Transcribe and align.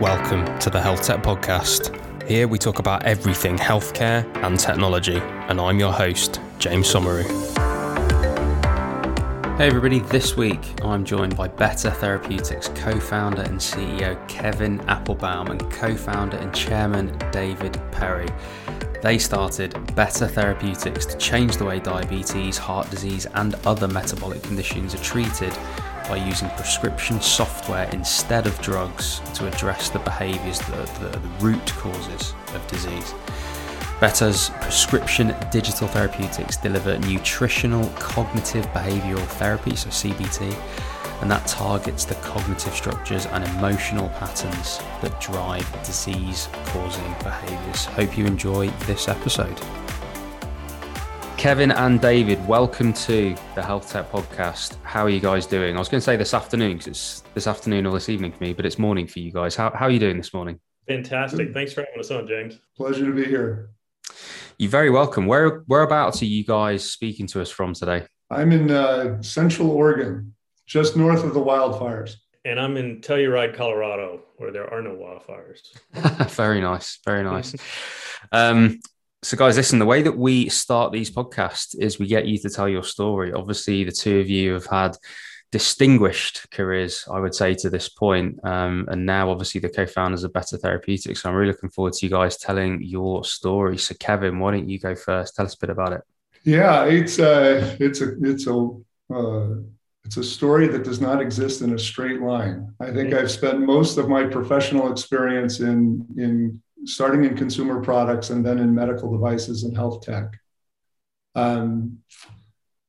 Welcome 0.00 0.58
to 0.60 0.70
the 0.70 0.80
Health 0.80 1.02
Tech 1.02 1.22
Podcast. 1.22 1.94
Here 2.26 2.48
we 2.48 2.56
talk 2.56 2.78
about 2.78 3.04
everything 3.04 3.58
healthcare 3.58 4.24
and 4.42 4.58
technology, 4.58 5.18
and 5.18 5.60
I'm 5.60 5.78
your 5.78 5.92
host, 5.92 6.40
James 6.58 6.90
Somauroo. 6.90 7.28
Hey 9.58 9.66
everybody, 9.66 9.98
this 9.98 10.38
week 10.38 10.58
I'm 10.82 11.04
joined 11.04 11.36
by 11.36 11.48
Better 11.48 11.90
Therapeutics 11.90 12.68
co 12.68 12.98
founder 12.98 13.42
and 13.42 13.58
CEO 13.58 14.26
Kevin 14.26 14.78
Appelbaum 14.86 15.50
and 15.50 15.70
co 15.70 15.94
founder 15.94 16.38
and 16.38 16.54
chairman 16.54 17.14
David 17.30 17.78
Perry. 17.92 18.28
They 19.02 19.18
started 19.18 19.94
Better 19.94 20.26
Therapeutics 20.26 21.04
to 21.04 21.18
change 21.18 21.58
the 21.58 21.66
way 21.66 21.78
diabetes, 21.78 22.56
heart 22.56 22.88
disease, 22.88 23.26
and 23.34 23.54
other 23.66 23.86
metabolic 23.86 24.42
conditions 24.42 24.94
are 24.94 25.04
treated 25.04 25.52
by 26.10 26.16
using 26.16 26.50
prescription 26.50 27.20
software 27.20 27.88
instead 27.92 28.44
of 28.44 28.60
drugs 28.60 29.22
to 29.32 29.46
address 29.46 29.90
the 29.90 29.98
behaviours 30.00 30.58
that 30.58 30.76
are 30.76 31.08
the 31.08 31.18
root 31.38 31.64
causes 31.74 32.34
of 32.52 32.66
disease. 32.66 33.14
Better's 34.00 34.50
prescription 34.60 35.36
digital 35.52 35.86
therapeutics 35.86 36.56
deliver 36.56 36.98
nutritional 36.98 37.88
cognitive 37.90 38.66
behavioral 38.72 39.24
therapy, 39.38 39.76
so 39.76 39.88
CBT, 39.88 40.52
and 41.22 41.30
that 41.30 41.46
targets 41.46 42.04
the 42.04 42.16
cognitive 42.16 42.74
structures 42.74 43.26
and 43.26 43.44
emotional 43.44 44.08
patterns 44.08 44.80
that 45.02 45.20
drive 45.20 45.70
disease 45.84 46.48
causing 46.66 47.12
behaviors. 47.22 47.84
Hope 47.84 48.18
you 48.18 48.26
enjoy 48.26 48.68
this 48.86 49.06
episode. 49.06 49.60
Kevin 51.40 51.70
and 51.70 52.02
David, 52.02 52.46
welcome 52.46 52.92
to 52.92 53.34
the 53.54 53.62
Health 53.62 53.90
Tech 53.90 54.12
Podcast. 54.12 54.76
How 54.82 55.04
are 55.04 55.08
you 55.08 55.20
guys 55.20 55.46
doing? 55.46 55.74
I 55.74 55.78
was 55.78 55.88
going 55.88 55.98
to 55.98 56.04
say 56.04 56.14
this 56.14 56.34
afternoon 56.34 56.72
because 56.72 56.86
it's 56.86 57.20
this 57.32 57.46
afternoon 57.46 57.86
or 57.86 57.94
this 57.94 58.10
evening 58.10 58.32
for 58.32 58.44
me, 58.44 58.52
but 58.52 58.66
it's 58.66 58.78
morning 58.78 59.06
for 59.06 59.20
you 59.20 59.32
guys. 59.32 59.56
How, 59.56 59.70
how 59.70 59.86
are 59.86 59.90
you 59.90 59.98
doing 59.98 60.18
this 60.18 60.34
morning? 60.34 60.60
Fantastic. 60.86 61.54
Thanks 61.54 61.72
for 61.72 61.80
having 61.80 61.98
us 61.98 62.10
on, 62.10 62.26
James. 62.26 62.58
Pleasure 62.76 63.06
to 63.06 63.12
be 63.14 63.24
here. 63.24 63.70
You're 64.58 64.70
very 64.70 64.90
welcome. 64.90 65.24
Where 65.24 65.64
whereabouts 65.66 66.20
are 66.20 66.26
you 66.26 66.44
guys 66.44 66.84
speaking 66.84 67.26
to 67.28 67.40
us 67.40 67.48
from 67.48 67.72
today? 67.72 68.04
I'm 68.28 68.52
in 68.52 68.70
uh, 68.70 69.22
Central 69.22 69.70
Oregon, 69.70 70.34
just 70.66 70.94
north 70.94 71.24
of 71.24 71.32
the 71.32 71.40
wildfires. 71.40 72.16
And 72.44 72.60
I'm 72.60 72.76
in 72.76 73.00
Telluride, 73.00 73.56
Colorado, 73.56 74.24
where 74.36 74.52
there 74.52 74.70
are 74.70 74.82
no 74.82 74.90
wildfires. 74.90 75.60
very 76.32 76.60
nice. 76.60 76.98
Very 77.02 77.24
nice. 77.24 77.56
um, 78.32 78.78
so, 79.22 79.36
guys, 79.36 79.56
listen, 79.56 79.78
the 79.78 79.86
way 79.86 80.00
that 80.02 80.16
we 80.16 80.48
start 80.48 80.92
these 80.92 81.10
podcasts 81.10 81.76
is 81.78 81.98
we 81.98 82.06
get 82.06 82.26
you 82.26 82.38
to 82.38 82.48
tell 82.48 82.68
your 82.68 82.82
story. 82.82 83.32
Obviously, 83.32 83.84
the 83.84 83.92
two 83.92 84.20
of 84.20 84.30
you 84.30 84.54
have 84.54 84.66
had 84.66 84.96
distinguished 85.52 86.50
careers, 86.50 87.06
I 87.12 87.20
would 87.20 87.34
say, 87.34 87.54
to 87.56 87.68
this 87.68 87.90
point. 87.90 88.38
Um, 88.44 88.88
and 88.90 89.04
now, 89.04 89.30
obviously, 89.30 89.60
the 89.60 89.68
co 89.68 89.84
founders 89.84 90.24
of 90.24 90.32
Better 90.32 90.56
Therapeutics. 90.56 91.22
So 91.22 91.28
I'm 91.28 91.34
really 91.34 91.52
looking 91.52 91.68
forward 91.68 91.92
to 91.94 92.06
you 92.06 92.10
guys 92.10 92.38
telling 92.38 92.82
your 92.82 93.22
story. 93.24 93.76
So, 93.76 93.94
Kevin, 94.00 94.38
why 94.38 94.52
don't 94.52 94.70
you 94.70 94.78
go 94.78 94.94
first? 94.94 95.36
Tell 95.36 95.44
us 95.44 95.54
a 95.54 95.58
bit 95.58 95.70
about 95.70 95.92
it. 95.92 96.02
Yeah, 96.44 96.84
it's 96.84 97.18
a, 97.18 97.76
it's 97.78 98.00
a, 98.00 98.14
it's 98.22 98.46
a, 98.46 98.70
uh, 99.12 99.56
it's 100.04 100.16
a 100.16 100.24
story 100.24 100.66
that 100.68 100.82
does 100.82 101.02
not 101.02 101.20
exist 101.20 101.60
in 101.60 101.74
a 101.74 101.78
straight 101.78 102.22
line. 102.22 102.72
I 102.80 102.90
think 102.90 103.12
I've 103.12 103.30
spent 103.30 103.60
most 103.60 103.98
of 103.98 104.08
my 104.08 104.24
professional 104.24 104.90
experience 104.90 105.60
in, 105.60 106.06
in 106.16 106.62
starting 106.84 107.24
in 107.24 107.36
consumer 107.36 107.80
products 107.80 108.30
and 108.30 108.44
then 108.44 108.58
in 108.58 108.74
medical 108.74 109.10
devices 109.12 109.64
and 109.64 109.76
health 109.76 110.02
tech. 110.02 110.36
Um, 111.34 111.98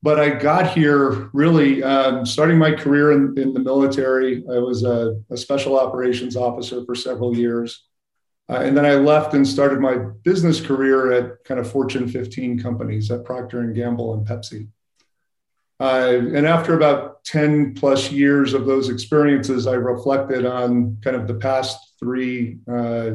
but 0.04 0.20
I 0.20 0.30
got 0.30 0.74
here 0.74 1.30
really 1.34 1.84
um, 1.84 2.26
starting 2.26 2.58
my 2.58 2.72
career 2.72 3.12
in, 3.12 3.38
in, 3.38 3.54
the 3.54 3.60
military. 3.60 4.44
I 4.50 4.58
was 4.58 4.84
a, 4.84 5.22
a, 5.30 5.38
special 5.38 5.80
operations 5.80 6.36
officer 6.36 6.84
for 6.86 6.96
several 6.96 7.38
years. 7.38 7.86
Uh, 8.50 8.62
and 8.62 8.76
then 8.76 8.86
I 8.86 8.96
left 8.96 9.36
and 9.36 9.48
started 9.48 9.80
my 9.80 9.98
business 10.24 10.60
career 10.60 11.12
at 11.12 11.44
kind 11.44 11.60
of 11.60 11.72
Fortune 11.72 12.08
15 12.08 12.60
companies 12.60 13.12
at 13.12 13.24
Procter 13.24 13.60
and 13.60 13.76
Gamble 13.76 14.16
and 14.16 14.26
Pepsi. 14.26 14.68
Uh, 15.80 16.20
and 16.36 16.46
after 16.46 16.76
about 16.76 17.24
10 17.24 17.76
plus 17.76 18.12
years 18.12 18.54
of 18.54 18.66
those 18.66 18.90
experiences, 18.90 19.68
I 19.68 19.74
reflected 19.74 20.46
on 20.46 20.98
kind 21.04 21.16
of 21.16 21.28
the 21.28 21.36
past 21.36 21.96
three 22.00 22.60
uh, 22.72 23.12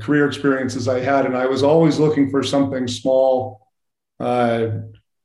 career 0.00 0.26
experiences 0.26 0.88
I 0.88 1.00
had. 1.00 1.26
And 1.26 1.36
I 1.36 1.46
was 1.46 1.62
always 1.62 1.98
looking 1.98 2.30
for 2.30 2.42
something 2.42 2.88
small, 2.88 3.66
uh, 4.18 4.68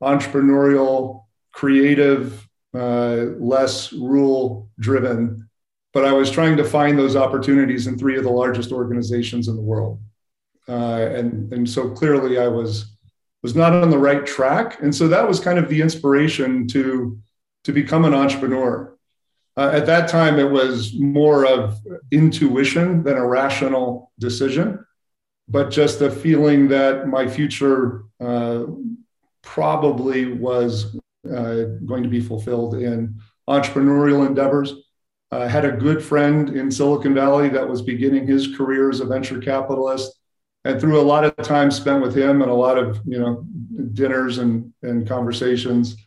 entrepreneurial, 0.02 1.26
creative, 1.52 2.48
uh, 2.74 3.26
less 3.40 3.92
rule 3.92 4.70
driven. 4.80 5.50
But 5.94 6.06
I 6.06 6.14
was 6.14 6.32
trying 6.32 6.58
to 6.58 6.64
find 6.64 6.98
those 6.98 7.16
opportunities 7.16 7.88
in 7.88 7.98
three 7.98 8.18
of 8.18 8.24
the 8.24 8.30
largest 8.30 8.72
organizations 8.72 9.48
in 9.48 9.56
the 9.56 9.62
world. 9.62 10.00
Uh, 10.70 11.10
and, 11.16 11.52
and 11.52 11.70
so 11.70 11.90
clearly 11.90 12.38
I 12.38 12.48
was, 12.48 12.96
was 13.44 13.56
not 13.56 13.74
on 13.74 13.90
the 13.90 13.98
right 13.98 14.26
track. 14.26 14.82
And 14.82 14.94
so 14.94 15.08
that 15.08 15.28
was 15.28 15.40
kind 15.40 15.60
of 15.60 15.68
the 15.68 15.82
inspiration 15.82 16.68
to, 16.70 17.20
to 17.64 17.74
become 17.74 18.06
an 18.06 18.14
entrepreneur. 18.14 18.96
Uh, 19.62 19.70
at 19.74 19.86
that 19.86 20.10
time, 20.10 20.40
it 20.40 20.50
was 20.50 20.96
more 20.96 21.46
of 21.46 21.80
intuition 22.10 23.04
than 23.04 23.16
a 23.16 23.28
rational 23.28 24.12
decision, 24.18 24.84
but 25.48 25.70
just 25.70 26.02
a 26.02 26.10
feeling 26.10 26.68
that 26.68 27.08
my 27.08 27.28
future 27.28 28.06
uh, 28.20 28.64
probably 29.44 30.34
was 30.34 30.98
uh, 31.28 31.66
going 31.86 32.02
to 32.02 32.10
be 32.10 32.20
fulfilled 32.20 32.74
in 32.74 33.16
entrepreneurial 33.48 34.26
endeavors. 34.26 34.74
I 35.32 35.48
had 35.48 35.64
a 35.64 35.72
good 35.74 36.04
friend 36.04 36.50
in 36.50 36.72
Silicon 36.72 37.14
Valley 37.14 37.48
that 37.50 37.70
was 37.70 37.84
beginning 37.84 38.26
his 38.26 38.58
career 38.58 38.90
as 38.90 39.00
a 39.00 39.06
venture 39.06 39.40
capitalist. 39.40 40.12
And 40.66 40.82
through 40.82 41.00
a 41.00 41.04
lot 41.14 41.24
of 41.24 41.36
time 41.38 41.70
spent 41.70 42.02
with 42.02 42.18
him 42.18 42.42
and 42.42 42.50
a 42.50 42.62
lot 42.66 42.80
of 42.80 43.00
you 43.06 43.20
know 43.20 43.46
dinners 43.94 44.40
and, 44.40 44.74
and 44.82 45.08
conversations, 45.08 45.98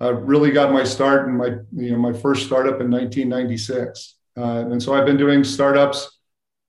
I 0.00 0.08
really 0.08 0.50
got 0.52 0.72
my 0.72 0.84
start 0.84 1.28
in 1.28 1.36
my 1.36 1.56
you 1.74 1.92
know 1.92 1.98
my 1.98 2.12
first 2.12 2.46
startup 2.46 2.80
in 2.80 2.90
1996. 2.90 4.14
Uh, 4.36 4.70
and 4.70 4.82
so 4.82 4.94
I've 4.94 5.06
been 5.06 5.16
doing 5.16 5.42
startups 5.42 6.18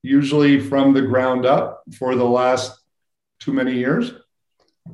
usually 0.01 0.59
from 0.59 0.93
the 0.93 1.01
ground 1.01 1.45
up 1.45 1.83
for 1.97 2.15
the 2.15 2.23
last 2.23 2.79
too 3.39 3.53
many 3.53 3.73
years. 3.73 4.13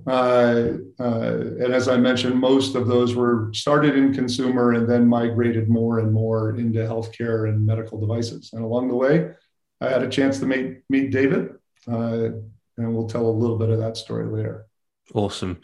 Uh, 0.06 0.73
uh, 1.00 1.40
and 1.62 1.73
as 1.73 1.88
I 1.88 1.96
mentioned, 1.96 2.35
most 2.35 2.75
of 2.75 2.88
those 2.88 3.16
were 3.16 3.50
started 3.53 3.96
in 3.96 4.13
consumer 4.13 4.73
and 4.73 4.90
then 4.90 5.07
migrated 5.07 5.69
more 5.69 6.00
and 6.00 6.12
more 6.12 6.56
into 6.56 6.79
healthcare 6.79 7.47
and 7.47 7.66
medical 7.66 7.97
devices. 7.97 8.50
And 8.52 8.62
along 8.62 8.90
the 8.90 8.96
way, 8.96 9.31
I 9.79 9.88
had 9.88 10.03
a 10.03 10.09
chance 10.09 10.40
to 10.40 10.46
meet, 10.46 10.79
meet 10.90 11.12
David, 11.12 11.52
uh, 11.88 12.29
and 12.78 12.94
we'll 12.94 13.07
tell 13.07 13.25
a 13.25 13.31
little 13.31 13.57
bit 13.57 13.69
of 13.69 13.79
that 13.79 13.96
story 13.96 14.25
later. 14.25 14.66
Awesome 15.13 15.62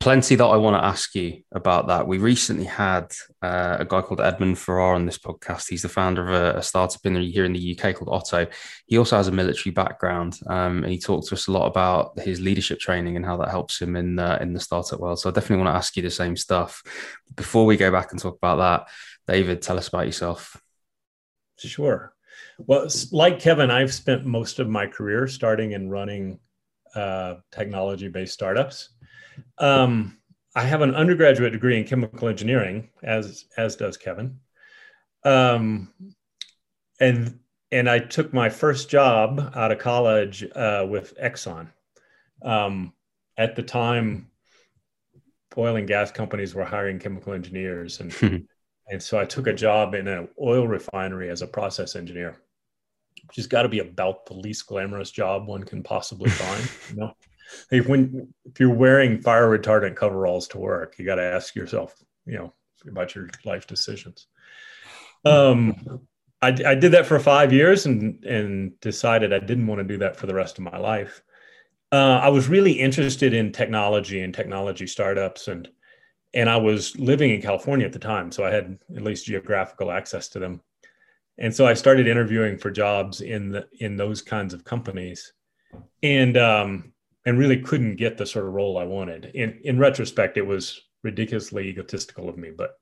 plenty 0.00 0.34
that 0.34 0.44
I 0.44 0.56
want 0.56 0.80
to 0.80 0.84
ask 0.84 1.14
you 1.14 1.42
about 1.52 1.86
that. 1.88 2.06
We 2.06 2.16
recently 2.16 2.64
had 2.64 3.12
uh, 3.42 3.76
a 3.80 3.84
guy 3.84 4.00
called 4.00 4.22
Edmund 4.22 4.58
Farrar 4.58 4.94
on 4.94 5.04
this 5.04 5.18
podcast. 5.18 5.68
He's 5.68 5.82
the 5.82 5.90
founder 5.90 6.26
of 6.26 6.30
a, 6.30 6.58
a, 6.58 6.62
startup 6.62 7.04
in 7.04 7.12
the, 7.14 7.30
here 7.30 7.44
in 7.44 7.52
the 7.52 7.78
UK 7.78 7.94
called 7.94 8.08
Otto. 8.08 8.46
He 8.86 8.96
also 8.96 9.18
has 9.18 9.28
a 9.28 9.32
military 9.32 9.72
background, 9.74 10.40
um, 10.46 10.84
and 10.84 10.92
he 10.92 10.98
talked 10.98 11.28
to 11.28 11.34
us 11.34 11.46
a 11.46 11.52
lot 11.52 11.66
about 11.66 12.18
his 12.18 12.40
leadership 12.40 12.80
training 12.80 13.16
and 13.16 13.26
how 13.26 13.36
that 13.36 13.50
helps 13.50 13.80
him 13.80 13.94
in 13.94 14.18
uh, 14.18 14.38
in 14.40 14.54
the 14.54 14.60
startup 14.60 15.00
world. 15.00 15.20
So 15.20 15.28
I 15.28 15.32
definitely 15.34 15.64
want 15.64 15.74
to 15.74 15.78
ask 15.78 15.94
you 15.96 16.02
the 16.02 16.10
same 16.10 16.36
stuff. 16.36 16.82
Before 17.36 17.66
we 17.66 17.76
go 17.76 17.92
back 17.92 18.10
and 18.10 18.20
talk 18.20 18.36
about 18.36 18.56
that, 18.56 18.88
David, 19.32 19.60
tell 19.60 19.76
us 19.76 19.88
about 19.88 20.06
yourself. 20.06 20.60
Sure. 21.58 22.14
Well, 22.58 22.88
like 23.12 23.38
Kevin, 23.38 23.70
I've 23.70 23.92
spent 23.92 24.24
most 24.24 24.60
of 24.60 24.68
my 24.68 24.86
career 24.86 25.26
starting 25.28 25.74
and 25.74 25.90
running 25.90 26.38
uh, 26.94 27.34
technology 27.52 28.08
based 28.08 28.32
startups. 28.32 28.90
Um, 29.58 30.18
I 30.54 30.62
have 30.62 30.82
an 30.82 30.94
undergraduate 30.94 31.52
degree 31.52 31.78
in 31.78 31.84
chemical 31.84 32.28
engineering, 32.28 32.88
as 33.02 33.44
as 33.56 33.76
does 33.76 33.96
Kevin. 33.96 34.40
Um, 35.24 35.92
and 37.00 37.38
and 37.72 37.88
I 37.88 38.00
took 38.00 38.32
my 38.32 38.48
first 38.48 38.90
job 38.90 39.52
out 39.54 39.70
of 39.70 39.78
college 39.78 40.44
uh, 40.54 40.86
with 40.88 41.16
Exxon. 41.18 41.68
Um, 42.42 42.92
at 43.36 43.54
the 43.54 43.62
time, 43.62 44.30
oil 45.56 45.76
and 45.76 45.86
gas 45.86 46.10
companies 46.10 46.54
were 46.54 46.64
hiring 46.64 46.98
chemical 46.98 47.32
engineers, 47.32 48.00
and 48.00 48.12
and 48.88 49.02
so 49.02 49.18
I 49.18 49.24
took 49.24 49.46
a 49.46 49.52
job 49.52 49.94
in 49.94 50.08
an 50.08 50.28
oil 50.40 50.66
refinery 50.66 51.30
as 51.30 51.42
a 51.42 51.46
process 51.46 51.94
engineer, 51.94 52.36
which 53.28 53.36
has 53.36 53.46
got 53.46 53.62
to 53.62 53.68
be 53.68 53.78
about 53.78 54.26
the 54.26 54.34
least 54.34 54.66
glamorous 54.66 55.12
job 55.12 55.46
one 55.46 55.62
can 55.62 55.82
possibly 55.82 56.30
find. 56.30 56.70
You 56.90 56.96
know, 56.96 57.12
if 57.70 57.88
when 57.88 58.32
if 58.44 58.60
you're 58.60 58.74
wearing 58.74 59.20
fire 59.20 59.48
retardant 59.48 59.96
coveralls 59.96 60.48
to 60.48 60.58
work, 60.58 60.98
you 60.98 61.04
got 61.04 61.16
to 61.16 61.22
ask 61.22 61.54
yourself, 61.54 61.94
you 62.26 62.38
know, 62.38 62.52
about 62.88 63.14
your 63.14 63.28
life 63.44 63.66
decisions. 63.66 64.26
Um, 65.24 66.00
I, 66.42 66.48
I 66.48 66.74
did 66.74 66.92
that 66.92 67.06
for 67.06 67.18
five 67.18 67.52
years 67.52 67.86
and 67.86 68.24
and 68.24 68.78
decided 68.80 69.32
I 69.32 69.38
didn't 69.40 69.66
want 69.66 69.80
to 69.80 69.84
do 69.84 69.98
that 69.98 70.16
for 70.16 70.26
the 70.26 70.34
rest 70.34 70.58
of 70.58 70.64
my 70.64 70.78
life. 70.78 71.22
Uh, 71.92 72.20
I 72.22 72.28
was 72.28 72.48
really 72.48 72.72
interested 72.72 73.34
in 73.34 73.52
technology 73.52 74.20
and 74.20 74.32
technology 74.32 74.86
startups 74.86 75.48
and 75.48 75.68
and 76.32 76.48
I 76.48 76.56
was 76.56 76.96
living 76.96 77.30
in 77.30 77.42
California 77.42 77.86
at 77.86 77.92
the 77.92 77.98
time, 77.98 78.30
so 78.30 78.44
I 78.44 78.50
had 78.50 78.78
at 78.96 79.02
least 79.02 79.26
geographical 79.26 79.90
access 79.90 80.28
to 80.28 80.38
them. 80.38 80.62
and 81.38 81.54
so 81.54 81.66
I 81.66 81.74
started 81.74 82.06
interviewing 82.06 82.58
for 82.58 82.70
jobs 82.70 83.20
in 83.20 83.50
the 83.50 83.66
in 83.80 83.96
those 83.96 84.22
kinds 84.22 84.54
of 84.54 84.64
companies, 84.64 85.32
and 86.02 86.36
um, 86.36 86.92
and 87.26 87.38
really 87.38 87.60
couldn't 87.60 87.96
get 87.96 88.16
the 88.16 88.26
sort 88.26 88.46
of 88.46 88.52
role 88.52 88.78
I 88.78 88.84
wanted. 88.84 89.26
In 89.34 89.60
in 89.64 89.78
retrospect, 89.78 90.36
it 90.36 90.46
was 90.46 90.80
ridiculously 91.02 91.68
egotistical 91.68 92.28
of 92.28 92.36
me, 92.36 92.50
but 92.56 92.78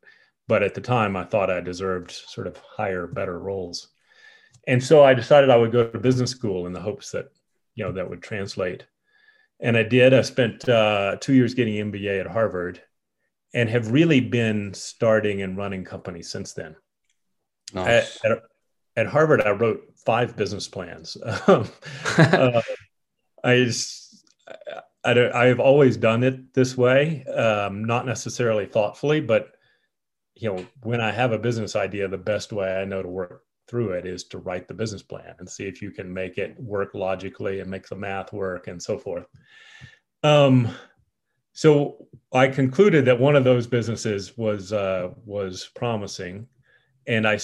but 0.47 0.63
at 0.63 0.75
the 0.75 0.81
time, 0.81 1.17
I 1.17 1.25
thought 1.25 1.51
I 1.51 1.61
deserved 1.61 2.11
sort 2.11 2.47
of 2.47 2.57
higher, 2.57 3.07
better 3.07 3.39
roles, 3.39 3.89
and 4.67 4.83
so 4.83 5.05
I 5.05 5.15
decided 5.15 5.51
I 5.51 5.57
would 5.57 5.73
go 5.73 5.87
to 5.87 5.99
business 5.99 6.31
school 6.31 6.67
in 6.67 6.73
the 6.73 6.81
hopes 6.81 7.11
that 7.13 7.27
you 7.75 7.85
know 7.85 7.93
that 7.93 8.09
would 8.09 8.23
translate, 8.23 8.87
and 9.61 9.77
I 9.77 9.83
did. 9.83 10.15
I 10.15 10.23
spent 10.23 10.69
uh, 10.69 11.17
two 11.21 11.35
years 11.35 11.55
getting 11.55 11.93
MBA 11.93 12.21
at 12.21 12.27
Harvard, 12.27 12.81
and 13.55 13.69
have 13.69 13.91
really 13.91 14.21
been 14.21 14.75
starting 14.75 15.43
and 15.43 15.57
running 15.57 15.85
companies 15.85 16.31
since 16.31 16.53
then. 16.53 16.77
Nice. 17.73 18.19
At, 18.25 18.31
at, 18.31 18.39
at, 18.97 19.07
Harvard, 19.07 19.43
I 19.43 19.51
wrote 19.51 19.83
five 20.05 20.37
business 20.37 20.69
plans. 20.69 21.17
Um, 21.47 21.69
uh, 22.19 22.63
I 23.45 23.57
just, 23.57 24.08
I, 25.05 25.31
I've 25.35 25.61
always 25.61 25.97
done 25.97 26.23
it 26.23 26.55
this 26.55 26.77
way, 26.77 27.25
um, 27.25 27.85
not 27.85 28.07
necessarily 28.07 28.67
thoughtfully, 28.67 29.21
but 29.21 29.53
you 30.35 30.53
know, 30.53 30.65
when 30.83 31.01
I 31.01 31.11
have 31.11 31.33
a 31.33 31.39
business 31.39 31.75
idea, 31.75 32.07
the 32.09 32.19
best 32.19 32.53
way 32.53 32.77
I 32.77 32.85
know 32.85 33.03
to 33.03 33.09
work 33.09 33.43
through 33.67 33.91
it 33.91 34.07
is 34.07 34.25
to 34.25 34.39
write 34.39 34.69
the 34.69 34.75
business 34.75 35.03
plan 35.03 35.35
and 35.39 35.49
see 35.49 35.65
if 35.65 35.83
you 35.83 35.91
can 35.91 36.13
make 36.13 36.39
it 36.39 36.59
work 36.59 36.95
logically 36.95 37.61
and 37.61 37.71
make 37.71 37.89
the 37.89 37.97
math 37.97 38.33
work 38.33 38.67
and 38.67 38.83
so 38.83 38.99
forth. 38.99 39.27
Um, 40.23 40.69
so 41.53 42.07
I 42.33 42.49
concluded 42.49 43.05
that 43.07 43.19
one 43.19 43.37
of 43.37 43.45
those 43.45 43.67
businesses 43.67 44.39
was 44.39 44.73
uh, 44.73 45.11
was 45.25 45.71
promising, 45.75 46.47
and 47.07 47.27
I 47.27 47.39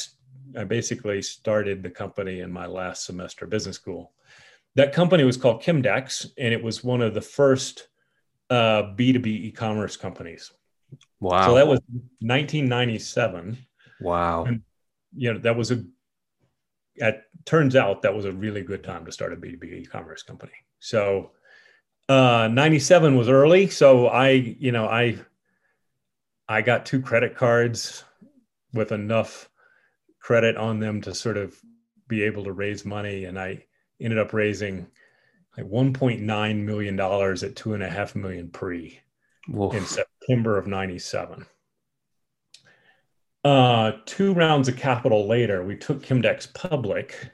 I 0.56 0.64
basically 0.64 1.20
started 1.20 1.82
the 1.82 1.90
company 1.90 2.40
in 2.40 2.52
my 2.52 2.66
last 2.66 3.04
semester 3.04 3.46
business 3.46 3.76
school. 3.76 4.12
That 4.76 4.92
company 4.92 5.24
was 5.24 5.36
called 5.36 5.62
Chemdex, 5.62 6.26
and 6.36 6.52
it 6.52 6.62
was 6.62 6.82
one 6.82 7.00
of 7.00 7.14
the 7.14 7.20
first 7.20 7.88
uh, 8.50 8.94
B2B 8.96 9.26
e-commerce 9.26 9.96
companies. 9.96 10.52
Wow! 11.20 11.46
So 11.46 11.54
that 11.54 11.66
was 11.66 11.80
1997. 12.20 13.58
Wow! 14.00 14.44
And, 14.44 14.62
you 15.16 15.32
know 15.32 15.38
that 15.40 15.56
was 15.56 15.70
a. 15.70 15.84
It 16.96 17.22
turns 17.44 17.76
out 17.76 18.02
that 18.02 18.14
was 18.14 18.24
a 18.24 18.32
really 18.32 18.62
good 18.62 18.84
time 18.84 19.04
to 19.04 19.12
start 19.12 19.32
a 19.32 19.36
B2B 19.36 19.64
e-commerce 19.82 20.22
company. 20.22 20.52
So 20.78 21.32
uh, 22.08 22.48
97 22.52 23.16
was 23.16 23.28
early. 23.28 23.68
So 23.68 24.08
I, 24.08 24.30
you 24.30 24.72
know, 24.72 24.86
I, 24.86 25.18
I 26.48 26.62
got 26.62 26.86
two 26.86 27.00
credit 27.00 27.36
cards 27.36 28.04
with 28.72 28.92
enough 28.92 29.48
credit 30.20 30.56
on 30.56 30.80
them 30.80 31.00
to 31.02 31.14
sort 31.14 31.36
of 31.36 31.56
be 32.08 32.22
able 32.22 32.44
to 32.44 32.52
raise 32.52 32.84
money. 32.84 33.24
And 33.24 33.38
I 33.38 33.64
ended 34.00 34.18
up 34.18 34.32
raising 34.32 34.86
like 35.56 35.66
$1.9 35.66 36.64
million 36.64 37.00
at 37.00 37.56
two 37.56 37.74
and 37.74 37.82
a 37.82 37.88
half 37.88 38.14
million 38.14 38.48
pre 38.48 39.00
Woof. 39.48 39.74
in 39.74 39.84
September 39.84 40.58
of 40.58 40.66
97. 40.66 41.46
Uh, 43.44 43.92
two 44.06 44.32
rounds 44.32 44.68
of 44.68 44.76
capital 44.76 45.28
later, 45.28 45.62
we 45.62 45.76
took 45.76 46.02
Chemdex 46.02 46.52
public 46.54 47.30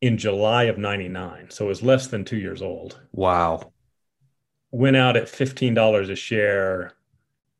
in 0.00 0.18
July 0.18 0.64
of 0.64 0.76
99. 0.76 1.50
So 1.50 1.66
it 1.66 1.68
was 1.68 1.82
less 1.82 2.08
than 2.08 2.24
two 2.24 2.38
years 2.38 2.62
old. 2.62 3.00
Wow 3.12 3.72
went 4.70 4.96
out 4.96 5.16
at 5.16 5.24
$15 5.24 6.10
a 6.10 6.16
share, 6.16 6.92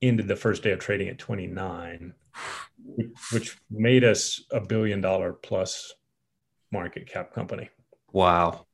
ended 0.01 0.29
the 0.29 0.37
first 0.37 0.63
day 0.63 0.71
of 0.71 0.79
trading 0.79 1.09
at 1.09 1.19
29, 1.19 2.15
which 3.33 3.59
made 3.71 4.05
us 4.05 4.43
a 4.53 4.61
billion 4.61 5.01
dollar 5.01 5.33
plus 5.33 5.93
market 6.73 7.07
cap 7.07 7.33
company. 7.33 7.69
Wow. 8.13 8.67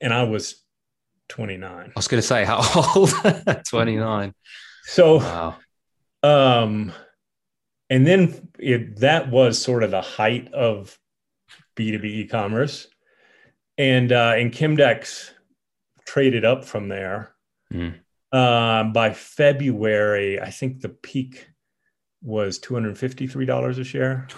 And 0.00 0.12
I 0.12 0.24
was 0.24 0.62
29. 1.28 1.62
I 1.64 1.92
was 1.94 2.08
going 2.08 2.20
to 2.20 2.26
say, 2.26 2.44
how 2.44 2.60
old? 2.96 3.12
29. 3.68 4.34
So, 4.84 5.18
wow. 5.18 5.56
um, 6.22 6.92
and 7.88 8.06
then 8.06 8.48
it, 8.58 9.00
that 9.00 9.30
was 9.30 9.60
sort 9.60 9.82
of 9.84 9.90
the 9.90 10.00
height 10.00 10.52
of 10.52 10.98
B2B 11.76 12.04
e-commerce. 12.04 12.88
And, 13.78 14.12
uh, 14.12 14.34
and 14.36 14.52
Chemdex 14.52 15.30
traded 16.04 16.44
up 16.44 16.64
from 16.64 16.88
there 16.88 17.32
Mm. 17.72 17.98
Um, 18.32 18.92
by 18.92 19.12
February, 19.12 20.40
I 20.40 20.50
think 20.50 20.80
the 20.80 20.88
peak 20.88 21.48
was 22.22 22.58
$253 22.60 23.78
a 23.78 23.84
share, 23.84 24.28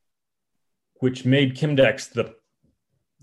which 1.00 1.24
made 1.24 1.56
Chemdex 1.56 2.10
the 2.12 2.34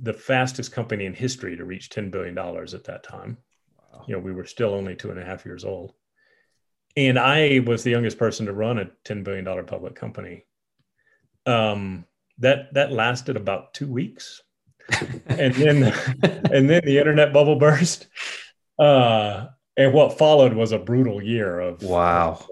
the 0.01 0.13
fastest 0.13 0.71
company 0.71 1.05
in 1.05 1.13
history 1.13 1.55
to 1.55 1.65
reach 1.65 1.89
$10 1.89 2.11
billion 2.11 2.37
at 2.37 2.83
that 2.85 3.03
time. 3.03 3.37
Wow. 3.93 4.05
You 4.07 4.15
know, 4.15 4.21
we 4.21 4.33
were 4.33 4.45
still 4.45 4.73
only 4.73 4.95
two 4.95 5.11
and 5.11 5.19
a 5.19 5.25
half 5.25 5.45
years 5.45 5.63
old. 5.63 5.93
And 6.97 7.17
I 7.17 7.63
was 7.65 7.83
the 7.83 7.91
youngest 7.91 8.17
person 8.17 8.47
to 8.47 8.53
run 8.53 8.79
a 8.79 8.89
$10 9.05 9.23
billion 9.23 9.45
public 9.65 9.95
company. 9.95 10.45
Um, 11.45 12.05
that 12.39 12.73
that 12.73 12.91
lasted 12.91 13.37
about 13.37 13.73
two 13.73 13.87
weeks. 13.87 14.41
and 15.27 15.53
then 15.53 15.83
and 16.23 16.69
then 16.69 16.81
the 16.83 16.97
internet 16.97 17.31
bubble 17.31 17.55
burst 17.55 18.07
uh, 18.79 19.45
and 19.77 19.93
what 19.93 20.17
followed 20.17 20.53
was 20.53 20.71
a 20.71 20.79
brutal 20.79 21.21
year 21.21 21.59
of 21.59 21.81
wow 21.83 22.43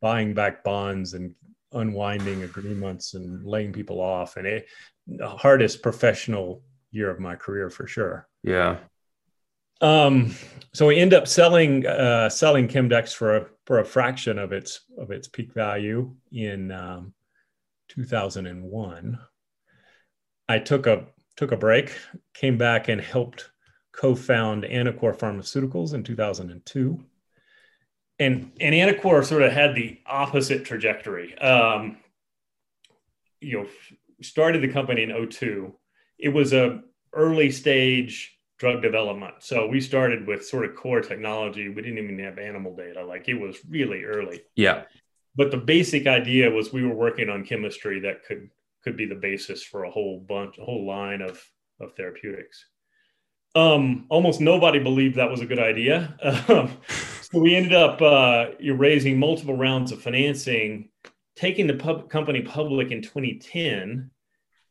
buying 0.00 0.34
back 0.34 0.62
bonds 0.62 1.14
and 1.14 1.34
unwinding 1.72 2.42
agreements 2.42 3.14
and 3.14 3.44
laying 3.44 3.72
people 3.72 4.00
off, 4.00 4.36
and 4.36 4.46
it 4.46 4.66
the 5.06 5.28
hardest 5.28 5.82
professional 5.82 6.62
year 6.90 7.10
of 7.10 7.20
my 7.20 7.36
career 7.36 7.70
for 7.70 7.86
sure. 7.86 8.28
Yeah. 8.42 8.78
Um, 9.80 10.34
so 10.74 10.86
we 10.86 10.98
end 10.98 11.14
up 11.14 11.28
selling 11.28 11.86
uh, 11.86 12.28
selling 12.28 12.66
Chemdex 12.68 13.14
for 13.14 13.36
a 13.36 13.46
for 13.64 13.78
a 13.78 13.84
fraction 13.84 14.38
of 14.38 14.52
its 14.52 14.80
of 14.98 15.10
its 15.10 15.28
peak 15.28 15.52
value 15.52 16.14
in 16.32 16.72
um, 16.72 17.14
2001. 17.88 19.18
I 20.48 20.58
took 20.58 20.86
a 20.86 21.06
took 21.36 21.52
a 21.52 21.56
break, 21.56 21.92
came 22.34 22.58
back 22.58 22.88
and 22.88 23.00
helped 23.00 23.50
co-found 23.92 24.64
Anacor 24.64 25.16
Pharmaceuticals 25.16 25.94
in 25.94 26.02
2002. 26.02 27.04
And, 28.20 28.52
and 28.60 28.74
Anacor 28.74 29.24
sort 29.24 29.42
of 29.42 29.52
had 29.52 29.74
the 29.74 29.98
opposite 30.06 30.64
trajectory. 30.64 31.36
Um, 31.38 31.98
you 33.40 33.58
know, 33.58 33.68
started 34.20 34.62
the 34.62 34.68
company 34.68 35.04
in 35.04 35.28
02. 35.28 35.72
It 36.18 36.30
was 36.30 36.52
a 36.52 36.82
early 37.12 37.50
stage 37.50 38.38
drug 38.58 38.82
development. 38.82 39.34
So 39.38 39.66
we 39.66 39.80
started 39.80 40.26
with 40.26 40.44
sort 40.44 40.64
of 40.64 40.74
core 40.74 41.00
technology. 41.00 41.68
We 41.68 41.80
didn't 41.82 41.98
even 41.98 42.18
have 42.18 42.38
animal 42.38 42.74
data. 42.74 43.04
Like 43.04 43.28
it 43.28 43.34
was 43.34 43.56
really 43.68 44.04
early. 44.04 44.42
Yeah. 44.56 44.84
But 45.36 45.52
the 45.52 45.56
basic 45.56 46.06
idea 46.06 46.50
was 46.50 46.72
we 46.72 46.84
were 46.84 46.94
working 46.94 47.30
on 47.30 47.44
chemistry 47.44 48.00
that 48.00 48.24
could 48.24 48.50
could 48.82 48.96
be 48.96 49.06
the 49.06 49.14
basis 49.14 49.62
for 49.62 49.84
a 49.84 49.90
whole 49.90 50.20
bunch, 50.20 50.58
a 50.58 50.64
whole 50.64 50.86
line 50.86 51.22
of 51.22 51.42
of 51.80 51.94
therapeutics. 51.94 52.66
Um, 53.54 54.06
almost 54.08 54.40
nobody 54.40 54.78
believed 54.78 55.16
that 55.16 55.30
was 55.30 55.40
a 55.40 55.46
good 55.46 55.58
idea. 55.58 56.16
Um, 56.48 56.70
so 57.22 57.40
we 57.40 57.54
ended 57.54 57.74
up 57.74 58.00
uh, 58.00 58.46
raising 58.72 59.18
multiple 59.18 59.56
rounds 59.56 59.92
of 59.92 60.00
financing, 60.00 60.88
taking 61.36 61.66
the 61.66 61.74
pub- 61.74 62.08
company 62.08 62.40
public 62.40 62.90
in 62.90 63.02
2010 63.02 64.10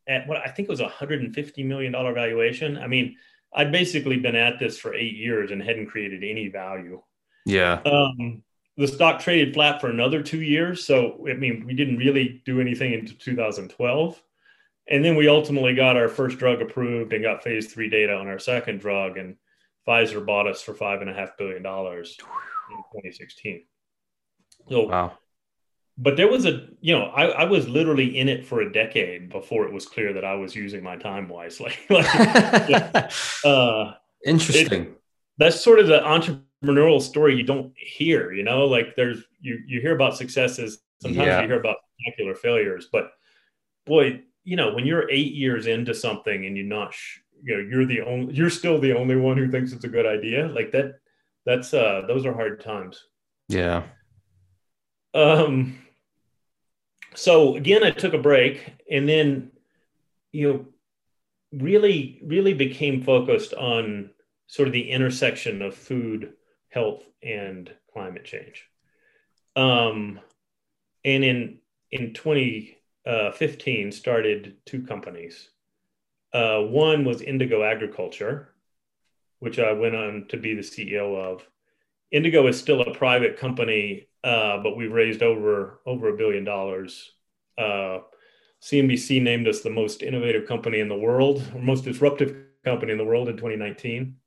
at 0.07 0.27
what 0.27 0.37
I 0.37 0.49
think 0.49 0.67
it 0.67 0.71
was 0.71 0.79
a 0.79 0.85
150 0.85 1.63
million 1.63 1.91
dollar 1.91 2.13
valuation. 2.13 2.77
I 2.77 2.87
mean, 2.87 3.17
I'd 3.53 3.71
basically 3.71 4.17
been 4.17 4.35
at 4.35 4.59
this 4.59 4.77
for 4.77 4.93
eight 4.93 5.15
years 5.15 5.51
and 5.51 5.61
hadn't 5.61 5.87
created 5.87 6.23
any 6.23 6.47
value. 6.47 7.01
Yeah. 7.45 7.81
Um, 7.85 8.43
the 8.75 8.87
stock 8.87 9.19
traded 9.19 9.53
flat 9.53 9.81
for 9.81 9.89
another 9.89 10.21
two 10.21 10.41
years, 10.41 10.85
so 10.85 11.25
I 11.29 11.33
mean, 11.33 11.65
we 11.65 11.73
didn't 11.73 11.97
really 11.97 12.41
do 12.45 12.61
anything 12.61 12.93
into 12.93 13.17
2012. 13.17 14.21
And 14.89 15.03
then 15.03 15.15
we 15.15 15.27
ultimately 15.27 15.75
got 15.75 15.97
our 15.97 16.07
first 16.07 16.37
drug 16.37 16.61
approved 16.61 17.11
and 17.11 17.23
got 17.23 17.43
phase 17.43 17.71
three 17.73 17.89
data 17.89 18.13
on 18.13 18.27
our 18.27 18.39
second 18.39 18.79
drug. 18.79 19.17
And 19.17 19.35
Pfizer 19.85 20.25
bought 20.25 20.47
us 20.47 20.61
for 20.61 20.73
five 20.73 21.01
and 21.01 21.09
a 21.09 21.13
half 21.13 21.37
billion 21.37 21.63
dollars 21.63 22.15
in 22.71 22.77
2016. 22.77 23.65
So, 24.69 24.87
wow. 24.87 25.17
But 25.97 26.15
there 26.15 26.27
was 26.27 26.45
a, 26.45 26.67
you 26.79 26.93
know, 26.93 27.05
I, 27.05 27.25
I, 27.25 27.43
was 27.45 27.67
literally 27.67 28.19
in 28.19 28.29
it 28.29 28.45
for 28.45 28.61
a 28.61 28.71
decade 28.71 29.29
before 29.29 29.65
it 29.65 29.73
was 29.73 29.87
clear 29.87 30.13
that 30.13 30.23
I 30.23 30.35
was 30.35 30.55
using 30.55 30.83
my 30.83 30.95
time 30.95 31.27
wisely. 31.27 31.73
like, 31.89 32.05
uh, 33.45 33.93
Interesting. 34.23 34.81
It, 34.83 35.01
that's 35.39 35.59
sort 35.59 35.79
of 35.79 35.87
the 35.87 35.99
entrepreneurial 35.99 37.01
story 37.01 37.35
you 37.35 37.43
don't 37.43 37.73
hear, 37.75 38.31
you 38.31 38.43
know, 38.43 38.65
like 38.65 38.95
there's, 38.95 39.23
you, 39.39 39.59
you 39.65 39.81
hear 39.81 39.95
about 39.95 40.15
successes. 40.15 40.79
Sometimes 41.01 41.25
yeah. 41.25 41.41
you 41.41 41.47
hear 41.47 41.59
about 41.59 41.77
spectacular 41.99 42.35
failures, 42.35 42.89
but 42.91 43.11
boy, 43.85 44.21
you 44.43 44.55
know, 44.55 44.73
when 44.73 44.85
you're 44.85 45.09
eight 45.09 45.33
years 45.33 45.65
into 45.65 45.93
something 45.95 46.45
and 46.45 46.55
you're 46.55 46.65
not, 46.65 46.93
sh- 46.93 47.19
you 47.43 47.55
know, 47.55 47.63
you're 47.69 47.85
the 47.85 48.01
only, 48.01 48.33
you're 48.33 48.49
still 48.49 48.79
the 48.79 48.93
only 48.95 49.15
one 49.15 49.37
who 49.37 49.49
thinks 49.49 49.71
it's 49.71 49.83
a 49.83 49.89
good 49.89 50.05
idea. 50.05 50.47
Like 50.47 50.71
that, 50.73 50.99
that's, 51.45 51.73
uh, 51.73 52.03
those 52.07 52.25
are 52.25 52.33
hard 52.33 52.61
times. 52.61 53.03
Yeah. 53.47 53.83
Um, 55.13 55.77
so 57.17 57.55
again, 57.55 57.83
I 57.83 57.89
took 57.89 58.13
a 58.13 58.19
break 58.19 58.73
and 58.91 59.09
then 59.09 59.51
you 60.31 60.53
know, 60.53 60.65
really, 61.51 62.21
really 62.23 62.53
became 62.53 63.01
focused 63.01 63.55
on 63.55 64.11
sort 64.45 64.67
of 64.67 64.73
the 64.73 64.91
intersection 64.91 65.63
of 65.63 65.73
food, 65.73 66.33
health, 66.69 67.03
and 67.23 67.71
climate 67.91 68.23
change. 68.23 68.69
Um, 69.55 70.19
and 71.03 71.23
in 71.23 71.57
in 71.89 72.13
2015, 72.13 73.91
started 73.91 74.57
two 74.67 74.83
companies. 74.83 75.49
Uh, 76.31 76.59
one 76.59 77.03
was 77.03 77.23
Indigo 77.23 77.63
Agriculture, 77.63 78.53
which 79.39 79.57
I 79.57 79.71
went 79.71 79.95
on 79.95 80.25
to 80.29 80.37
be 80.37 80.53
the 80.53 80.61
CEO 80.61 81.17
of. 81.17 81.43
Indigo 82.11 82.45
is 82.45 82.59
still 82.59 82.81
a 82.81 82.93
private 82.93 83.37
company, 83.37 84.07
uh, 84.27 84.61
but 84.61 84.75
we've 84.75 84.91
raised 84.91 85.23
over 85.23 85.79
over 85.85 86.09
a 86.09 86.17
billion 86.17 86.43
dollars. 86.43 87.13
Uh, 87.57 87.99
CNBC 88.61 89.21
named 89.21 89.47
us 89.47 89.61
the 89.61 89.69
most 89.69 90.03
innovative 90.03 90.45
company 90.45 90.81
in 90.81 90.89
the 90.89 90.97
world, 90.97 91.41
or 91.55 91.61
most 91.61 91.85
disruptive 91.85 92.35
company 92.65 92.91
in 92.91 92.97
the 92.97 93.05
world 93.05 93.29
in 93.29 93.37
2019. 93.37 94.17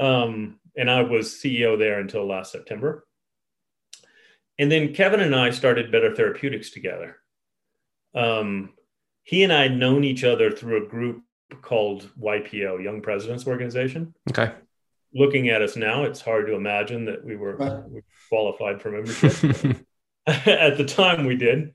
Um, 0.00 0.58
and 0.76 0.90
I 0.90 1.02
was 1.02 1.28
CEO 1.28 1.78
there 1.78 2.00
until 2.00 2.26
last 2.26 2.50
September. 2.50 3.06
And 4.58 4.72
then 4.72 4.92
Kevin 4.92 5.20
and 5.20 5.36
I 5.36 5.50
started 5.50 5.92
Better 5.92 6.12
Therapeutics 6.12 6.70
together. 6.70 7.18
Um, 8.16 8.70
he 9.22 9.44
and 9.44 9.52
I 9.52 9.62
had 9.62 9.76
known 9.76 10.02
each 10.02 10.24
other 10.24 10.50
through 10.50 10.84
a 10.84 10.88
group 10.88 11.22
called 11.62 12.10
YPO, 12.20 12.82
Young 12.82 13.02
Presidents 13.02 13.46
Organization. 13.46 14.14
Okay. 14.30 14.52
Looking 15.14 15.48
at 15.48 15.62
us 15.62 15.76
now, 15.76 16.04
it's 16.04 16.20
hard 16.20 16.46
to 16.46 16.54
imagine 16.54 17.06
that 17.06 17.24
we 17.24 17.36
were, 17.36 17.84
we 17.88 18.02
qualified 18.28 18.82
for 18.82 18.90
membership. 18.92 19.86
at 20.26 20.76
the 20.76 20.84
time, 20.84 21.24
we 21.24 21.36
did. 21.36 21.74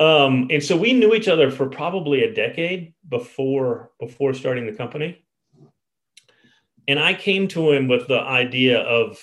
Um, 0.00 0.48
and 0.50 0.62
so 0.62 0.76
we 0.76 0.92
knew 0.92 1.14
each 1.14 1.28
other 1.28 1.50
for 1.50 1.68
probably 1.68 2.24
a 2.24 2.34
decade 2.34 2.94
before 3.08 3.90
before 4.00 4.34
starting 4.34 4.66
the 4.66 4.72
company. 4.72 5.24
And 6.88 6.98
I 6.98 7.14
came 7.14 7.48
to 7.48 7.70
him 7.70 7.88
with 7.88 8.08
the 8.08 8.20
idea 8.20 8.80
of 8.80 9.18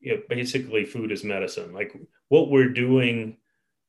you 0.00 0.16
know, 0.16 0.22
basically 0.28 0.84
food 0.84 1.12
is 1.12 1.24
medicine. 1.24 1.72
Like 1.74 1.94
what 2.28 2.50
we're 2.50 2.70
doing 2.70 3.36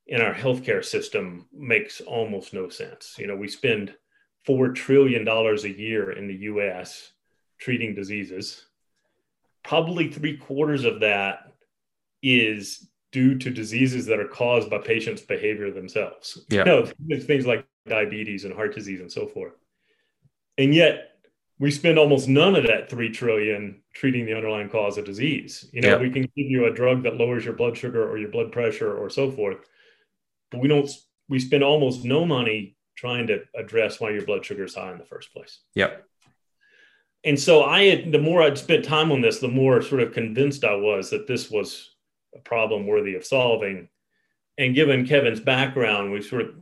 in 0.07 0.21
our 0.21 0.33
healthcare 0.33 0.83
system 0.83 1.47
makes 1.53 2.01
almost 2.01 2.53
no 2.53 2.67
sense. 2.69 3.15
You 3.17 3.27
know, 3.27 3.35
we 3.35 3.47
spend 3.47 3.93
four 4.45 4.69
trillion 4.69 5.23
dollars 5.23 5.63
a 5.63 5.69
year 5.69 6.11
in 6.11 6.27
the 6.27 6.35
U.S. 6.35 7.13
treating 7.59 7.95
diseases. 7.95 8.65
Probably 9.63 10.09
three 10.09 10.37
quarters 10.37 10.85
of 10.85 11.01
that 11.01 11.53
is 12.21 12.89
due 13.11 13.37
to 13.37 13.49
diseases 13.49 14.05
that 14.05 14.19
are 14.19 14.27
caused 14.27 14.69
by 14.69 14.77
patients' 14.77 15.21
behavior 15.21 15.71
themselves. 15.71 16.45
Yeah. 16.49 16.59
You 16.59 16.65
know, 16.65 17.17
things 17.19 17.45
like 17.45 17.65
diabetes 17.87 18.45
and 18.45 18.53
heart 18.53 18.75
disease 18.75 18.99
and 18.99 19.11
so 19.11 19.27
forth. 19.27 19.53
And 20.57 20.73
yet 20.73 21.09
we 21.59 21.71
spend 21.71 21.97
almost 21.97 22.27
none 22.27 22.55
of 22.55 22.65
that 22.67 22.89
three 22.89 23.09
trillion 23.09 23.81
treating 23.93 24.25
the 24.25 24.35
underlying 24.35 24.69
cause 24.69 24.97
of 24.97 25.05
disease. 25.05 25.69
You 25.73 25.81
know, 25.81 25.89
yeah. 25.89 25.97
we 25.97 26.09
can 26.09 26.21
give 26.21 26.31
you 26.35 26.65
a 26.65 26.73
drug 26.73 27.03
that 27.03 27.17
lowers 27.17 27.43
your 27.43 27.53
blood 27.53 27.77
sugar 27.77 28.09
or 28.09 28.17
your 28.17 28.29
blood 28.29 28.51
pressure 28.51 28.95
or 28.95 29.09
so 29.09 29.31
forth, 29.31 29.57
but 30.51 30.61
we 30.61 30.67
don't 30.67 30.89
we 31.27 31.39
spend 31.39 31.63
almost 31.63 32.05
no 32.05 32.25
money 32.25 32.77
trying 32.95 33.27
to 33.27 33.43
address 33.55 33.99
why 33.99 34.09
your 34.09 34.23
blood 34.25 34.45
sugar 34.45 34.63
is 34.63 34.75
high 34.75 34.91
in 34.91 34.97
the 34.97 35.05
first 35.05 35.31
place. 35.33 35.59
Yep. 35.75 36.05
And 37.23 37.37
so 37.37 37.63
I 37.63 37.83
had, 37.83 38.11
the 38.11 38.19
more 38.19 38.41
I'd 38.41 38.57
spent 38.57 38.85
time 38.85 39.11
on 39.11 39.21
this, 39.21 39.39
the 39.39 39.47
more 39.47 39.81
sort 39.81 40.01
of 40.01 40.13
convinced 40.13 40.63
I 40.63 40.75
was 40.75 41.09
that 41.09 41.27
this 41.27 41.51
was 41.51 41.95
a 42.33 42.39
problem 42.39 42.87
worthy 42.87 43.15
of 43.15 43.25
solving. 43.25 43.89
And 44.57 44.75
given 44.75 45.05
Kevin's 45.05 45.39
background, 45.39 46.11
we 46.11 46.21
sort 46.21 46.43
of 46.43 46.55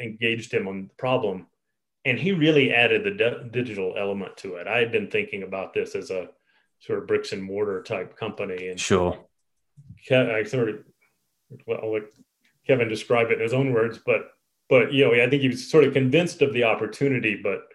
engaged 0.00 0.52
him 0.52 0.68
on 0.68 0.88
the 0.88 0.94
problem. 0.94 1.46
And 2.06 2.18
he 2.18 2.32
really 2.32 2.72
added 2.72 3.04
the 3.04 3.10
de- 3.10 3.44
digital 3.50 3.94
element 3.96 4.36
to 4.38 4.56
it. 4.56 4.66
I 4.66 4.78
had 4.78 4.92
been 4.92 5.10
thinking 5.10 5.42
about 5.42 5.74
this 5.74 5.94
as 5.94 6.10
a 6.10 6.28
sort 6.80 6.98
of 6.98 7.06
bricks 7.06 7.32
and 7.32 7.42
mortar 7.42 7.82
type 7.82 8.16
company. 8.16 8.68
And 8.68 8.78
sure. 8.78 9.18
Ke- 10.06 10.12
I 10.12 10.44
sort 10.44 10.68
of, 10.68 10.76
well, 11.66 11.80
I'll 11.82 11.92
let 11.92 12.04
Kevin 12.66 12.88
describe 12.88 13.30
it 13.30 13.34
in 13.34 13.40
his 13.40 13.54
own 13.54 13.72
words, 13.72 14.00
but, 14.04 14.30
but, 14.68 14.92
you 14.92 15.04
know, 15.04 15.12
I 15.12 15.28
think 15.28 15.42
he 15.42 15.48
was 15.48 15.70
sort 15.70 15.84
of 15.84 15.92
convinced 15.92 16.40
of 16.42 16.52
the 16.52 16.64
opportunity, 16.64 17.38
but, 17.42 17.68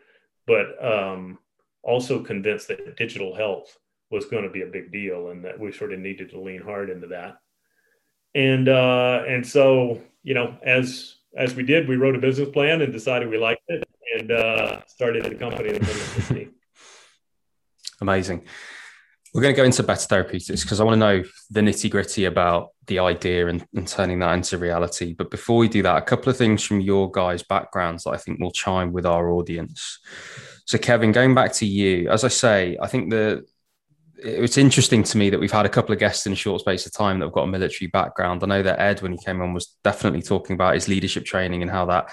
but 0.47 0.83
um, 0.83 1.39
also 1.83 2.21
convinced 2.21 2.67
that 2.67 2.97
digital 2.97 3.35
health 3.35 3.77
was 4.11 4.25
going 4.25 4.43
to 4.43 4.49
be 4.49 4.61
a 4.61 4.67
big 4.67 4.91
deal 4.91 5.29
and 5.29 5.43
that 5.45 5.59
we 5.59 5.71
sort 5.71 5.93
of 5.93 5.99
needed 5.99 6.29
to 6.31 6.39
lean 6.39 6.61
hard 6.61 6.89
into 6.89 7.07
that. 7.07 7.37
And 8.35 8.69
uh, 8.69 9.23
and 9.27 9.45
so 9.45 10.01
you 10.23 10.33
know 10.33 10.55
as 10.63 11.15
as 11.37 11.55
we 11.55 11.63
did 11.63 11.87
we 11.87 11.95
wrote 11.95 12.15
a 12.15 12.19
business 12.19 12.49
plan 12.49 12.81
and 12.81 12.91
decided 12.91 13.29
we 13.29 13.37
liked 13.37 13.61
it 13.67 13.87
and 14.17 14.31
uh, 14.31 14.81
started 14.87 15.25
the 15.25 15.35
company 15.35 15.79
amazing. 18.01 18.43
We're 19.33 19.43
going 19.43 19.53
to 19.53 19.61
go 19.61 19.65
into 19.65 19.83
better 19.83 20.07
therapeutics 20.07 20.63
because 20.63 20.81
i 20.81 20.83
want 20.83 20.95
to 20.95 20.99
know 20.99 21.23
the 21.51 21.61
nitty 21.61 21.91
gritty 21.91 22.25
about 22.25 22.69
the 22.87 22.97
idea 22.97 23.47
and, 23.47 23.63
and 23.75 23.87
turning 23.87 24.17
that 24.19 24.33
into 24.33 24.57
reality. 24.57 25.13
But 25.13 25.29
before 25.29 25.57
we 25.57 25.67
do 25.67 25.83
that 25.83 25.97
a 25.97 26.01
couple 26.01 26.31
of 26.31 26.37
things 26.37 26.63
from 26.63 26.81
your 26.81 27.11
guys 27.11 27.43
backgrounds 27.43 28.03
that 28.03 28.11
i 28.11 28.17
think 28.17 28.39
will 28.39 28.51
chime 28.51 28.91
with 28.91 29.05
our 29.05 29.29
audience 29.29 29.99
so 30.69 30.77
kevin 30.77 31.11
going 31.11 31.33
back 31.33 31.51
to 31.51 31.65
you 31.65 32.09
as 32.09 32.23
i 32.23 32.27
say 32.27 32.77
i 32.81 32.87
think 32.87 33.09
the 33.09 33.43
it's 34.21 34.57
interesting 34.57 35.03
to 35.03 35.17
me 35.17 35.29
that 35.29 35.39
we've 35.39 35.51
had 35.51 35.65
a 35.65 35.69
couple 35.69 35.93
of 35.93 35.99
guests 35.99 36.25
in 36.25 36.33
a 36.33 36.35
short 36.35 36.61
space 36.61 36.85
of 36.85 36.93
time 36.93 37.19
that 37.19 37.25
have 37.25 37.33
got 37.33 37.43
a 37.43 37.47
military 37.47 37.87
background. 37.87 38.43
I 38.43 38.47
know 38.47 38.61
that 38.63 38.79
Ed, 38.79 39.01
when 39.01 39.13
he 39.13 39.17
came 39.17 39.41
on, 39.41 39.53
was 39.53 39.77
definitely 39.81 40.21
talking 40.21 40.55
about 40.55 40.73
his 40.73 40.89
leadership 40.89 41.23
training 41.23 41.61
and 41.61 41.71
how 41.71 41.85
that 41.85 42.11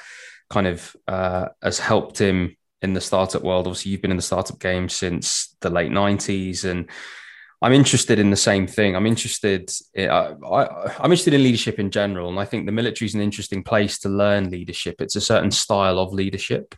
kind 0.48 0.66
of 0.66 0.94
uh, 1.08 1.48
has 1.62 1.78
helped 1.78 2.18
him 2.18 2.56
in 2.82 2.92
the 2.92 3.00
startup 3.00 3.42
world. 3.42 3.66
Obviously, 3.66 3.92
you've 3.92 4.02
been 4.02 4.10
in 4.10 4.16
the 4.16 4.22
startup 4.22 4.60
game 4.60 4.88
since 4.88 5.56
the 5.60 5.70
late 5.70 5.90
90s. 5.90 6.64
And 6.64 6.88
I'm 7.60 7.72
interested 7.72 8.18
in 8.18 8.30
the 8.30 8.36
same 8.36 8.66
thing. 8.66 8.94
I'm 8.94 9.06
interested. 9.06 9.70
In, 9.94 10.10
I, 10.10 10.34
I, 10.44 10.94
I'm 10.98 11.12
interested 11.12 11.34
in 11.34 11.42
leadership 11.42 11.78
in 11.78 11.90
general, 11.90 12.28
and 12.28 12.38
I 12.38 12.44
think 12.44 12.66
the 12.66 12.72
military 12.72 13.06
is 13.06 13.14
an 13.14 13.22
interesting 13.22 13.62
place 13.62 13.98
to 14.00 14.08
learn 14.08 14.50
leadership. 14.50 15.00
It's 15.00 15.16
a 15.16 15.20
certain 15.20 15.50
style 15.50 15.98
of 15.98 16.12
leadership, 16.12 16.74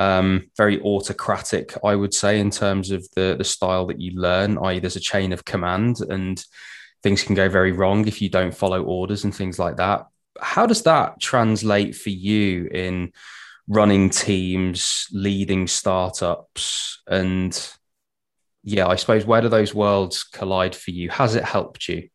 um, 0.00 0.50
very 0.56 0.80
autocratic, 0.80 1.74
I 1.84 1.94
would 1.94 2.14
say, 2.14 2.40
in 2.40 2.50
terms 2.50 2.90
of 2.90 3.06
the 3.14 3.34
the 3.36 3.44
style 3.44 3.86
that 3.88 4.00
you 4.00 4.18
learn. 4.18 4.56
I.e., 4.56 4.78
there's 4.78 4.96
a 4.96 5.00
chain 5.00 5.30
of 5.30 5.44
command, 5.44 6.00
and 6.00 6.42
things 7.02 7.22
can 7.22 7.34
go 7.34 7.50
very 7.50 7.72
wrong 7.72 8.08
if 8.08 8.22
you 8.22 8.30
don't 8.30 8.54
follow 8.54 8.82
orders 8.82 9.24
and 9.24 9.34
things 9.34 9.58
like 9.58 9.76
that. 9.76 10.06
How 10.40 10.64
does 10.64 10.84
that 10.84 11.20
translate 11.20 11.94
for 11.94 12.08
you 12.08 12.66
in 12.72 13.12
running 13.68 14.08
teams, 14.08 15.06
leading 15.12 15.66
startups, 15.66 17.02
and 17.06 17.52
yeah, 18.64 18.86
I 18.86 18.96
suppose 18.96 19.26
where 19.26 19.42
do 19.42 19.50
those 19.50 19.74
worlds 19.74 20.24
collide 20.24 20.74
for 20.74 20.92
you? 20.92 21.10
Has 21.10 21.34
it 21.34 21.44
helped 21.44 21.88
you? 21.88 22.08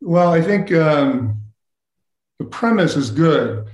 Well, 0.00 0.32
I 0.32 0.42
think 0.42 0.72
um, 0.72 1.40
the 2.40 2.46
premise 2.46 2.96
is 2.96 3.12
good 3.12 3.68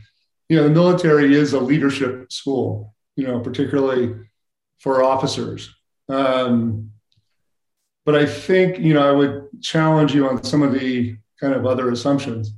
you 0.49 0.57
know, 0.57 0.65
the 0.65 0.71
military 0.71 1.35
is 1.35 1.53
a 1.53 1.61
leadership 1.61 2.31
school, 2.31 2.95
you 3.17 3.27
know, 3.27 3.41
particularly 3.41 4.15
for 4.79 5.03
officers. 5.03 5.75
Um, 6.09 6.91
but 8.05 8.15
I 8.15 8.27
think, 8.27 8.79
you 8.79 8.93
know, 8.93 9.09
I 9.09 9.13
would 9.13 9.63
challenge 9.63 10.15
you 10.15 10.29
on 10.29 10.45
some 10.45 10.63
of 10.63 10.73
the 10.73 11.17
kind 11.41 11.55
of 11.55 11.65
other 11.67 11.91
assumptions. 11.91 12.53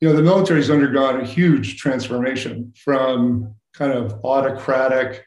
You 0.00 0.08
know, 0.08 0.16
the 0.16 0.22
military 0.22 0.60
has 0.60 0.70
undergone 0.70 1.20
a 1.20 1.26
huge 1.26 1.76
transformation 1.76 2.72
from 2.82 3.54
kind 3.74 3.92
of 3.92 4.24
autocratic 4.24 5.22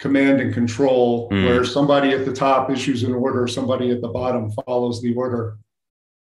command 0.00 0.40
and 0.40 0.52
control, 0.52 1.30
mm. 1.30 1.44
where 1.44 1.64
somebody 1.64 2.10
at 2.10 2.24
the 2.24 2.32
top 2.32 2.70
issues 2.70 3.04
an 3.04 3.14
order, 3.14 3.46
somebody 3.46 3.92
at 3.92 4.00
the 4.00 4.08
bottom 4.08 4.50
follows 4.66 5.00
the 5.00 5.14
order. 5.14 5.56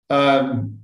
Um, 0.10 0.80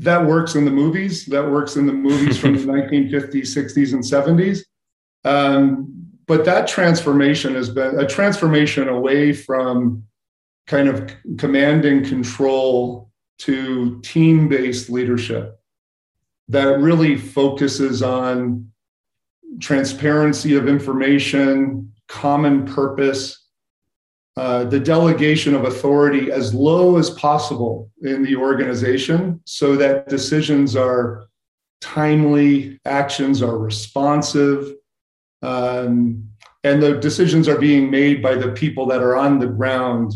that 0.00 0.24
works 0.24 0.54
in 0.54 0.64
the 0.64 0.70
movies. 0.70 1.26
That 1.26 1.50
works 1.50 1.76
in 1.76 1.86
the 1.86 1.92
movies 1.92 2.38
from 2.38 2.54
the 2.54 2.60
1950s, 2.72 3.32
60s, 3.32 3.92
and 3.92 4.02
70s. 4.02 4.60
Um, 5.24 5.94
but 6.26 6.44
that 6.46 6.66
transformation 6.66 7.54
has 7.54 7.68
been 7.68 7.98
a 7.98 8.06
transformation 8.06 8.88
away 8.88 9.32
from 9.32 10.04
kind 10.66 10.88
of 10.88 11.12
command 11.36 11.84
and 11.84 12.06
control 12.06 13.10
to 13.40 14.00
team 14.00 14.48
based 14.48 14.88
leadership 14.88 15.58
that 16.48 16.78
really 16.80 17.16
focuses 17.16 18.02
on 18.02 18.70
transparency 19.60 20.56
of 20.56 20.66
information, 20.66 21.92
common 22.08 22.64
purpose, 22.64 23.39
uh, 24.36 24.64
the 24.64 24.80
delegation 24.80 25.54
of 25.54 25.64
authority 25.64 26.30
as 26.30 26.54
low 26.54 26.96
as 26.96 27.10
possible 27.10 27.90
in 28.02 28.22
the 28.22 28.36
organization 28.36 29.40
so 29.44 29.76
that 29.76 30.08
decisions 30.08 30.76
are 30.76 31.26
timely, 31.80 32.78
actions 32.84 33.42
are 33.42 33.58
responsive, 33.58 34.74
um, 35.42 36.24
and 36.62 36.82
the 36.82 36.98
decisions 36.98 37.48
are 37.48 37.58
being 37.58 37.90
made 37.90 38.22
by 38.22 38.34
the 38.34 38.52
people 38.52 38.86
that 38.86 39.02
are 39.02 39.16
on 39.16 39.38
the 39.38 39.46
ground 39.46 40.12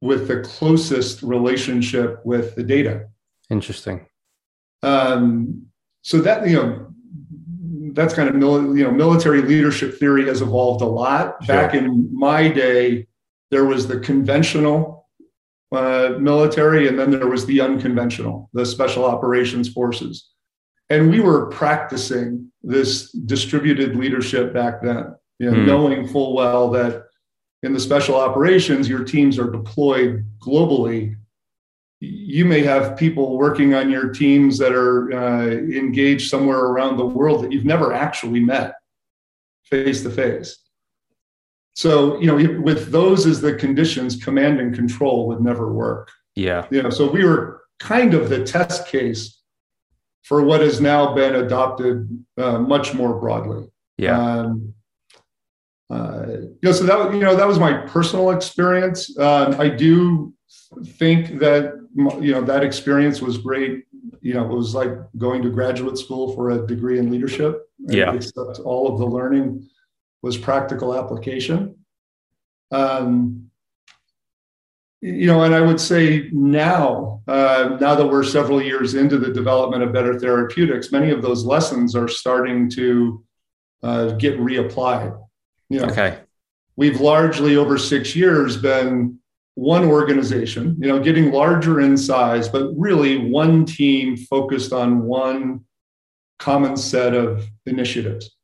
with 0.00 0.28
the 0.28 0.40
closest 0.40 1.22
relationship 1.22 2.24
with 2.24 2.54
the 2.54 2.62
data. 2.62 3.08
Interesting. 3.50 4.06
Um, 4.82 5.66
so 6.02 6.20
that 6.20 6.48
you 6.48 6.56
know 6.56 6.92
that's 7.92 8.14
kind 8.14 8.28
of 8.28 8.34
mil, 8.34 8.76
you 8.76 8.84
know 8.84 8.90
military 8.90 9.42
leadership 9.42 9.98
theory 9.98 10.26
has 10.26 10.40
evolved 10.40 10.82
a 10.82 10.86
lot. 10.86 11.36
Sure. 11.44 11.54
Back 11.54 11.74
in 11.74 12.08
my 12.12 12.48
day, 12.48 13.06
there 13.52 13.64
was 13.64 13.86
the 13.86 14.00
conventional 14.00 15.06
uh, 15.70 16.16
military, 16.18 16.88
and 16.88 16.98
then 16.98 17.12
there 17.12 17.28
was 17.28 17.46
the 17.46 17.60
unconventional, 17.60 18.50
the 18.52 18.66
special 18.66 19.04
operations 19.04 19.68
forces, 19.68 20.30
and 20.90 21.08
we 21.08 21.20
were 21.20 21.46
practicing 21.46 22.50
this 22.62 23.12
distributed 23.12 23.94
leadership 23.94 24.52
back 24.52 24.82
then. 24.82 25.14
You 25.38 25.50
know, 25.50 25.56
mm. 25.58 25.66
knowing 25.66 26.08
full 26.08 26.34
well 26.34 26.68
that 26.72 27.04
in 27.62 27.72
the 27.72 27.80
special 27.80 28.16
operations, 28.16 28.88
your 28.88 29.04
teams 29.04 29.38
are 29.38 29.50
deployed 29.50 30.26
globally 30.40 31.14
you 32.04 32.44
may 32.44 32.62
have 32.62 32.96
people 32.96 33.38
working 33.38 33.74
on 33.74 33.88
your 33.88 34.08
teams 34.08 34.58
that 34.58 34.72
are 34.72 35.12
uh, 35.12 35.46
engaged 35.46 36.28
somewhere 36.28 36.58
around 36.58 36.96
the 36.96 37.06
world 37.06 37.44
that 37.44 37.52
you've 37.52 37.64
never 37.64 37.92
actually 37.92 38.40
met 38.40 38.74
face 39.70 40.02
to 40.02 40.10
face. 40.10 40.58
So, 41.74 42.20
you 42.20 42.26
know, 42.26 42.60
with 42.60 42.90
those 42.90 43.26
as 43.26 43.40
the 43.40 43.54
conditions, 43.54 44.22
command 44.22 44.60
and 44.60 44.74
control 44.74 45.26
would 45.28 45.40
never 45.40 45.72
work. 45.72 46.10
Yeah. 46.34 46.66
You 46.70 46.82
know, 46.82 46.90
so 46.90 47.10
we 47.10 47.24
were 47.24 47.62
kind 47.78 48.14
of 48.14 48.28
the 48.28 48.44
test 48.44 48.86
case 48.86 49.40
for 50.22 50.42
what 50.42 50.60
has 50.60 50.80
now 50.80 51.14
been 51.14 51.34
adopted 51.34 52.24
uh, 52.38 52.58
much 52.58 52.94
more 52.94 53.18
broadly. 53.18 53.68
Yeah. 53.98 54.20
Um, 54.20 54.74
uh, 55.90 56.26
you 56.28 56.58
know, 56.62 56.72
so 56.72 56.84
that 56.84 57.12
you 57.12 57.20
know 57.20 57.36
that 57.36 57.46
was 57.46 57.58
my 57.58 57.74
personal 57.86 58.30
experience. 58.30 59.14
Uh, 59.18 59.54
I 59.58 59.68
do 59.68 60.32
think 60.86 61.38
that 61.38 61.74
you 61.94 62.32
know 62.32 62.42
that 62.42 62.64
experience 62.64 63.20
was 63.20 63.38
great 63.38 63.84
you 64.20 64.34
know 64.34 64.44
it 64.44 64.54
was 64.54 64.74
like 64.74 64.90
going 65.18 65.42
to 65.42 65.50
graduate 65.50 65.98
school 65.98 66.34
for 66.34 66.50
a 66.50 66.66
degree 66.66 66.98
in 66.98 67.10
leadership 67.10 67.68
yeah 67.88 68.12
except 68.14 68.58
all 68.60 68.92
of 68.92 68.98
the 68.98 69.06
learning 69.06 69.68
was 70.22 70.36
practical 70.36 70.96
application. 70.96 71.76
Um, 72.70 73.50
you 75.04 75.26
know 75.26 75.42
and 75.42 75.52
i 75.52 75.60
would 75.60 75.80
say 75.80 76.28
now 76.30 77.20
uh, 77.26 77.76
now 77.80 77.94
that 77.96 78.06
we're 78.06 78.22
several 78.22 78.62
years 78.62 78.94
into 78.94 79.18
the 79.18 79.32
development 79.32 79.82
of 79.82 79.92
better 79.92 80.16
therapeutics 80.16 80.92
many 80.92 81.10
of 81.10 81.22
those 81.22 81.44
lessons 81.44 81.96
are 81.96 82.06
starting 82.06 82.70
to 82.70 83.24
uh, 83.82 84.12
get 84.12 84.38
reapplied. 84.38 85.18
You 85.68 85.80
know 85.80 85.86
okay. 85.86 86.18
we've 86.76 87.00
largely 87.00 87.56
over 87.56 87.78
six 87.78 88.14
years 88.14 88.56
been 88.56 89.18
one 89.54 89.84
organization, 89.84 90.76
you 90.80 90.88
know, 90.88 90.98
getting 90.98 91.30
larger 91.30 91.80
in 91.80 91.96
size, 91.96 92.48
but 92.48 92.72
really 92.74 93.30
one 93.30 93.66
team 93.66 94.16
focused 94.16 94.72
on 94.72 95.02
one 95.02 95.64
common 96.38 96.74
set 96.76 97.14
of 97.14 97.46
initiatives. 97.66 98.34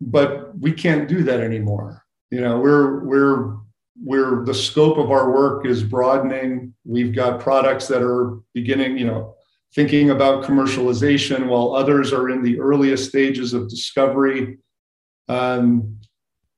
But 0.00 0.58
we 0.58 0.72
can't 0.72 1.08
do 1.08 1.22
that 1.24 1.40
anymore. 1.40 2.04
You 2.30 2.40
know, 2.40 2.58
we're 2.58 3.04
we're 3.04 3.56
we're 4.02 4.44
the 4.44 4.54
scope 4.54 4.98
of 4.98 5.10
our 5.10 5.30
work 5.30 5.66
is 5.66 5.82
broadening. 5.82 6.74
We've 6.84 7.14
got 7.14 7.40
products 7.40 7.86
that 7.88 8.02
are 8.02 8.38
beginning, 8.54 8.96
you 8.98 9.06
know, 9.06 9.34
thinking 9.74 10.10
about 10.10 10.44
commercialization 10.44 11.48
while 11.48 11.74
others 11.74 12.12
are 12.12 12.30
in 12.30 12.42
the 12.42 12.60
earliest 12.60 13.08
stages 13.08 13.52
of 13.52 13.68
discovery. 13.68 14.58
Um, 15.28 15.98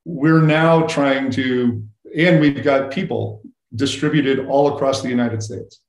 we're 0.05 0.43
now 0.43 0.87
trying 0.87 1.31
to 1.33 1.83
and 2.17 2.41
we've 2.41 2.63
got 2.63 2.91
people 2.91 3.43
distributed 3.75 4.47
all 4.47 4.75
across 4.75 5.03
the 5.03 5.09
United 5.09 5.43
States. 5.43 5.81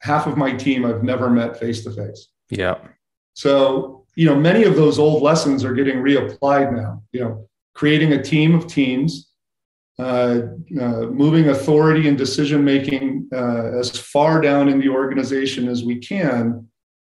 Half 0.00 0.26
of 0.26 0.36
my 0.36 0.52
team 0.52 0.84
I've 0.84 1.02
never 1.02 1.28
met 1.28 1.58
face 1.58 1.84
to 1.84 1.90
face. 1.90 2.28
Yeah. 2.50 2.76
So, 3.34 4.05
you 4.16 4.26
know, 4.26 4.34
many 4.34 4.64
of 4.64 4.74
those 4.74 4.98
old 4.98 5.22
lessons 5.22 5.64
are 5.64 5.74
getting 5.74 5.98
reapplied 5.98 6.74
now. 6.74 7.02
You 7.12 7.20
know, 7.20 7.48
creating 7.74 8.12
a 8.12 8.22
team 8.22 8.54
of 8.54 8.66
teams, 8.66 9.30
uh, 9.98 10.40
uh, 10.80 11.02
moving 11.22 11.50
authority 11.50 12.08
and 12.08 12.18
decision 12.18 12.64
making 12.64 13.28
uh, 13.32 13.78
as 13.78 13.96
far 13.96 14.40
down 14.40 14.68
in 14.68 14.80
the 14.80 14.88
organization 14.88 15.68
as 15.68 15.84
we 15.84 15.98
can, 15.98 16.68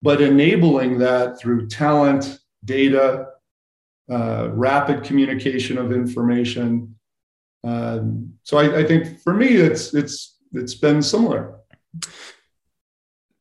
but 0.03 0.21
enabling 0.21 0.99
that 0.99 1.39
through 1.39 1.69
talent, 1.69 2.39
data, 2.65 3.27
uh, 4.11 4.49
rapid 4.53 5.05
communication 5.05 5.79
of 5.79 5.93
information, 5.93 6.97
um, 7.67 8.35
so 8.45 8.59
I, 8.59 8.79
I 8.79 8.85
think 8.85 9.21
for 9.21 9.35
me, 9.35 9.49
it's 9.49 9.93
it's 9.93 10.37
it's 10.53 10.75
been 10.75 11.03
similar. 11.03 11.59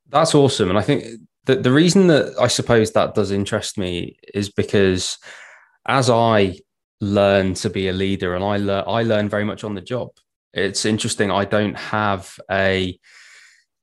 That's 0.10 0.34
awesome, 0.34 0.70
and 0.70 0.78
I 0.78 0.82
think 0.82 1.04
the 1.46 1.56
the 1.56 1.72
reason 1.72 2.08
that 2.08 2.36
I 2.40 2.48
suppose 2.48 2.92
that 2.92 3.16
does 3.16 3.32
interest 3.32 3.78
me 3.78 4.18
is 4.34 4.52
because 4.52 5.18
as 5.88 6.10
I 6.10 6.60
learn 7.02 7.54
to 7.56 7.70
be 7.70 7.88
a 7.90 7.94
leader, 7.94 8.36
and 8.36 8.44
I 8.44 8.58
learn 8.58 8.84
I 8.88 9.04
learn 9.04 9.30
very 9.30 9.46
much 9.46 9.64
on 9.64 9.76
the 9.76 9.82
job. 9.82 10.10
It's 10.54 10.86
interesting. 10.86 11.32
I 11.32 11.46
don't 11.46 11.78
have 11.78 12.40
a 12.50 12.98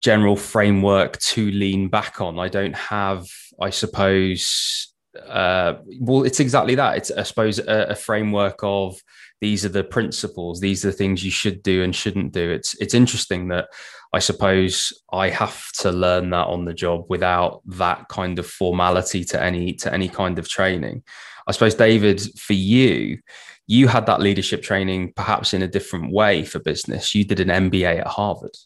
general 0.03 0.37
framework 0.37 1.18
to 1.18 1.51
lean 1.51 1.88
back 1.88 2.20
on. 2.20 2.38
I 2.38 2.48
don't 2.48 2.75
have, 2.75 3.27
I 3.61 3.70
suppose, 3.70 4.92
uh, 5.29 5.75
well, 6.01 6.25
it's 6.25 6.40
exactly 6.40 6.75
that. 6.75 6.96
It's, 6.96 7.11
I 7.11 7.22
suppose, 7.22 7.59
a, 7.59 7.87
a, 7.90 7.94
framework 7.94 8.61
of 8.62 8.96
these 9.40 9.64
are 9.64 9.68
the 9.68 9.85
principles, 9.85 10.61
these 10.61 10.85
are 10.85 10.90
the 10.90 10.96
things 10.96 11.25
you 11.25 11.31
should 11.31 11.62
do 11.62 11.83
and 11.83 11.94
shouldn't 11.94 12.33
do. 12.33 12.51
It's 12.51 12.75
it's 12.81 12.94
interesting 12.94 13.48
that 13.48 13.68
I 14.12 14.18
suppose 14.18 14.92
I 15.12 15.31
have 15.31 15.72
to 15.79 15.90
learn 15.90 16.31
that 16.31 16.46
on 16.46 16.64
the 16.64 16.75
job 16.75 17.07
without 17.09 17.62
that 17.66 18.09
kind 18.09 18.38
of 18.38 18.46
formality 18.46 19.25
to 19.25 19.42
any 19.42 19.72
to 19.75 19.92
any 19.92 20.09
kind 20.09 20.38
of 20.38 20.48
training. 20.48 21.03
I 21.46 21.53
suppose, 21.53 21.75
David, 21.75 22.20
for 22.38 22.53
you, 22.53 23.18
you 23.66 23.88
had 23.88 24.07
that 24.07 24.20
leadership 24.20 24.62
training 24.62 25.12
perhaps 25.16 25.55
in 25.55 25.62
a 25.62 25.68
different 25.68 26.12
way 26.12 26.44
for 26.44 26.59
business. 26.59 27.14
You 27.14 27.25
did 27.25 27.40
an 27.40 27.70
MBA 27.70 28.01
at 28.01 28.07
Harvard 28.07 28.57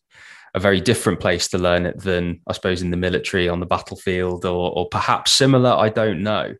a 0.56 0.58
very 0.58 0.80
different 0.80 1.20
place 1.20 1.48
to 1.48 1.58
learn 1.58 1.84
it 1.84 2.00
than 2.00 2.40
I 2.46 2.54
suppose 2.54 2.80
in 2.80 2.90
the 2.90 2.96
military 2.96 3.46
on 3.46 3.60
the 3.60 3.66
battlefield 3.66 4.46
or, 4.46 4.72
or 4.72 4.88
perhaps 4.88 5.32
similar. 5.32 5.70
I 5.70 5.90
don't 5.90 6.22
know. 6.22 6.54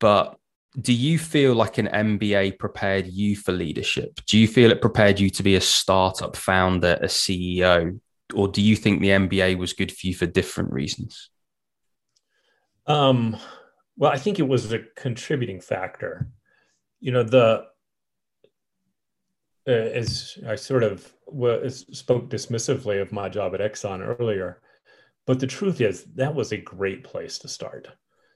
But 0.00 0.38
do 0.80 0.94
you 0.94 1.18
feel 1.18 1.54
like 1.54 1.76
an 1.76 1.88
MBA 1.88 2.58
prepared 2.58 3.06
you 3.06 3.36
for 3.36 3.52
leadership? 3.52 4.20
Do 4.26 4.38
you 4.38 4.48
feel 4.48 4.70
it 4.70 4.80
prepared 4.80 5.20
you 5.20 5.28
to 5.30 5.42
be 5.42 5.56
a 5.56 5.60
startup 5.60 6.36
founder, 6.36 6.98
a 7.02 7.06
CEO? 7.06 8.00
Or 8.34 8.48
do 8.48 8.60
you 8.60 8.76
think 8.76 9.00
the 9.00 9.08
MBA 9.08 9.58
was 9.58 9.72
good 9.72 9.90
for 9.90 10.06
you 10.06 10.14
for 10.14 10.26
different 10.26 10.72
reasons? 10.72 11.30
Um, 12.86 13.36
well, 13.96 14.10
I 14.10 14.18
think 14.18 14.38
it 14.38 14.48
was 14.48 14.72
a 14.72 14.80
contributing 14.96 15.60
factor. 15.60 16.28
You 17.00 17.12
know, 17.12 17.22
the 17.22 17.64
uh, 19.66 19.70
as 19.70 20.38
I 20.46 20.56
sort 20.56 20.82
of 20.82 21.12
spoke 21.92 22.30
dismissively 22.30 23.02
of 23.02 23.12
my 23.12 23.28
job 23.28 23.54
at 23.54 23.60
Exxon 23.60 24.18
earlier, 24.18 24.62
but 25.26 25.40
the 25.40 25.46
truth 25.46 25.82
is 25.82 26.04
that 26.14 26.34
was 26.34 26.52
a 26.52 26.56
great 26.56 27.04
place 27.04 27.38
to 27.40 27.48
start 27.48 27.88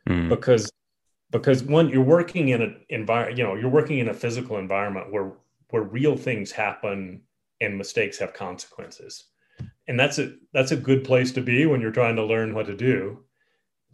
mm. 0.06 0.28
because 0.28 0.70
because 1.30 1.62
one 1.62 1.88
you're 1.88 2.02
working 2.02 2.50
in 2.50 2.60
an 2.60 2.84
environment 2.90 3.38
you 3.38 3.44
know 3.44 3.54
you're 3.54 3.70
working 3.70 3.98
in 3.98 4.08
a 4.08 4.14
physical 4.14 4.58
environment 4.58 5.10
where 5.10 5.32
where 5.70 5.82
real 5.82 6.16
things 6.16 6.52
happen 6.52 7.22
and 7.62 7.78
mistakes 7.78 8.18
have 8.18 8.34
consequences 8.34 9.28
and 9.92 10.00
that's 10.00 10.18
a 10.18 10.32
that's 10.54 10.72
a 10.72 10.76
good 10.76 11.04
place 11.04 11.32
to 11.32 11.42
be 11.42 11.66
when 11.66 11.82
you're 11.82 11.90
trying 11.90 12.16
to 12.16 12.24
learn 12.24 12.54
what 12.54 12.64
to 12.64 12.74
do. 12.74 13.18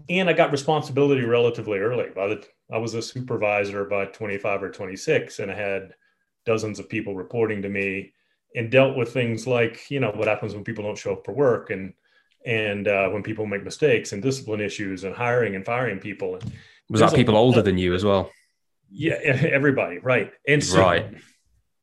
And 0.09 0.31
i 0.31 0.33
got 0.33 0.53
responsibility 0.53 1.25
relatively 1.25 1.81
early. 1.81 2.11
By 2.15 2.29
the 2.29 2.47
i 2.73 2.79
was 2.79 2.95
a 2.95 3.03
supervisor 3.03 3.85
by 3.85 4.05
25 4.07 4.63
or 4.63 4.71
26 4.71 5.41
and 5.41 5.51
i 5.51 5.55
had 5.55 5.95
dozens 6.47 6.79
of 6.79 6.89
people 6.89 7.17
reporting 7.17 7.63
to 7.63 7.69
me 7.69 8.13
and 8.55 8.71
dealt 8.71 8.97
with 8.97 9.13
things 9.13 9.47
like 9.47 9.91
you 9.91 9.99
know 9.99 10.13
what 10.13 10.29
happens 10.29 10.55
when 10.55 10.63
people 10.63 10.85
don't 10.85 10.97
show 10.97 11.15
up 11.15 11.25
for 11.25 11.33
work 11.33 11.71
and 11.71 11.93
and 12.47 12.87
uh, 12.87 13.09
when 13.09 13.25
people 13.25 13.45
make 13.45 13.65
mistakes 13.65 14.13
and 14.13 14.23
discipline 14.23 14.61
issues 14.61 15.03
and 15.03 15.15
hiring 15.15 15.57
and 15.57 15.67
firing 15.67 15.99
people. 15.99 16.37
And 16.37 16.53
was 16.89 17.01
that 17.01 17.13
people 17.13 17.37
older 17.37 17.61
than 17.61 17.77
you 17.77 17.93
as 17.93 18.05
well? 18.05 18.31
Yeah 18.89 19.15
everybody 19.15 19.99
right. 19.99 20.33
And 20.47 20.63
so, 20.63 20.81
right. 20.81 21.07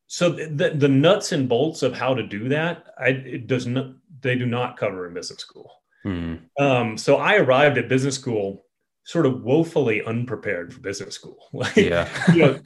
so 0.06 0.30
the, 0.30 0.70
the 0.74 0.88
nuts 0.88 1.32
and 1.32 1.50
bolts 1.50 1.82
of 1.82 1.92
how 1.92 2.14
to 2.14 2.26
do 2.26 2.48
that 2.48 2.86
I, 2.98 3.08
it 3.08 3.46
does 3.46 3.66
not 3.66 3.92
they 4.26 4.36
do 4.36 4.46
not 4.46 4.76
cover 4.76 5.06
in 5.06 5.14
business 5.14 5.40
school 5.40 5.70
hmm. 6.02 6.34
um, 6.58 6.98
so 6.98 7.16
i 7.16 7.36
arrived 7.36 7.78
at 7.78 7.88
business 7.88 8.14
school 8.14 8.62
sort 9.06 9.24
of 9.24 9.44
woefully 9.44 10.02
unprepared 10.02 10.74
for 10.74 10.80
business 10.80 11.14
school. 11.14 11.38
Like, 11.52 11.76
yeah. 11.76 12.08
you 12.34 12.42
know, 12.42 12.60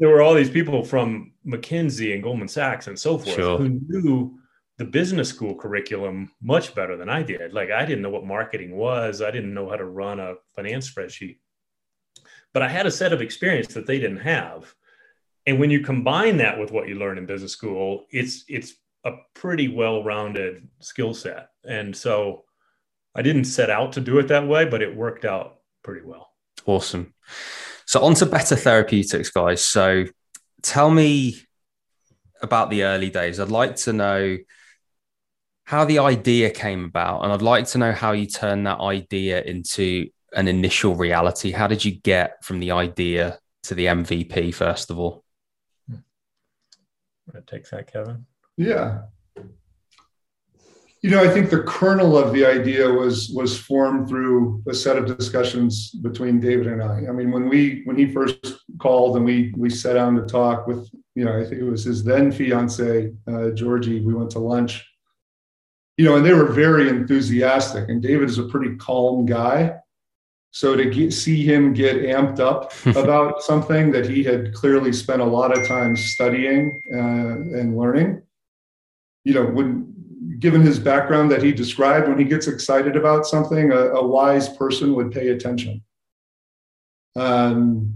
there 0.00 0.08
were 0.08 0.22
all 0.22 0.34
these 0.34 0.50
people 0.50 0.84
from 0.84 1.32
McKinsey 1.46 2.12
and 2.12 2.22
Goldman 2.22 2.48
Sachs 2.48 2.88
and 2.88 2.98
so 2.98 3.16
forth 3.16 3.36
sure. 3.36 3.58
who 3.58 3.80
knew 3.86 4.38
the 4.76 4.84
business 4.84 5.28
school 5.28 5.54
curriculum 5.54 6.32
much 6.42 6.74
better 6.74 6.96
than 6.96 7.08
I 7.08 7.22
did. 7.22 7.52
Like 7.52 7.70
I 7.70 7.84
didn't 7.84 8.02
know 8.02 8.10
what 8.10 8.26
marketing 8.26 8.76
was. 8.76 9.22
I 9.22 9.30
didn't 9.30 9.54
know 9.54 9.70
how 9.70 9.76
to 9.76 9.84
run 9.84 10.18
a 10.18 10.34
finance 10.56 10.92
spreadsheet. 10.92 11.38
But 12.52 12.62
I 12.62 12.68
had 12.68 12.86
a 12.86 12.90
set 12.90 13.12
of 13.12 13.22
experience 13.22 13.72
that 13.74 13.86
they 13.86 13.98
didn't 13.98 14.18
have. 14.18 14.74
And 15.46 15.60
when 15.60 15.70
you 15.70 15.80
combine 15.80 16.38
that 16.38 16.58
with 16.58 16.72
what 16.72 16.88
you 16.88 16.96
learn 16.96 17.18
in 17.18 17.26
business 17.26 17.52
school, 17.52 18.06
it's 18.10 18.44
it's 18.48 18.74
a 19.04 19.12
pretty 19.34 19.68
well-rounded 19.68 20.68
skill 20.80 21.14
set. 21.14 21.48
And 21.64 21.94
so 21.94 22.44
I 23.14 23.22
didn't 23.22 23.44
set 23.44 23.70
out 23.70 23.92
to 23.92 24.00
do 24.00 24.18
it 24.18 24.28
that 24.28 24.46
way, 24.46 24.64
but 24.64 24.82
it 24.82 24.96
worked 24.96 25.24
out 25.24 25.58
pretty 25.82 26.04
well. 26.04 26.30
Awesome. 26.66 27.14
So 27.86 28.02
on 28.02 28.14
to 28.14 28.26
better 28.26 28.56
therapeutics, 28.56 29.30
guys. 29.30 29.62
So 29.62 30.06
tell 30.62 30.90
me 30.90 31.36
about 32.42 32.70
the 32.70 32.84
early 32.84 33.10
days. 33.10 33.38
I'd 33.38 33.50
like 33.50 33.76
to 33.76 33.92
know 33.92 34.38
how 35.64 35.84
the 35.84 35.98
idea 35.98 36.50
came 36.50 36.84
about, 36.84 37.22
and 37.22 37.32
I'd 37.32 37.42
like 37.42 37.66
to 37.68 37.78
know 37.78 37.92
how 37.92 38.12
you 38.12 38.26
turned 38.26 38.66
that 38.66 38.80
idea 38.80 39.42
into 39.42 40.08
an 40.34 40.48
initial 40.48 40.94
reality. 40.94 41.52
How 41.52 41.66
did 41.66 41.84
you 41.84 41.92
get 41.92 42.44
from 42.44 42.60
the 42.60 42.72
idea 42.72 43.38
to 43.64 43.74
the 43.74 43.86
MVP, 43.86 44.54
first 44.54 44.90
of 44.90 44.98
all? 44.98 45.24
Hmm. 45.88 45.98
That 47.32 47.46
takes 47.46 47.70
that, 47.70 47.90
Kevin. 47.90 48.26
Yeah. 48.56 49.02
You 51.02 51.10
know, 51.10 51.22
I 51.22 51.28
think 51.28 51.50
the 51.50 51.62
kernel 51.62 52.16
of 52.16 52.32
the 52.32 52.46
idea 52.46 52.88
was 52.88 53.28
was 53.28 53.58
formed 53.58 54.08
through 54.08 54.62
a 54.66 54.72
set 54.72 54.96
of 54.96 55.04
discussions 55.18 55.90
between 55.90 56.40
David 56.40 56.66
and 56.66 56.82
I. 56.82 57.04
I 57.06 57.12
mean, 57.12 57.30
when 57.30 57.46
we 57.46 57.82
when 57.84 57.98
he 57.98 58.10
first 58.10 58.38
called 58.78 59.16
and 59.16 59.24
we 59.24 59.52
we 59.54 59.68
sat 59.68 59.94
down 59.94 60.14
to 60.16 60.22
talk 60.22 60.66
with, 60.66 60.88
you 61.14 61.26
know, 61.26 61.38
I 61.38 61.44
think 61.44 61.60
it 61.60 61.70
was 61.70 61.84
his 61.84 62.04
then 62.04 62.32
fiance 62.32 63.12
uh, 63.28 63.50
Georgie. 63.50 64.00
We 64.00 64.14
went 64.14 64.30
to 64.30 64.38
lunch, 64.38 64.82
you 65.98 66.06
know, 66.06 66.16
and 66.16 66.24
they 66.24 66.32
were 66.32 66.50
very 66.50 66.88
enthusiastic. 66.88 67.90
And 67.90 68.02
David 68.02 68.30
is 68.30 68.38
a 68.38 68.44
pretty 68.44 68.74
calm 68.76 69.26
guy, 69.26 69.74
so 70.52 70.76
to 70.76 70.84
get, 70.88 71.12
see 71.12 71.44
him 71.44 71.72
get 71.72 71.96
amped 71.96 72.40
up 72.40 72.72
about 72.96 73.42
something 73.42 73.90
that 73.92 74.08
he 74.08 74.22
had 74.22 74.54
clearly 74.54 74.92
spent 74.92 75.20
a 75.20 75.24
lot 75.24 75.56
of 75.56 75.66
time 75.66 75.96
studying 75.96 76.80
uh, 76.94 77.58
and 77.58 77.76
learning, 77.76 78.22
you 79.24 79.34
know, 79.34 79.44
when 79.44 79.92
given 80.38 80.60
his 80.60 80.78
background 80.78 81.30
that 81.30 81.42
he 81.42 81.52
described, 81.52 82.08
when 82.08 82.18
he 82.18 82.24
gets 82.24 82.46
excited 82.46 82.96
about 82.96 83.26
something, 83.26 83.72
a, 83.72 83.76
a 83.76 84.06
wise 84.06 84.48
person 84.56 84.94
would 84.94 85.10
pay 85.10 85.28
attention. 85.28 85.82
Um, 87.16 87.94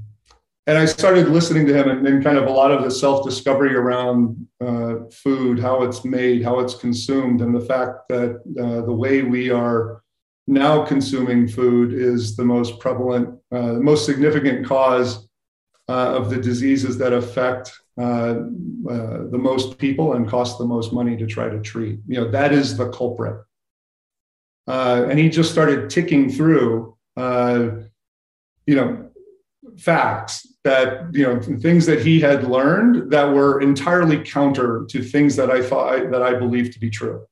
and 0.67 0.77
I 0.77 0.85
started 0.85 1.29
listening 1.29 1.67
to 1.67 1.75
him 1.75 1.89
and 1.89 2.05
then 2.05 2.23
kind 2.23 2.37
of 2.37 2.47
a 2.47 2.51
lot 2.51 2.71
of 2.71 2.85
the 2.85 2.91
self 2.91 3.25
discovery 3.25 3.75
around 3.75 4.47
uh, 4.61 5.07
food, 5.11 5.59
how 5.59 5.83
it's 5.83 6.05
made, 6.05 6.45
how 6.45 6.61
it's 6.61 6.75
consumed, 6.75 7.41
and 7.41 7.55
the 7.55 7.61
fact 7.61 8.09
that 8.11 8.43
uh, 8.61 8.85
the 8.85 8.93
way 8.93 9.23
we 9.23 9.51
are 9.51 10.03
now 10.47 10.85
consuming 10.85 11.49
food 11.49 11.95
is 11.95 12.37
the 12.37 12.45
most 12.45 12.81
prevalent, 12.81 13.39
uh, 13.51 13.75
most 13.75 14.05
significant 14.05 14.67
cause 14.67 15.27
uh, 15.89 16.17
of 16.17 16.29
the 16.29 16.37
diseases 16.37 16.99
that 16.99 17.15
affect 17.15 17.73
uh, 17.99 18.35
uh, 18.89 19.27
the 19.31 19.39
most 19.39 19.79
people 19.79 20.15
and 20.15 20.29
cost 20.29 20.59
the 20.59 20.65
most 20.65 20.93
money 20.93 21.17
to 21.17 21.27
try 21.27 21.49
to 21.49 21.61
treat. 21.61 21.99
You 22.07 22.21
know, 22.21 22.31
that 22.31 22.53
is 22.53 22.77
the 22.77 22.91
culprit. 22.91 23.45
Uh, 24.69 25.07
and 25.09 25.19
he 25.19 25.29
just 25.29 25.51
started 25.51 25.91
ticking 25.91 26.31
through, 26.31 26.97
uh, 27.17 27.71
you 28.67 28.77
know, 28.77 29.11
facts 29.79 30.47
that, 30.65 31.13
you 31.13 31.25
know, 31.25 31.41
things 31.41 31.87
that 31.87 32.05
he 32.05 32.21
had 32.21 32.45
learned 32.45 33.11
that 33.11 33.33
were 33.33 33.61
entirely 33.61 34.23
counter 34.23 34.87
to 34.91 35.03
things 35.03 35.37
that 35.37 35.51
I 35.51 35.63
thought 35.63 36.11
that 36.11 36.23
I 36.23 36.35
believed 36.35 36.75
to 36.75 36.79
be 36.79 36.91
true. 36.91 37.27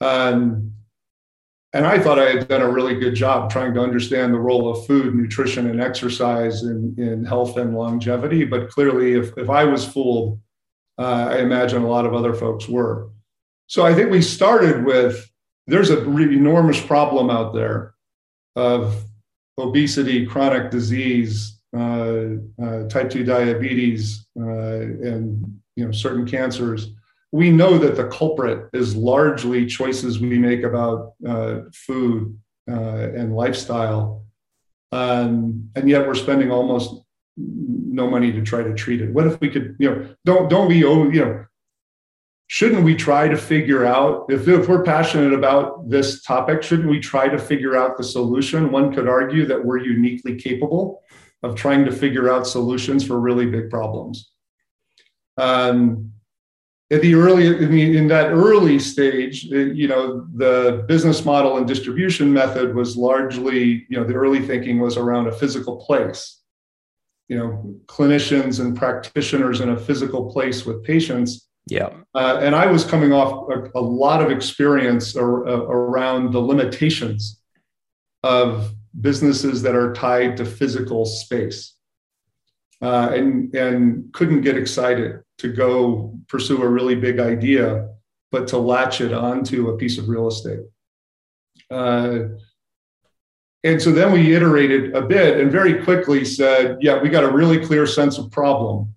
Um, 0.00 0.72
and 1.76 1.86
I 1.86 1.98
thought 1.98 2.18
I 2.18 2.30
had 2.30 2.48
done 2.48 2.62
a 2.62 2.70
really 2.70 2.98
good 2.98 3.14
job 3.14 3.50
trying 3.50 3.74
to 3.74 3.82
understand 3.82 4.32
the 4.32 4.38
role 4.38 4.70
of 4.70 4.86
food, 4.86 5.14
nutrition, 5.14 5.68
and 5.68 5.78
exercise 5.78 6.62
in, 6.62 6.94
in 6.96 7.22
health 7.22 7.58
and 7.58 7.76
longevity. 7.76 8.46
But 8.46 8.70
clearly, 8.70 9.12
if, 9.12 9.36
if 9.36 9.50
I 9.50 9.64
was 9.64 9.86
fooled, 9.86 10.40
uh, 10.98 11.28
I 11.32 11.40
imagine 11.40 11.82
a 11.82 11.88
lot 11.88 12.06
of 12.06 12.14
other 12.14 12.32
folks 12.32 12.66
were. 12.66 13.10
So 13.66 13.84
I 13.84 13.94
think 13.94 14.10
we 14.10 14.22
started 14.22 14.86
with 14.86 15.30
there's 15.66 15.90
a 15.90 16.02
really 16.06 16.36
enormous 16.36 16.80
problem 16.80 17.28
out 17.28 17.52
there 17.52 17.94
of 18.54 19.04
obesity, 19.58 20.24
chronic 20.24 20.70
disease, 20.70 21.60
uh, 21.76 22.36
uh, 22.62 22.88
type 22.88 23.10
2 23.10 23.22
diabetes, 23.24 24.26
uh, 24.40 24.46
and 24.46 25.60
you 25.74 25.84
know 25.84 25.92
certain 25.92 26.26
cancers 26.26 26.88
we 27.32 27.50
know 27.50 27.78
that 27.78 27.96
the 27.96 28.08
culprit 28.08 28.68
is 28.72 28.96
largely 28.96 29.66
choices 29.66 30.20
we 30.20 30.38
make 30.38 30.62
about 30.62 31.14
uh, 31.26 31.60
food 31.72 32.38
uh, 32.70 33.10
and 33.14 33.34
lifestyle. 33.34 34.24
Um, 34.92 35.70
and 35.74 35.88
yet 35.88 36.06
we're 36.06 36.14
spending 36.14 36.50
almost 36.50 37.02
no 37.36 38.08
money 38.08 38.32
to 38.32 38.42
try 38.42 38.62
to 38.62 38.74
treat 38.74 39.00
it. 39.00 39.12
What 39.12 39.26
if 39.26 39.40
we 39.40 39.50
could, 39.50 39.76
you 39.78 39.90
know, 39.90 40.08
don't, 40.24 40.48
don't 40.48 40.68
we 40.68 40.84
owe, 40.84 41.10
you 41.10 41.24
know, 41.24 41.46
shouldn't 42.48 42.84
we 42.84 42.94
try 42.94 43.28
to 43.28 43.36
figure 43.36 43.84
out 43.84 44.26
if, 44.28 44.46
if 44.46 44.68
we're 44.68 44.84
passionate 44.84 45.32
about 45.32 45.88
this 45.90 46.22
topic 46.22 46.62
shouldn't 46.62 46.88
we 46.88 47.00
try 47.00 47.28
to 47.28 47.38
figure 47.38 47.76
out 47.76 47.96
the 47.96 48.04
solution 48.04 48.70
one 48.70 48.94
could 48.94 49.08
argue 49.08 49.44
that 49.44 49.64
we're 49.64 49.78
uniquely 49.78 50.36
capable 50.36 51.02
of 51.42 51.56
trying 51.56 51.84
to 51.84 51.90
figure 51.90 52.30
out 52.30 52.46
solutions 52.46 53.04
for 53.04 53.18
really 53.18 53.46
big 53.46 53.68
problems 53.68 54.30
um, 55.38 56.12
at 56.92 57.02
the 57.02 57.14
early 57.14 57.46
in, 57.46 57.70
the, 57.70 57.96
in 57.96 58.08
that 58.08 58.30
early 58.30 58.78
stage 58.78 59.44
you 59.44 59.88
know 59.88 60.26
the 60.34 60.84
business 60.86 61.24
model 61.24 61.56
and 61.56 61.66
distribution 61.66 62.32
method 62.32 62.74
was 62.74 62.96
largely 62.96 63.86
you 63.88 63.98
know 63.98 64.04
the 64.04 64.14
early 64.14 64.40
thinking 64.40 64.78
was 64.78 64.96
around 64.96 65.26
a 65.26 65.32
physical 65.32 65.76
place. 65.76 66.40
You 67.28 67.38
know 67.38 67.74
clinicians 67.86 68.60
and 68.60 68.76
practitioners 68.76 69.60
in 69.60 69.70
a 69.70 69.76
physical 69.76 70.30
place 70.30 70.64
with 70.64 70.84
patients. 70.84 71.48
Yeah. 71.68 71.90
Uh, 72.14 72.38
and 72.40 72.54
i 72.54 72.66
was 72.66 72.84
coming 72.84 73.12
off 73.12 73.50
a, 73.50 73.76
a 73.76 73.80
lot 73.80 74.22
of 74.22 74.30
experience 74.30 75.16
ar- 75.16 75.48
uh, 75.48 75.62
around 75.62 76.32
the 76.32 76.38
limitations 76.38 77.42
of 78.22 78.72
businesses 79.00 79.62
that 79.62 79.74
are 79.74 79.92
tied 79.92 80.36
to 80.36 80.44
physical 80.44 81.04
space 81.04 81.75
uh, 82.82 83.10
and 83.12 83.54
and 83.54 84.12
couldn't 84.12 84.42
get 84.42 84.56
excited 84.56 85.20
to 85.38 85.52
go 85.52 86.18
pursue 86.28 86.62
a 86.62 86.68
really 86.68 86.94
big 86.94 87.20
idea, 87.20 87.88
but 88.30 88.48
to 88.48 88.58
latch 88.58 89.00
it 89.00 89.12
onto 89.12 89.68
a 89.68 89.76
piece 89.76 89.98
of 89.98 90.08
real 90.08 90.28
estate. 90.28 90.60
Uh, 91.70 92.18
and 93.64 93.82
so 93.82 93.90
then 93.90 94.12
we 94.12 94.34
iterated 94.34 94.94
a 94.94 95.02
bit 95.02 95.40
and 95.40 95.50
very 95.50 95.82
quickly 95.82 96.24
said, 96.24 96.78
yeah, 96.80 97.02
we 97.02 97.08
got 97.08 97.24
a 97.24 97.30
really 97.30 97.64
clear 97.64 97.86
sense 97.86 98.16
of 98.16 98.30
problem, 98.30 98.94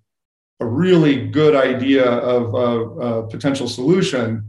a 0.60 0.66
really 0.66 1.26
good 1.26 1.56
idea 1.56 2.04
of 2.04 2.54
a, 2.54 3.00
a 3.00 3.28
potential 3.28 3.66
solution. 3.66 4.44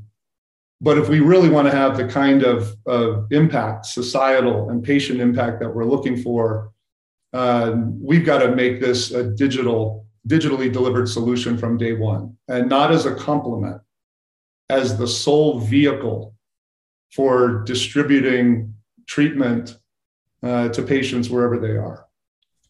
But 0.80 0.98
if 0.98 1.10
we 1.10 1.20
really 1.20 1.50
want 1.50 1.68
to 1.70 1.76
have 1.76 1.98
the 1.98 2.08
kind 2.08 2.44
of, 2.44 2.76
of 2.86 3.32
impact, 3.32 3.88
societal 3.88 4.70
and 4.70 4.84
patient 4.84 5.20
impact 5.20 5.60
that 5.60 5.74
we're 5.74 5.86
looking 5.86 6.18
for, 6.22 6.72
uh, 7.34 7.76
we've 8.00 8.26
got 8.26 8.40
to 8.40 8.56
make 8.56 8.80
this 8.80 9.12
a 9.12 9.24
digital 9.24 10.06
digitally 10.28 10.72
delivered 10.72 11.10
solution 11.10 11.58
from 11.58 11.78
day 11.78 11.94
one 11.94 12.38
and 12.48 12.70
not 12.70 12.92
as 12.92 13.06
a 13.06 13.16
complement, 13.16 13.82
as 14.70 14.98
the 14.98 15.08
sole 15.08 15.60
vehicle 15.60 16.36
for 17.12 17.64
distributing 17.64 18.74
treatment 19.08 19.78
uh, 20.44 20.70
to 20.70 20.82
patients 20.82 21.30
wherever 21.30 21.60
they 21.60 21.76
are. 21.76 22.06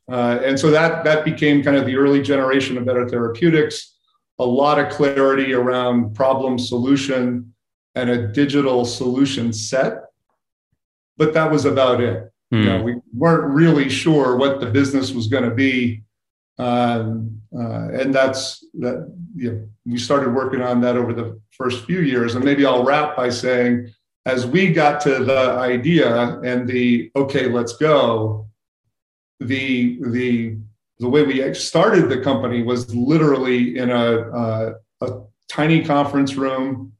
Uh, 0.09 0.39
and 0.43 0.59
so 0.59 0.71
that, 0.71 1.03
that 1.03 1.23
became 1.23 1.63
kind 1.63 1.77
of 1.77 1.85
the 1.85 1.95
early 1.95 2.21
generation 2.21 2.77
of 2.77 2.85
better 2.85 3.07
therapeutics, 3.07 3.97
a 4.39 4.45
lot 4.45 4.79
of 4.79 4.91
clarity 4.91 5.53
around 5.53 6.13
problem 6.15 6.57
solution 6.57 7.53
and 7.95 8.09
a 8.09 8.27
digital 8.27 8.83
solution 8.85 9.53
set. 9.53 10.05
But 11.17 11.33
that 11.33 11.51
was 11.51 11.65
about 11.65 12.01
it. 12.01 12.30
Mm. 12.53 12.59
You 12.59 12.65
know, 12.65 12.77
hmm. 12.79 12.85
we 12.85 12.95
weren't 13.13 13.53
really 13.53 13.89
sure 13.89 14.35
what 14.35 14.59
the 14.59 14.65
business 14.65 15.11
was 15.11 15.27
going 15.27 15.43
to 15.49 15.55
be 15.55 16.03
um, 16.61 17.41
uh, 17.57 17.89
and 17.89 18.13
that's 18.13 18.63
that. 18.75 19.11
You 19.35 19.51
know, 19.51 19.67
we 19.85 19.97
started 19.97 20.33
working 20.33 20.61
on 20.61 20.79
that 20.81 20.95
over 20.95 21.11
the 21.13 21.39
first 21.51 21.85
few 21.85 22.01
years, 22.01 22.35
and 22.35 22.45
maybe 22.45 22.65
I'll 22.65 22.83
wrap 22.83 23.15
by 23.15 23.29
saying, 23.29 23.91
as 24.25 24.45
we 24.45 24.71
got 24.71 25.01
to 25.01 25.23
the 25.23 25.51
idea 25.51 26.39
and 26.41 26.67
the 26.67 27.11
okay, 27.15 27.47
let's 27.47 27.77
go. 27.77 28.47
The 29.39 29.97
the 30.03 30.57
the 30.99 31.09
way 31.09 31.23
we 31.23 31.53
started 31.55 32.09
the 32.09 32.21
company 32.21 32.61
was 32.61 32.93
literally 32.93 33.77
in 33.77 33.89
a 33.89 33.95
uh, 33.95 34.73
a 35.01 35.21
tiny 35.49 35.83
conference 35.83 36.35
room 36.35 36.93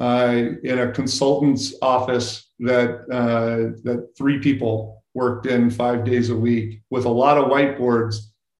uh, 0.00 0.42
in 0.64 0.80
a 0.80 0.90
consultant's 0.90 1.74
office 1.80 2.43
that 2.60 2.90
uh, 3.10 3.80
that 3.82 4.08
three 4.16 4.38
people 4.38 5.02
worked 5.14 5.46
in 5.46 5.70
five 5.70 6.04
days 6.04 6.30
a 6.30 6.36
week 6.36 6.82
with 6.90 7.04
a 7.04 7.10
lot 7.10 7.38
of 7.38 7.44
whiteboards 7.44 8.16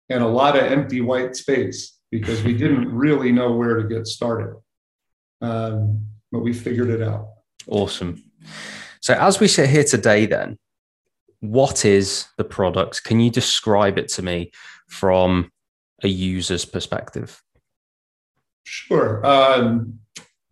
and 0.08 0.22
a 0.22 0.28
lot 0.28 0.56
of 0.56 0.64
empty 0.64 1.00
white 1.00 1.34
space 1.34 1.98
because 2.10 2.42
we 2.42 2.56
didn't 2.56 2.94
really 2.94 3.32
know 3.32 3.52
where 3.52 3.76
to 3.76 3.88
get 3.88 4.06
started. 4.06 4.54
Um, 5.40 6.06
but 6.30 6.40
we 6.40 6.52
figured 6.52 6.90
it 6.90 7.02
out. 7.02 7.28
Awesome. 7.66 8.22
So, 9.00 9.14
as 9.14 9.40
we 9.40 9.48
sit 9.48 9.68
here 9.68 9.84
today, 9.84 10.26
then, 10.26 10.56
what 11.40 11.84
is 11.84 12.26
the 12.38 12.44
product? 12.44 13.04
Can 13.04 13.20
you 13.20 13.30
describe 13.30 13.98
it 13.98 14.08
to 14.10 14.22
me 14.22 14.50
from 14.88 15.50
a 16.02 16.08
user's 16.08 16.64
perspective? 16.64 17.42
Sure. 18.64 19.24
Um, 19.26 19.98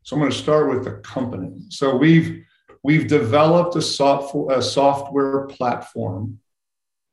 so 0.03 0.17
I'm 0.17 0.21
going 0.21 0.33
to 0.33 0.37
start 0.37 0.69
with 0.69 0.85
the 0.85 1.01
company. 1.03 1.53
So 1.71 1.97
we've 1.97 2.45
we've 2.83 3.07
developed 3.07 3.77
a 3.77 3.83
software 3.83 4.59
a 4.59 4.63
software 4.63 5.47
platform 5.47 6.39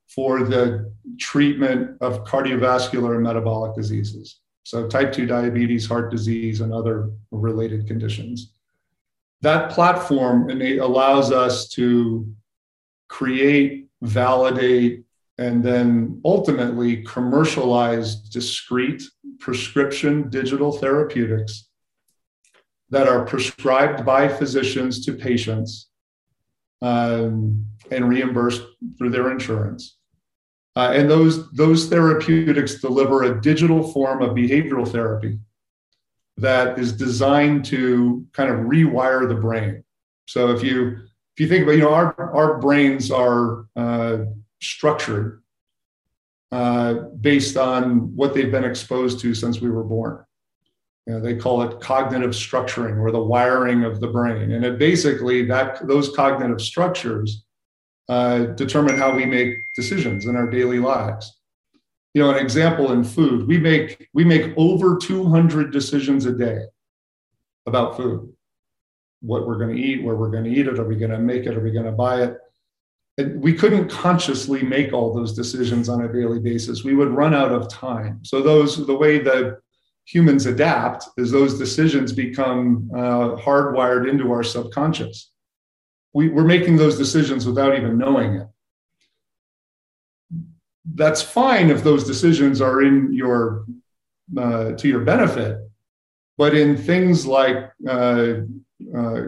for 0.08 0.44
the 0.44 0.92
treatment 1.20 1.98
of 2.02 2.24
cardiovascular 2.24 3.16
and 3.16 3.24
metabolic 3.24 3.76
diseases. 3.76 4.40
So, 4.64 4.88
type 4.88 5.14
2 5.14 5.26
diabetes, 5.26 5.88
heart 5.88 6.12
disease, 6.12 6.62
and 6.62 6.74
other 6.74 7.12
related 7.32 7.88
conditions. 7.88 8.54
That 9.42 9.72
platform 9.72 10.50
allows 10.50 11.32
us 11.32 11.70
to 11.70 12.28
create, 13.08 13.88
validate, 14.02 15.06
and 15.38 15.64
then 15.64 16.20
ultimately 16.26 17.04
commercialize 17.04 18.16
discrete 18.16 19.04
prescription 19.40 20.30
digital 20.30 20.72
therapeutics 20.72 21.69
that 22.90 23.08
are 23.08 23.26
prescribed 23.26 24.06
by 24.06 24.28
physicians 24.28 25.06
to 25.06 25.14
patients 25.14 25.90
um, 26.82 27.66
and 27.92 28.10
reimbursed 28.10 28.64
through 28.98 29.10
their 29.10 29.32
insurance. 29.32 29.98
Uh, 30.76 30.92
and 30.94 31.10
those, 31.10 31.52
those 31.52 31.88
therapeutics 31.88 32.82
deliver 32.82 33.24
a 33.24 33.42
digital 33.42 33.92
form 33.92 34.22
of 34.22 34.36
behavioral 34.36 34.88
therapy 34.88 35.40
that 36.38 36.80
is 36.80 36.94
designed 36.94 37.66
to 37.66 38.26
kind 38.34 38.50
of 38.50 38.60
rewire 38.62 39.28
the 39.28 39.36
brain. 39.36 39.84
So 40.28 40.52
if 40.52 40.64
you 40.64 41.00
if 41.34 41.40
you 41.40 41.48
think 41.48 41.64
about 41.64 41.74
you 41.74 41.82
know 41.82 41.94
our 41.94 42.14
our 42.34 42.60
brains 42.60 43.12
are 43.12 43.66
uh, 43.76 44.26
structured 44.62 45.42
uh, 46.52 46.94
based 47.22 47.58
on 47.58 48.16
what 48.16 48.34
they've 48.34 48.52
been 48.52 48.64
exposed 48.64 49.20
to 49.22 49.34
since 49.34 49.62
we 49.62 49.70
were 49.70 49.84
born. 49.84 50.24
You 51.10 51.16
know, 51.16 51.22
they 51.22 51.36
call 51.36 51.64
it 51.64 51.82
cognitive 51.82 52.30
structuring 52.32 53.00
or 53.00 53.10
the 53.10 53.20
wiring 53.20 53.84
of 53.84 54.00
the 54.00 54.10
brain, 54.10 54.52
and 54.52 54.64
it 54.64 54.78
basically 54.78 55.44
that 55.46 55.88
those 55.88 56.16
cognitive 56.16 56.62
structures 56.62 57.46
uh, 58.10 58.44
determine 58.54 58.96
how 58.96 59.16
we 59.16 59.26
make 59.26 59.58
decisions 59.76 60.28
in 60.28 60.36
our 60.36 60.48
daily 60.48 60.78
lives. 60.78 61.36
You 62.14 62.22
know, 62.22 62.30
an 62.30 62.38
example 62.38 62.92
in 62.92 63.04
food, 63.04 63.48
we 63.48 63.58
make 63.58 64.08
we 64.14 64.24
make 64.24 64.54
over 64.56 64.98
200 64.98 65.74
decisions 65.74 66.28
a 66.28 66.32
day 66.32 66.66
about 67.66 67.98
food. 67.98 68.32
What 69.22 69.48
we're 69.48 69.58
going 69.58 69.76
to 69.76 69.82
eat, 69.82 70.04
where 70.04 70.16
we're 70.16 70.30
going 70.30 70.44
to 70.44 70.52
eat 70.52 70.68
it, 70.68 70.78
are 70.78 70.88
we 70.88 70.96
going 70.96 71.10
to 71.10 71.18
make 71.18 71.48
it, 71.48 71.58
are 71.58 71.60
we 71.60 71.72
going 71.72 71.88
to 71.88 71.92
buy 71.92 72.22
it? 72.22 72.38
And 73.18 73.42
we 73.42 73.54
couldn't 73.54 73.90
consciously 73.90 74.62
make 74.62 74.94
all 74.94 75.12
those 75.12 75.34
decisions 75.34 75.90
on 75.90 76.04
a 76.04 76.14
daily 76.14 76.40
basis. 76.40 76.84
We 76.84 76.94
would 76.94 77.10
run 77.10 77.34
out 77.34 77.52
of 77.52 77.68
time. 77.68 78.24
So 78.24 78.44
those 78.44 78.86
the 78.86 78.96
way 78.96 79.18
that 79.18 79.58
humans 80.14 80.46
adapt 80.46 81.06
is 81.18 81.32
those 81.32 81.60
decisions 81.60 82.12
become 82.12 82.90
uh, 82.94 83.36
hardwired 83.46 84.10
into 84.10 84.32
our 84.32 84.44
subconscious 84.44 85.32
we, 86.14 86.30
we're 86.30 86.44
making 86.44 86.76
those 86.76 86.98
decisions 86.98 87.46
without 87.46 87.76
even 87.76 87.98
knowing 87.98 88.36
it. 88.36 88.48
That's 90.96 91.22
fine 91.22 91.70
if 91.70 91.84
those 91.84 92.04
decisions 92.04 92.62
are 92.62 92.82
in 92.82 93.14
your 93.14 93.66
uh, 94.38 94.74
to 94.74 94.88
your 94.88 95.02
benefit, 95.02 95.58
but 96.38 96.56
in 96.56 96.78
things 96.78 97.26
like 97.26 97.72
uh, 97.88 98.34
uh, 98.96 99.22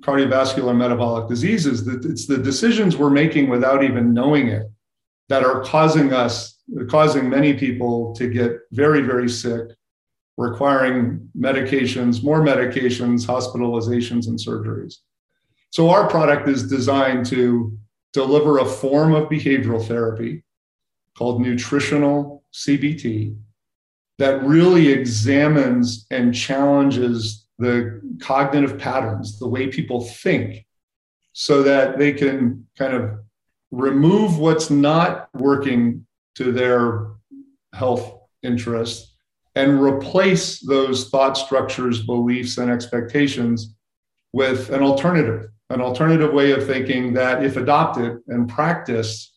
cardiovascular 0.00 0.76
metabolic 0.76 1.28
diseases, 1.28 1.86
it's 1.88 2.26
the 2.26 2.38
decisions 2.38 2.96
we're 2.96 3.10
making 3.10 3.48
without 3.48 3.82
even 3.82 4.12
knowing 4.12 4.48
it 4.48 4.66
that 5.28 5.42
are 5.42 5.62
causing 5.64 6.12
us, 6.12 6.60
causing 6.88 7.28
many 7.28 7.54
people 7.54 8.14
to 8.14 8.28
get 8.28 8.52
very, 8.72 9.00
very 9.00 9.28
sick, 9.28 9.70
requiring 10.36 11.28
medications, 11.38 12.22
more 12.22 12.40
medications, 12.40 13.26
hospitalizations, 13.26 14.28
and 14.28 14.38
surgeries. 14.38 14.96
So 15.70 15.90
our 15.90 16.08
product 16.08 16.48
is 16.48 16.68
designed 16.68 17.26
to 17.26 17.76
deliver 18.12 18.58
a 18.58 18.64
form 18.64 19.14
of 19.14 19.28
behavioral 19.28 19.84
therapy 19.84 20.44
called 21.16 21.40
nutritional 21.40 22.44
CBT 22.52 23.36
that 24.18 24.42
really 24.42 24.88
examines 24.88 26.06
and 26.10 26.34
challenges 26.34 27.46
the 27.58 28.00
cognitive 28.20 28.78
patterns, 28.78 29.38
the 29.38 29.48
way 29.48 29.68
people 29.68 30.02
think, 30.02 30.64
so 31.32 31.62
that 31.62 31.98
they 31.98 32.12
can 32.12 32.66
kind 32.78 32.94
of 32.94 33.18
remove 33.70 34.38
what's 34.38 34.70
not 34.70 35.28
working 35.34 36.06
to 36.34 36.52
their 36.52 37.08
health 37.72 38.18
interests 38.42 39.15
and 39.56 39.82
replace 39.82 40.60
those 40.60 41.08
thought 41.08 41.36
structures, 41.36 42.02
beliefs, 42.02 42.58
and 42.58 42.70
expectations 42.70 43.74
with 44.32 44.70
an 44.70 44.82
alternative 44.82 45.48
an 45.70 45.80
alternative 45.80 46.32
way 46.32 46.52
of 46.52 46.64
thinking 46.64 47.12
that, 47.14 47.44
if 47.44 47.56
adopted 47.56 48.18
and 48.28 48.48
practiced, 48.48 49.36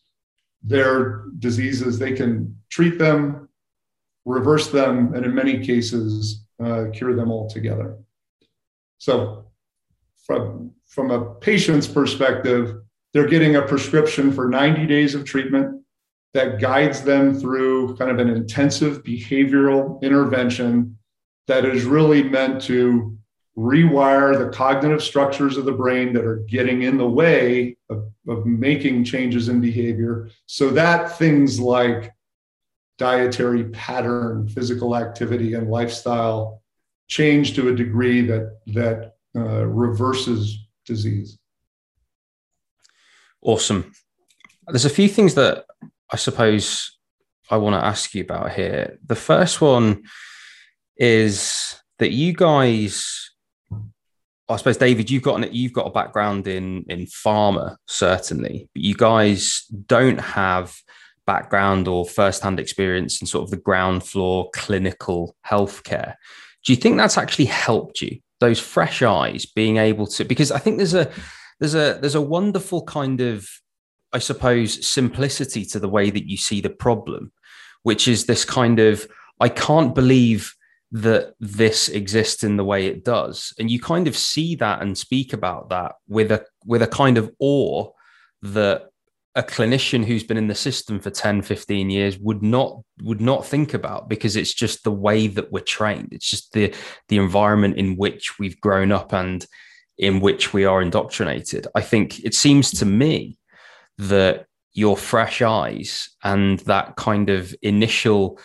their 0.62 1.24
diseases, 1.38 1.98
they 1.98 2.12
can 2.12 2.56
treat 2.70 2.98
them, 2.98 3.48
reverse 4.24 4.68
them, 4.68 5.14
and 5.14 5.24
in 5.24 5.34
many 5.34 5.64
cases, 5.64 6.44
uh, 6.62 6.84
cure 6.92 7.16
them 7.16 7.32
altogether. 7.32 7.96
So, 8.98 9.46
from, 10.24 10.72
from 10.86 11.10
a 11.10 11.34
patient's 11.36 11.88
perspective, 11.88 12.76
they're 13.12 13.26
getting 13.26 13.56
a 13.56 13.62
prescription 13.62 14.30
for 14.30 14.48
90 14.48 14.86
days 14.86 15.14
of 15.14 15.24
treatment 15.24 15.79
that 16.34 16.60
guides 16.60 17.02
them 17.02 17.34
through 17.34 17.96
kind 17.96 18.10
of 18.10 18.18
an 18.18 18.28
intensive 18.28 19.02
behavioral 19.02 20.00
intervention 20.02 20.96
that 21.46 21.64
is 21.64 21.84
really 21.84 22.22
meant 22.22 22.62
to 22.62 23.16
rewire 23.58 24.38
the 24.38 24.56
cognitive 24.56 25.02
structures 25.02 25.56
of 25.56 25.64
the 25.64 25.72
brain 25.72 26.12
that 26.12 26.24
are 26.24 26.44
getting 26.48 26.82
in 26.82 26.96
the 26.96 27.08
way 27.08 27.76
of, 27.90 28.10
of 28.28 28.46
making 28.46 29.04
changes 29.04 29.48
in 29.48 29.60
behavior 29.60 30.30
so 30.46 30.70
that 30.70 31.18
things 31.18 31.58
like 31.58 32.12
dietary 32.96 33.64
pattern, 33.70 34.46
physical 34.48 34.94
activity, 34.94 35.54
and 35.54 35.70
lifestyle 35.70 36.62
change 37.08 37.54
to 37.56 37.70
a 37.70 37.74
degree 37.74 38.20
that 38.20 38.58
that 38.66 39.14
uh, 39.34 39.64
reverses 39.66 40.58
disease. 40.84 41.38
Awesome. 43.42 43.92
There's 44.68 44.84
a 44.84 44.90
few 44.90 45.08
things 45.08 45.34
that 45.34 45.64
I 46.12 46.16
suppose 46.16 46.98
I 47.50 47.56
want 47.56 47.74
to 47.74 47.84
ask 47.84 48.14
you 48.14 48.22
about 48.22 48.52
here. 48.52 48.98
The 49.04 49.16
first 49.16 49.60
one 49.60 50.04
is 50.96 51.80
that 51.98 52.12
you 52.12 52.32
guys 52.32 53.30
I 54.50 54.56
suppose 54.56 54.78
David, 54.78 55.08
you've 55.10 55.22
got 55.22 55.42
an, 55.42 55.48
you've 55.52 55.72
got 55.72 55.86
a 55.86 55.90
background 55.90 56.48
in 56.48 56.84
in 56.88 57.06
pharma 57.06 57.76
certainly, 57.86 58.68
but 58.74 58.82
you 58.82 58.94
guys 58.94 59.64
don't 59.86 60.20
have 60.20 60.76
background 61.26 61.86
or 61.86 62.04
first-hand 62.04 62.58
experience 62.58 63.20
in 63.20 63.26
sort 63.28 63.44
of 63.44 63.50
the 63.50 63.56
ground 63.56 64.02
floor 64.02 64.50
clinical 64.52 65.36
healthcare. 65.46 66.14
Do 66.64 66.72
you 66.72 66.76
think 66.76 66.96
that's 66.96 67.16
actually 67.16 67.44
helped 67.44 68.02
you? 68.02 68.18
Those 68.40 68.58
fresh 68.58 69.02
eyes, 69.02 69.46
being 69.46 69.76
able 69.76 70.08
to 70.08 70.24
because 70.24 70.50
I 70.50 70.58
think 70.58 70.78
there's 70.78 70.94
a 70.94 71.10
there's 71.60 71.76
a 71.76 71.98
there's 72.00 72.16
a 72.16 72.20
wonderful 72.20 72.82
kind 72.84 73.20
of 73.20 73.48
I 74.12 74.18
suppose 74.18 74.86
simplicity 74.86 75.64
to 75.66 75.78
the 75.78 75.88
way 75.88 76.10
that 76.10 76.28
you 76.28 76.36
see 76.36 76.60
the 76.60 76.70
problem, 76.70 77.32
which 77.82 78.08
is 78.08 78.26
this 78.26 78.44
kind 78.44 78.78
of 78.78 79.06
I 79.40 79.48
can't 79.48 79.94
believe 79.94 80.54
that 80.92 81.34
this 81.38 81.88
exists 81.88 82.42
in 82.42 82.56
the 82.56 82.64
way 82.64 82.86
it 82.86 83.04
does. 83.04 83.54
And 83.58 83.70
you 83.70 83.80
kind 83.80 84.08
of 84.08 84.16
see 84.16 84.56
that 84.56 84.82
and 84.82 84.98
speak 84.98 85.32
about 85.32 85.70
that 85.70 85.94
with 86.08 86.32
a 86.32 86.44
with 86.64 86.82
a 86.82 86.86
kind 86.86 87.16
of 87.16 87.30
awe 87.38 87.90
that 88.42 88.90
a 89.36 89.42
clinician 89.42 90.04
who's 90.04 90.24
been 90.24 90.36
in 90.36 90.48
the 90.48 90.54
system 90.54 90.98
for 90.98 91.10
10 91.10 91.42
15 91.42 91.88
years 91.88 92.18
would 92.18 92.42
not 92.42 92.80
would 93.02 93.20
not 93.20 93.46
think 93.46 93.74
about 93.74 94.08
because 94.08 94.34
it's 94.34 94.52
just 94.52 94.82
the 94.82 94.90
way 94.90 95.28
that 95.28 95.52
we're 95.52 95.60
trained. 95.60 96.08
It's 96.12 96.28
just 96.28 96.52
the 96.52 96.74
the 97.08 97.18
environment 97.18 97.76
in 97.76 97.96
which 97.96 98.38
we've 98.38 98.60
grown 98.60 98.90
up 98.90 99.12
and 99.12 99.46
in 99.96 100.20
which 100.20 100.52
we 100.52 100.64
are 100.64 100.82
indoctrinated. 100.82 101.66
I 101.74 101.82
think 101.82 102.24
it 102.24 102.34
seems 102.34 102.70
to 102.72 102.86
me 102.86 103.38
that 104.00 104.46
your 104.72 104.96
fresh 104.96 105.42
eyes 105.42 106.10
and 106.22 106.60
that 106.60 106.96
kind 106.96 107.28
of 107.28 107.54
initial 107.62 108.38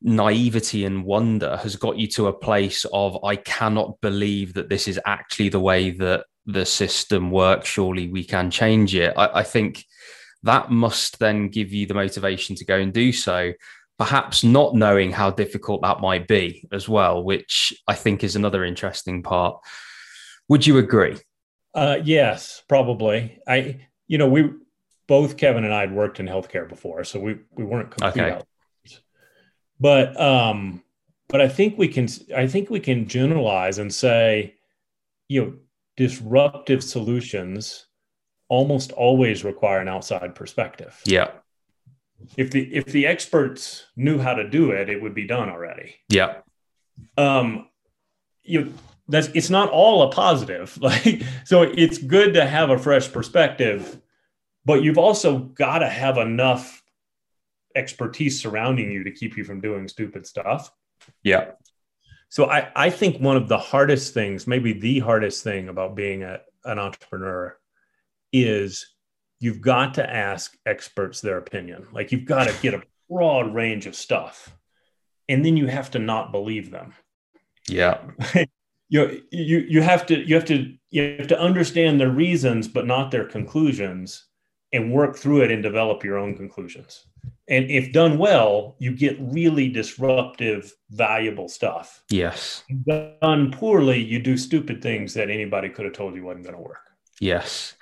naivety 0.00 0.84
and 0.84 1.04
wonder 1.04 1.56
has 1.58 1.76
got 1.76 1.98
you 1.98 2.06
to 2.06 2.28
a 2.28 2.32
place 2.32 2.86
of 2.92 3.22
I 3.24 3.36
cannot 3.36 4.00
believe 4.00 4.54
that 4.54 4.68
this 4.68 4.86
is 4.86 5.00
actually 5.04 5.48
the 5.48 5.60
way 5.60 5.90
that 5.90 6.24
the 6.46 6.64
system 6.64 7.30
works. 7.30 7.68
Surely 7.68 8.08
we 8.08 8.24
can 8.24 8.50
change 8.50 8.94
it. 8.94 9.12
I, 9.16 9.40
I 9.40 9.42
think 9.42 9.84
that 10.44 10.70
must 10.70 11.18
then 11.18 11.48
give 11.48 11.72
you 11.72 11.86
the 11.86 11.94
motivation 11.94 12.54
to 12.56 12.64
go 12.64 12.78
and 12.78 12.92
do 12.92 13.12
so. 13.12 13.52
Perhaps 13.98 14.44
not 14.44 14.76
knowing 14.76 15.10
how 15.10 15.30
difficult 15.30 15.82
that 15.82 16.00
might 16.00 16.28
be 16.28 16.68
as 16.72 16.88
well, 16.88 17.24
which 17.24 17.74
I 17.88 17.94
think 17.94 18.22
is 18.22 18.36
another 18.36 18.64
interesting 18.64 19.24
part. 19.24 19.60
Would 20.48 20.66
you 20.66 20.78
agree? 20.78 21.16
Uh, 21.74 21.98
yes, 22.02 22.62
probably. 22.68 23.40
I, 23.46 23.80
you 24.06 24.16
know, 24.16 24.28
we 24.28 24.50
both 25.08 25.36
Kevin 25.36 25.64
and 25.64 25.74
I 25.74 25.80
had 25.80 25.92
worked 25.92 26.20
in 26.20 26.26
healthcare 26.26 26.68
before, 26.68 27.02
so 27.02 27.18
we 27.18 27.38
we 27.52 27.64
weren't 27.64 27.90
complete 27.90 28.22
okay 28.22 28.42
but 29.80 30.20
um 30.20 30.82
but 31.28 31.40
i 31.40 31.46
think 31.46 31.78
we 31.78 31.86
can 31.86 32.08
i 32.36 32.48
think 32.48 32.68
we 32.68 32.80
can 32.80 33.06
generalize 33.06 33.78
and 33.78 33.94
say 33.94 34.54
you 35.28 35.40
know 35.40 35.54
disruptive 35.96 36.82
solutions 36.82 37.86
almost 38.48 38.90
always 38.90 39.44
require 39.44 39.78
an 39.78 39.86
outside 39.86 40.34
perspective 40.34 41.00
yeah 41.04 41.30
if 42.36 42.50
the 42.50 42.74
if 42.74 42.86
the 42.86 43.06
experts 43.06 43.86
knew 43.96 44.18
how 44.18 44.34
to 44.34 44.48
do 44.48 44.70
it, 44.70 44.88
it 44.88 45.00
would 45.00 45.14
be 45.14 45.26
done 45.26 45.48
already. 45.48 45.96
Yeah. 46.08 46.38
Um, 47.16 47.68
you 48.42 48.74
that's 49.08 49.28
it's 49.28 49.50
not 49.50 49.70
all 49.70 50.02
a 50.02 50.12
positive. 50.12 50.76
Like 50.82 51.22
so, 51.44 51.62
it's 51.62 51.98
good 51.98 52.34
to 52.34 52.44
have 52.44 52.70
a 52.70 52.78
fresh 52.78 53.10
perspective, 53.10 54.00
but 54.64 54.82
you've 54.82 54.98
also 54.98 55.38
got 55.38 55.78
to 55.78 55.88
have 55.88 56.18
enough 56.18 56.82
expertise 57.74 58.40
surrounding 58.40 58.90
you 58.90 59.04
to 59.04 59.10
keep 59.10 59.36
you 59.36 59.44
from 59.44 59.60
doing 59.60 59.88
stupid 59.88 60.26
stuff. 60.26 60.70
Yeah. 61.22 61.52
So 62.28 62.50
I, 62.50 62.70
I 62.76 62.90
think 62.90 63.20
one 63.20 63.36
of 63.36 63.48
the 63.48 63.58
hardest 63.58 64.12
things, 64.12 64.46
maybe 64.46 64.72
the 64.74 64.98
hardest 64.98 65.42
thing 65.42 65.68
about 65.68 65.94
being 65.94 66.22
a, 66.22 66.40
an 66.64 66.78
entrepreneur 66.78 67.56
is 68.32 68.94
you've 69.40 69.60
got 69.60 69.94
to 69.94 70.14
ask 70.14 70.56
experts 70.66 71.20
their 71.20 71.38
opinion. 71.38 71.86
Like 71.92 72.12
you've 72.12 72.26
got 72.26 72.48
to 72.48 72.54
get 72.60 72.74
a 72.74 72.82
broad 73.08 73.54
range 73.54 73.86
of 73.86 73.94
stuff. 73.94 74.54
And 75.28 75.44
then 75.44 75.56
you 75.56 75.66
have 75.66 75.90
to 75.92 75.98
not 75.98 76.32
believe 76.32 76.70
them. 76.70 76.94
Yeah. 77.68 77.98
you, 78.88 79.22
you 79.30 79.58
you 79.58 79.82
have 79.82 80.06
to 80.06 80.18
you 80.26 80.34
have 80.34 80.46
to 80.46 80.74
you 80.90 81.16
have 81.18 81.28
to 81.28 81.38
understand 81.38 82.00
their 82.00 82.10
reasons 82.10 82.66
but 82.66 82.86
not 82.86 83.10
their 83.10 83.26
conclusions 83.26 84.27
and 84.72 84.92
work 84.92 85.16
through 85.16 85.42
it 85.42 85.50
and 85.50 85.62
develop 85.62 86.04
your 86.04 86.18
own 86.18 86.36
conclusions. 86.36 87.06
And 87.48 87.70
if 87.70 87.92
done 87.92 88.18
well, 88.18 88.76
you 88.78 88.94
get 88.94 89.16
really 89.20 89.68
disruptive, 89.68 90.72
valuable 90.90 91.48
stuff. 91.48 92.02
Yes. 92.10 92.62
Done 92.86 93.50
poorly, 93.52 94.02
you 94.02 94.18
do 94.18 94.36
stupid 94.36 94.82
things 94.82 95.14
that 95.14 95.30
anybody 95.30 95.70
could 95.70 95.86
have 95.86 95.94
told 95.94 96.14
you 96.14 96.24
wasn't 96.24 96.44
going 96.44 96.56
to 96.56 96.62
work. 96.62 96.90
Yes. 97.20 97.74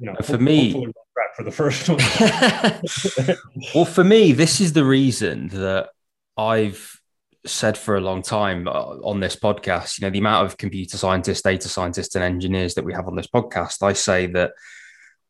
You 0.00 0.06
know, 0.06 0.16
for 0.22 0.38
me, 0.38 0.92
for 1.36 1.42
the 1.44 1.52
first 1.52 1.88
one. 1.88 1.98
well, 3.74 3.84
for 3.84 4.04
me, 4.04 4.32
this 4.32 4.60
is 4.60 4.72
the 4.72 4.84
reason 4.84 5.48
that 5.48 5.90
I've 6.36 7.00
said 7.46 7.78
for 7.78 7.96
a 7.96 8.00
long 8.00 8.22
time 8.22 8.68
uh, 8.68 8.70
on 8.70 9.20
this 9.20 9.36
podcast. 9.36 9.98
You 9.98 10.06
know, 10.06 10.10
the 10.10 10.18
amount 10.18 10.46
of 10.46 10.58
computer 10.58 10.96
scientists, 10.96 11.42
data 11.42 11.68
scientists, 11.68 12.14
and 12.14 12.24
engineers 12.24 12.74
that 12.74 12.84
we 12.84 12.92
have 12.92 13.06
on 13.06 13.16
this 13.16 13.28
podcast. 13.28 13.82
I 13.82 13.92
say 13.92 14.26
that 14.26 14.52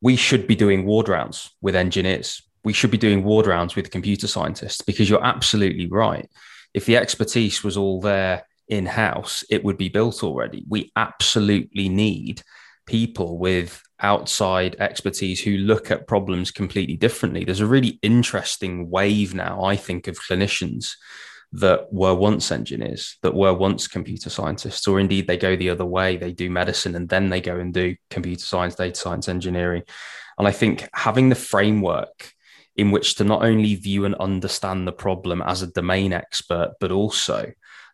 we 0.07 0.17
should 0.17 0.45
be 0.47 0.57
doing 0.65 0.87
ward 0.87 1.09
rounds 1.09 1.39
with 1.61 1.75
engineers 1.75 2.29
we 2.67 2.73
should 2.73 2.91
be 2.91 2.99
doing 2.99 3.23
ward 3.23 3.47
rounds 3.47 3.77
with 3.77 3.93
computer 3.93 4.27
scientists 4.27 4.83
because 4.83 5.09
you're 5.09 5.25
absolutely 5.25 5.87
right. 5.87 6.29
If 6.75 6.85
the 6.85 6.97
expertise 6.97 7.63
was 7.63 7.77
all 7.77 8.01
there 8.01 8.45
in 8.67 8.87
house, 8.87 9.45
it 9.49 9.63
would 9.63 9.79
be 9.79 9.89
built 9.89 10.25
already. 10.25 10.65
We 10.69 10.91
absolutely 10.97 11.89
need 11.89 12.43
people 12.85 13.39
with 13.39 13.81
outside 14.01 14.75
expertise 14.81 15.41
who 15.41 15.59
look 15.59 15.93
at 15.93 16.09
problems 16.09 16.51
completely 16.51 16.97
differently. 16.97 17.45
There's 17.45 17.61
a 17.61 17.67
really 17.67 18.01
interesting 18.03 18.91
wave 18.91 19.33
now, 19.33 19.63
I 19.63 19.77
think, 19.77 20.09
of 20.09 20.19
clinicians 20.19 20.95
that 21.57 21.93
were 21.93 22.15
once 22.15 22.53
engineers, 22.53 23.17
that 23.23 23.35
were 23.35 23.55
once 23.55 23.89
computer 23.89 24.31
scientists, 24.31 24.87
or 24.87 25.01
indeed 25.01 25.27
they 25.27 25.37
go 25.37 25.57
the 25.57 25.71
other 25.71 25.85
way. 25.85 26.17
They 26.17 26.33
do 26.33 26.51
medicine 26.51 26.95
and 26.95 27.09
then 27.09 27.31
they 27.31 27.41
go 27.41 27.59
and 27.59 27.73
do 27.73 27.97
computer 28.11 28.45
science, 28.45 28.75
data 28.75 28.95
science, 28.95 29.29
engineering. 29.29 29.83
And 30.39 30.47
I 30.47 30.53
think 30.53 30.89
having 30.93 31.29
the 31.29 31.35
framework 31.35 32.33
in 32.77 32.91
which 32.91 33.15
to 33.17 33.25
not 33.25 33.43
only 33.43 33.75
view 33.75 34.05
and 34.05 34.15
understand 34.17 34.87
the 34.87 34.93
problem 34.93 35.41
as 35.43 35.63
a 35.63 35.73
domain 35.73 36.13
expert, 36.13 36.75
but 36.79 36.93
also 36.93 37.51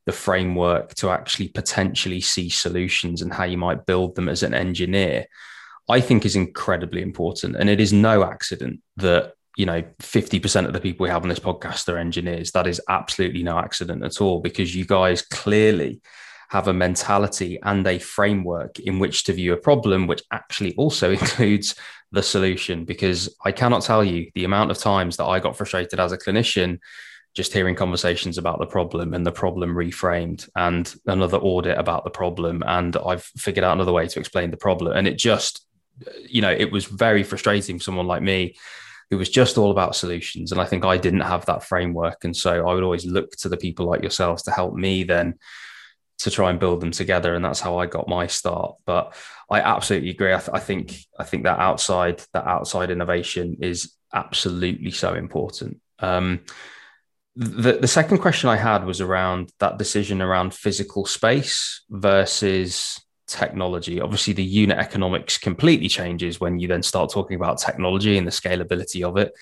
the 0.06 0.12
framework 0.12 0.94
to 0.96 1.10
actually 1.10 1.48
potentially 1.48 2.20
see 2.20 2.48
solutions 2.48 3.22
and 3.22 3.32
how 3.32 3.44
you 3.44 3.56
might 3.56 3.86
build 3.86 4.16
them 4.16 4.28
as 4.28 4.42
an 4.42 4.54
engineer, 4.54 5.26
I 5.88 6.00
think 6.00 6.24
is 6.24 6.34
incredibly 6.34 7.02
important. 7.02 7.54
And 7.54 7.70
it 7.70 7.80
is 7.80 7.92
no 7.92 8.24
accident 8.24 8.80
that, 8.96 9.34
you 9.56 9.66
know, 9.66 9.82
50% 10.00 10.66
of 10.66 10.72
the 10.72 10.80
people 10.80 11.04
we 11.04 11.10
have 11.10 11.22
on 11.22 11.28
this 11.28 11.38
podcast 11.38 11.92
are 11.92 11.98
engineers. 11.98 12.52
That 12.52 12.66
is 12.66 12.80
absolutely 12.88 13.42
no 13.42 13.58
accident 13.58 14.02
at 14.02 14.20
all 14.20 14.40
because 14.40 14.74
you 14.74 14.86
guys 14.86 15.22
clearly 15.22 16.00
have 16.48 16.68
a 16.68 16.72
mentality 16.72 17.58
and 17.62 17.86
a 17.86 17.98
framework 17.98 18.78
in 18.78 18.98
which 18.98 19.24
to 19.24 19.32
view 19.32 19.52
a 19.52 19.58
problem, 19.58 20.06
which 20.06 20.22
actually 20.30 20.74
also 20.76 21.10
includes 21.12 21.74
the 22.12 22.22
solution. 22.22 22.84
Because 22.84 23.34
I 23.44 23.52
cannot 23.52 23.82
tell 23.82 24.04
you 24.04 24.30
the 24.34 24.44
amount 24.44 24.70
of 24.70 24.78
times 24.78 25.16
that 25.16 25.26
I 25.26 25.40
got 25.40 25.56
frustrated 25.56 26.00
as 26.00 26.12
a 26.12 26.18
clinician 26.18 26.78
just 27.34 27.54
hearing 27.54 27.74
conversations 27.74 28.36
about 28.36 28.58
the 28.58 28.66
problem 28.66 29.14
and 29.14 29.24
the 29.24 29.32
problem 29.32 29.74
reframed 29.74 30.48
and 30.54 30.94
another 31.06 31.38
audit 31.38 31.78
about 31.78 32.04
the 32.04 32.10
problem. 32.10 32.62
And 32.66 32.94
I've 32.96 33.24
figured 33.24 33.64
out 33.64 33.72
another 33.72 33.92
way 33.92 34.06
to 34.06 34.20
explain 34.20 34.50
the 34.50 34.58
problem. 34.58 34.94
And 34.94 35.08
it 35.08 35.16
just, 35.16 35.66
you 36.28 36.42
know, 36.42 36.50
it 36.50 36.70
was 36.70 36.84
very 36.84 37.22
frustrating 37.22 37.78
for 37.78 37.84
someone 37.84 38.06
like 38.06 38.22
me 38.22 38.56
who 39.12 39.18
was 39.18 39.28
just 39.28 39.58
all 39.58 39.70
about 39.70 39.94
solutions. 39.94 40.52
And 40.52 40.60
I 40.60 40.64
think 40.64 40.86
I 40.86 40.96
didn't 40.96 41.20
have 41.20 41.44
that 41.44 41.62
framework. 41.62 42.24
And 42.24 42.34
so 42.34 42.66
I 42.66 42.72
would 42.72 42.82
always 42.82 43.04
look 43.04 43.32
to 43.36 43.50
the 43.50 43.58
people 43.58 43.84
like 43.84 44.00
yourselves 44.00 44.42
to 44.44 44.50
help 44.50 44.74
me 44.74 45.04
then 45.04 45.34
to 46.20 46.30
try 46.30 46.48
and 46.48 46.58
build 46.58 46.80
them 46.80 46.92
together 46.92 47.34
and 47.34 47.44
that's 47.44 47.58
how 47.58 47.78
i 47.78 47.86
got 47.86 48.06
my 48.06 48.28
start 48.28 48.76
but 48.84 49.12
i 49.50 49.60
absolutely 49.60 50.10
agree 50.10 50.32
I, 50.32 50.38
th- 50.38 50.50
I, 50.52 50.60
think 50.60 50.94
i 51.18 51.24
think 51.24 51.42
that 51.44 51.58
outside 51.58 52.22
that 52.32 52.46
outside 52.46 52.92
innovation 52.92 53.56
is 53.60 53.94
absolutely 54.14 54.92
so 54.92 55.14
important 55.14 55.80
um, 55.98 56.40
the, 57.34 57.72
the 57.72 57.88
second 57.88 58.18
question 58.18 58.50
i 58.50 58.56
had 58.56 58.84
was 58.84 59.00
around 59.00 59.50
that 59.58 59.78
decision 59.78 60.22
around 60.22 60.54
physical 60.54 61.06
space 61.06 61.82
versus 61.90 63.00
technology. 63.32 64.00
Obviously 64.00 64.32
the 64.32 64.44
unit 64.44 64.78
economics 64.78 65.38
completely 65.38 65.88
changes 65.88 66.40
when 66.40 66.58
you 66.58 66.68
then 66.68 66.82
start 66.82 67.10
talking 67.10 67.36
about 67.36 67.58
technology 67.58 68.18
and 68.18 68.26
the 68.26 68.30
scalability 68.30 69.02
of 69.02 69.16
it. 69.16 69.32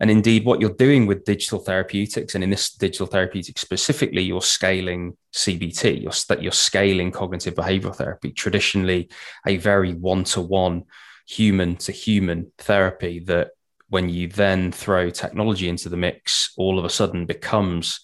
And 0.00 0.10
indeed, 0.10 0.44
what 0.44 0.60
you're 0.60 0.70
doing 0.70 1.06
with 1.06 1.24
digital 1.24 1.58
therapeutics, 1.58 2.36
and 2.36 2.44
in 2.44 2.50
this 2.50 2.70
digital 2.70 3.06
therapeutics 3.06 3.60
specifically, 3.60 4.22
you're 4.22 4.40
scaling 4.40 5.16
CBT, 5.34 6.02
you're, 6.02 6.40
you're 6.40 6.52
scaling 6.52 7.10
cognitive 7.10 7.54
behavioral 7.54 7.96
therapy, 7.96 8.30
traditionally 8.30 9.10
a 9.44 9.56
very 9.56 9.94
one 9.94 10.22
to 10.24 10.40
one 10.40 10.84
human 11.26 11.76
to 11.76 11.92
human 11.92 12.52
therapy 12.58 13.18
that 13.20 13.50
when 13.88 14.08
you 14.08 14.28
then 14.28 14.70
throw 14.70 15.10
technology 15.10 15.68
into 15.68 15.88
the 15.88 15.96
mix, 15.96 16.52
all 16.56 16.78
of 16.78 16.84
a 16.84 16.90
sudden 16.90 17.26
becomes 17.26 18.00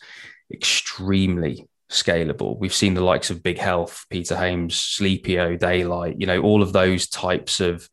extremely 0.52 1.68
scalable. 1.94 2.58
We've 2.58 2.74
seen 2.74 2.94
the 2.94 3.04
likes 3.04 3.30
of 3.30 3.42
Big 3.42 3.58
Health, 3.58 4.06
Peter 4.10 4.36
Hames, 4.36 4.74
Sleepio, 4.74 5.58
Daylight, 5.58 6.20
you 6.20 6.26
know, 6.26 6.40
all 6.40 6.62
of 6.62 6.72
those 6.72 7.08
types 7.08 7.60
of 7.60 7.88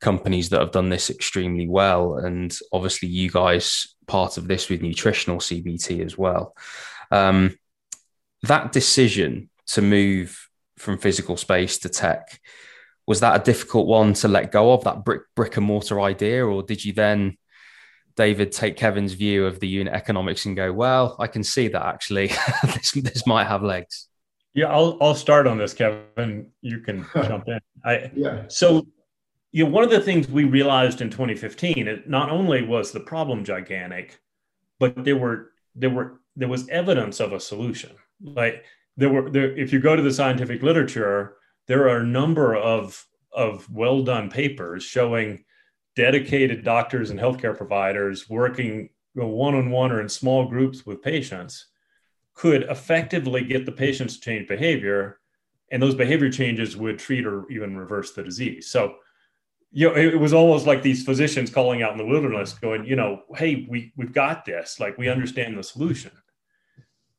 companies 0.00 0.50
that 0.50 0.60
have 0.60 0.72
done 0.72 0.88
this 0.88 1.10
extremely 1.10 1.68
well. 1.68 2.16
And 2.16 2.56
obviously, 2.72 3.08
you 3.08 3.30
guys 3.30 3.94
part 4.06 4.36
of 4.36 4.48
this 4.48 4.68
with 4.68 4.82
nutritional 4.82 5.38
CBT 5.38 6.04
as 6.04 6.16
well. 6.16 6.54
Um, 7.10 7.58
that 8.42 8.72
decision 8.72 9.50
to 9.68 9.82
move 9.82 10.48
from 10.76 10.98
physical 10.98 11.36
space 11.36 11.78
to 11.78 11.88
tech 11.88 12.40
was 13.06 13.20
that 13.20 13.40
a 13.40 13.44
difficult 13.44 13.86
one 13.86 14.12
to 14.12 14.28
let 14.28 14.52
go 14.52 14.72
of 14.72 14.84
that 14.84 15.04
brick 15.04 15.22
brick 15.34 15.56
and 15.56 15.66
mortar 15.66 16.00
idea, 16.00 16.46
or 16.46 16.62
did 16.62 16.84
you 16.84 16.92
then? 16.92 17.36
David, 18.18 18.50
take 18.50 18.76
Kevin's 18.76 19.12
view 19.12 19.46
of 19.46 19.60
the 19.60 19.68
unit 19.68 19.94
economics 19.94 20.44
and 20.44 20.56
go, 20.56 20.72
well, 20.72 21.14
I 21.20 21.28
can 21.28 21.44
see 21.44 21.68
that 21.68 21.86
actually 21.86 22.26
this, 22.64 22.90
this 22.90 23.26
might 23.28 23.46
have 23.46 23.62
legs. 23.62 24.08
Yeah, 24.54 24.72
I'll 24.72 24.98
I'll 25.00 25.14
start 25.14 25.46
on 25.46 25.56
this, 25.56 25.72
Kevin. 25.72 26.50
You 26.60 26.80
can 26.80 27.06
jump 27.14 27.46
in. 27.46 27.60
I 27.84 28.10
yeah. 28.16 28.46
So 28.48 28.88
you 29.52 29.64
know, 29.64 29.70
one 29.70 29.84
of 29.84 29.90
the 29.90 30.00
things 30.00 30.26
we 30.26 30.42
realized 30.44 31.00
in 31.00 31.10
2015, 31.10 31.86
it 31.86 32.10
not 32.10 32.28
only 32.30 32.62
was 32.62 32.90
the 32.90 32.98
problem 32.98 33.44
gigantic, 33.44 34.18
but 34.80 35.04
there 35.04 35.16
were 35.16 35.52
there 35.76 35.90
were 35.90 36.20
there 36.34 36.48
was 36.48 36.68
evidence 36.70 37.20
of 37.20 37.32
a 37.32 37.38
solution. 37.38 37.92
Like 38.20 38.64
there 38.96 39.10
were 39.10 39.30
there, 39.30 39.56
if 39.56 39.72
you 39.72 39.78
go 39.78 39.94
to 39.94 40.02
the 40.02 40.12
scientific 40.12 40.60
literature, 40.64 41.36
there 41.68 41.88
are 41.88 41.98
a 41.98 42.06
number 42.06 42.56
of 42.56 43.06
of 43.32 43.70
well 43.70 44.02
done 44.02 44.28
papers 44.28 44.82
showing 44.82 45.44
dedicated 45.98 46.62
doctors 46.62 47.10
and 47.10 47.18
healthcare 47.18 47.56
providers 47.56 48.30
working 48.30 48.88
one 49.14 49.56
on 49.56 49.68
one 49.68 49.90
or 49.90 50.00
in 50.00 50.08
small 50.08 50.46
groups 50.46 50.86
with 50.86 51.02
patients 51.02 51.66
could 52.34 52.62
effectively 52.70 53.42
get 53.42 53.66
the 53.66 53.72
patients 53.72 54.14
to 54.14 54.20
change 54.20 54.46
behavior, 54.46 55.18
and 55.72 55.82
those 55.82 55.96
behavior 55.96 56.30
changes 56.30 56.76
would 56.76 57.00
treat 57.00 57.26
or 57.26 57.50
even 57.50 57.76
reverse 57.76 58.12
the 58.12 58.22
disease. 58.22 58.70
So 58.70 58.94
you 59.72 59.88
know, 59.88 59.96
it 59.96 60.18
was 60.18 60.32
almost 60.32 60.66
like 60.66 60.82
these 60.82 61.04
physicians 61.04 61.50
calling 61.50 61.82
out 61.82 61.92
in 61.92 61.98
the 61.98 62.06
wilderness, 62.06 62.52
going, 62.52 62.86
you 62.86 62.94
know, 62.94 63.22
hey, 63.34 63.66
we 63.68 63.92
we've 63.96 64.12
got 64.12 64.44
this, 64.44 64.78
like 64.78 64.96
we 64.98 65.08
understand 65.08 65.58
the 65.58 65.64
solution. 65.64 66.12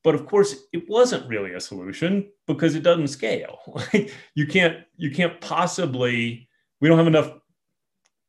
But 0.06 0.16
of 0.16 0.26
course, 0.26 0.56
it 0.72 0.90
wasn't 0.90 1.28
really 1.28 1.54
a 1.54 1.60
solution 1.60 2.32
because 2.48 2.76
it 2.76 2.84
doesn't 2.84 3.10
scale. 3.10 3.60
you 4.36 4.48
can't 4.48 4.78
you 4.96 5.12
can't 5.12 5.42
possibly. 5.42 6.48
We 6.80 6.88
don't 6.88 6.98
have 6.98 7.08
enough 7.08 7.34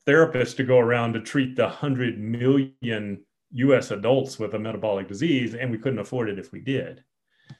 therapists 0.06 0.56
to 0.56 0.64
go 0.64 0.78
around 0.78 1.12
to 1.12 1.20
treat 1.20 1.56
the 1.56 1.68
hundred 1.68 2.18
million 2.18 3.24
U.S. 3.52 3.90
adults 3.90 4.38
with 4.38 4.54
a 4.54 4.58
metabolic 4.58 5.08
disease, 5.08 5.54
and 5.54 5.70
we 5.70 5.78
couldn't 5.78 5.98
afford 5.98 6.28
it 6.28 6.38
if 6.38 6.52
we 6.52 6.60
did. 6.60 7.04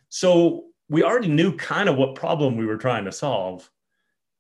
So 0.09 0.66
we 0.88 1.03
already 1.03 1.28
knew 1.28 1.57
kind 1.57 1.88
of 1.88 1.97
what 1.97 2.14
problem 2.14 2.57
we 2.57 2.66
were 2.66 2.76
trying 2.76 3.05
to 3.05 3.12
solve. 3.12 3.70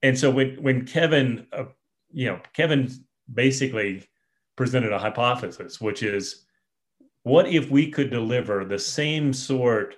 And 0.02 0.18
so 0.18 0.30
when 0.30 0.62
when 0.62 0.86
Kevin 0.86 1.46
uh, 1.52 1.64
you 2.12 2.26
know, 2.26 2.40
Kevin 2.52 2.90
basically 3.32 4.08
presented 4.56 4.92
a 4.92 4.98
hypothesis, 4.98 5.80
which 5.80 6.02
is 6.02 6.44
what 7.22 7.48
if 7.48 7.70
we 7.70 7.90
could 7.90 8.10
deliver 8.10 8.64
the 8.64 8.78
same 8.78 9.32
sort 9.32 9.96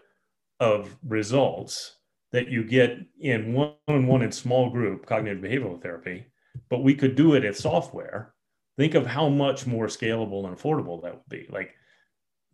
of 0.61 0.96
results 1.07 1.96
that 2.32 2.48
you 2.48 2.64
get 2.64 2.98
in 3.20 3.53
one 3.53 3.72
on 3.88 4.07
one 4.07 4.22
and 4.22 4.34
small 4.34 4.70
group 4.70 5.07
cognitive 5.07 5.42
behavioral 5.42 5.80
therapy, 5.80 6.26
but 6.68 6.82
we 6.82 6.94
could 6.94 7.14
do 7.14 7.34
it 7.34 7.44
as 7.44 7.59
software? 7.59 8.34
Think 8.76 8.94
of 8.94 9.07
how 9.07 9.28
much 9.28 9.66
more 9.66 9.86
scalable 9.86 10.46
and 10.46 10.57
affordable 10.57 11.03
that 11.03 11.14
would 11.14 11.28
be. 11.28 11.46
Like 11.50 11.74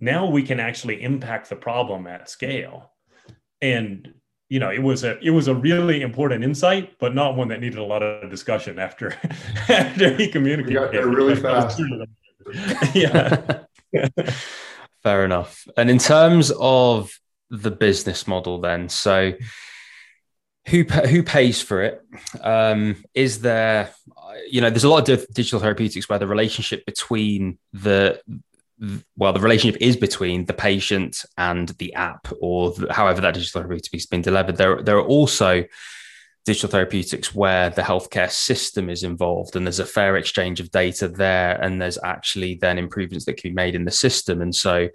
now 0.00 0.26
we 0.28 0.42
can 0.42 0.60
actually 0.60 1.02
impact 1.02 1.48
the 1.48 1.56
problem 1.56 2.06
at 2.06 2.28
scale. 2.28 2.92
And 3.60 4.14
you 4.48 4.60
know, 4.60 4.70
it 4.70 4.82
was 4.82 5.04
a 5.04 5.18
it 5.20 5.30
was 5.30 5.48
a 5.48 5.54
really 5.54 6.00
important 6.02 6.42
insight, 6.42 6.98
but 6.98 7.14
not 7.14 7.36
one 7.36 7.48
that 7.48 7.60
needed 7.60 7.78
a 7.78 7.84
lot 7.84 8.02
of 8.02 8.30
discussion 8.30 8.78
after 8.78 9.12
after 9.68 10.14
he 10.16 10.28
communicated. 10.28 10.72
You 10.72 10.80
got 10.80 10.92
there 10.92 11.06
really 11.06 11.36
fast. 11.40 11.80
yeah. 12.94 13.60
Fair 15.02 15.24
enough. 15.24 15.66
And 15.76 15.90
in 15.90 15.98
terms 15.98 16.50
of 16.58 17.12
the 17.50 17.70
business 17.70 18.26
model, 18.26 18.60
then, 18.60 18.88
so 18.88 19.32
who 20.68 20.84
who 20.84 21.22
pays 21.22 21.60
for 21.60 21.82
it? 21.82 22.02
Um, 22.42 23.04
is 23.14 23.40
there, 23.40 23.90
you 24.48 24.60
know, 24.60 24.70
there's 24.70 24.84
a 24.84 24.88
lot 24.88 25.08
of 25.08 25.26
digital 25.32 25.60
therapeutics 25.60 26.08
where 26.08 26.18
the 26.18 26.26
relationship 26.26 26.84
between 26.86 27.58
the 27.72 28.20
well, 29.16 29.32
the 29.32 29.40
relationship 29.40 29.80
is 29.80 29.96
between 29.96 30.44
the 30.44 30.52
patient 30.52 31.24
and 31.36 31.70
the 31.78 31.94
app, 31.94 32.28
or 32.40 32.74
however 32.90 33.20
that 33.20 33.34
digital 33.34 33.62
therapeutic 33.62 33.92
has 33.92 34.06
been 34.06 34.22
delivered. 34.22 34.56
There, 34.56 34.82
there 34.82 34.98
are 34.98 35.06
also 35.06 35.64
digital 36.44 36.70
therapeutics 36.70 37.34
where 37.34 37.70
the 37.70 37.82
healthcare 37.82 38.30
system 38.30 38.88
is 38.88 39.02
involved 39.02 39.54
and 39.54 39.66
there's 39.66 39.80
a 39.80 39.84
fair 39.84 40.16
exchange 40.16 40.60
of 40.60 40.70
data 40.70 41.06
there 41.06 41.60
and 41.60 41.82
there's 41.82 41.98
actually 42.02 42.54
then 42.54 42.78
improvements 42.78 43.26
that 43.26 43.36
can 43.36 43.50
be 43.50 43.54
made 43.54 43.74
in 43.74 43.84
the 43.84 43.90
system 43.90 44.40
and 44.40 44.54
so 44.54 44.88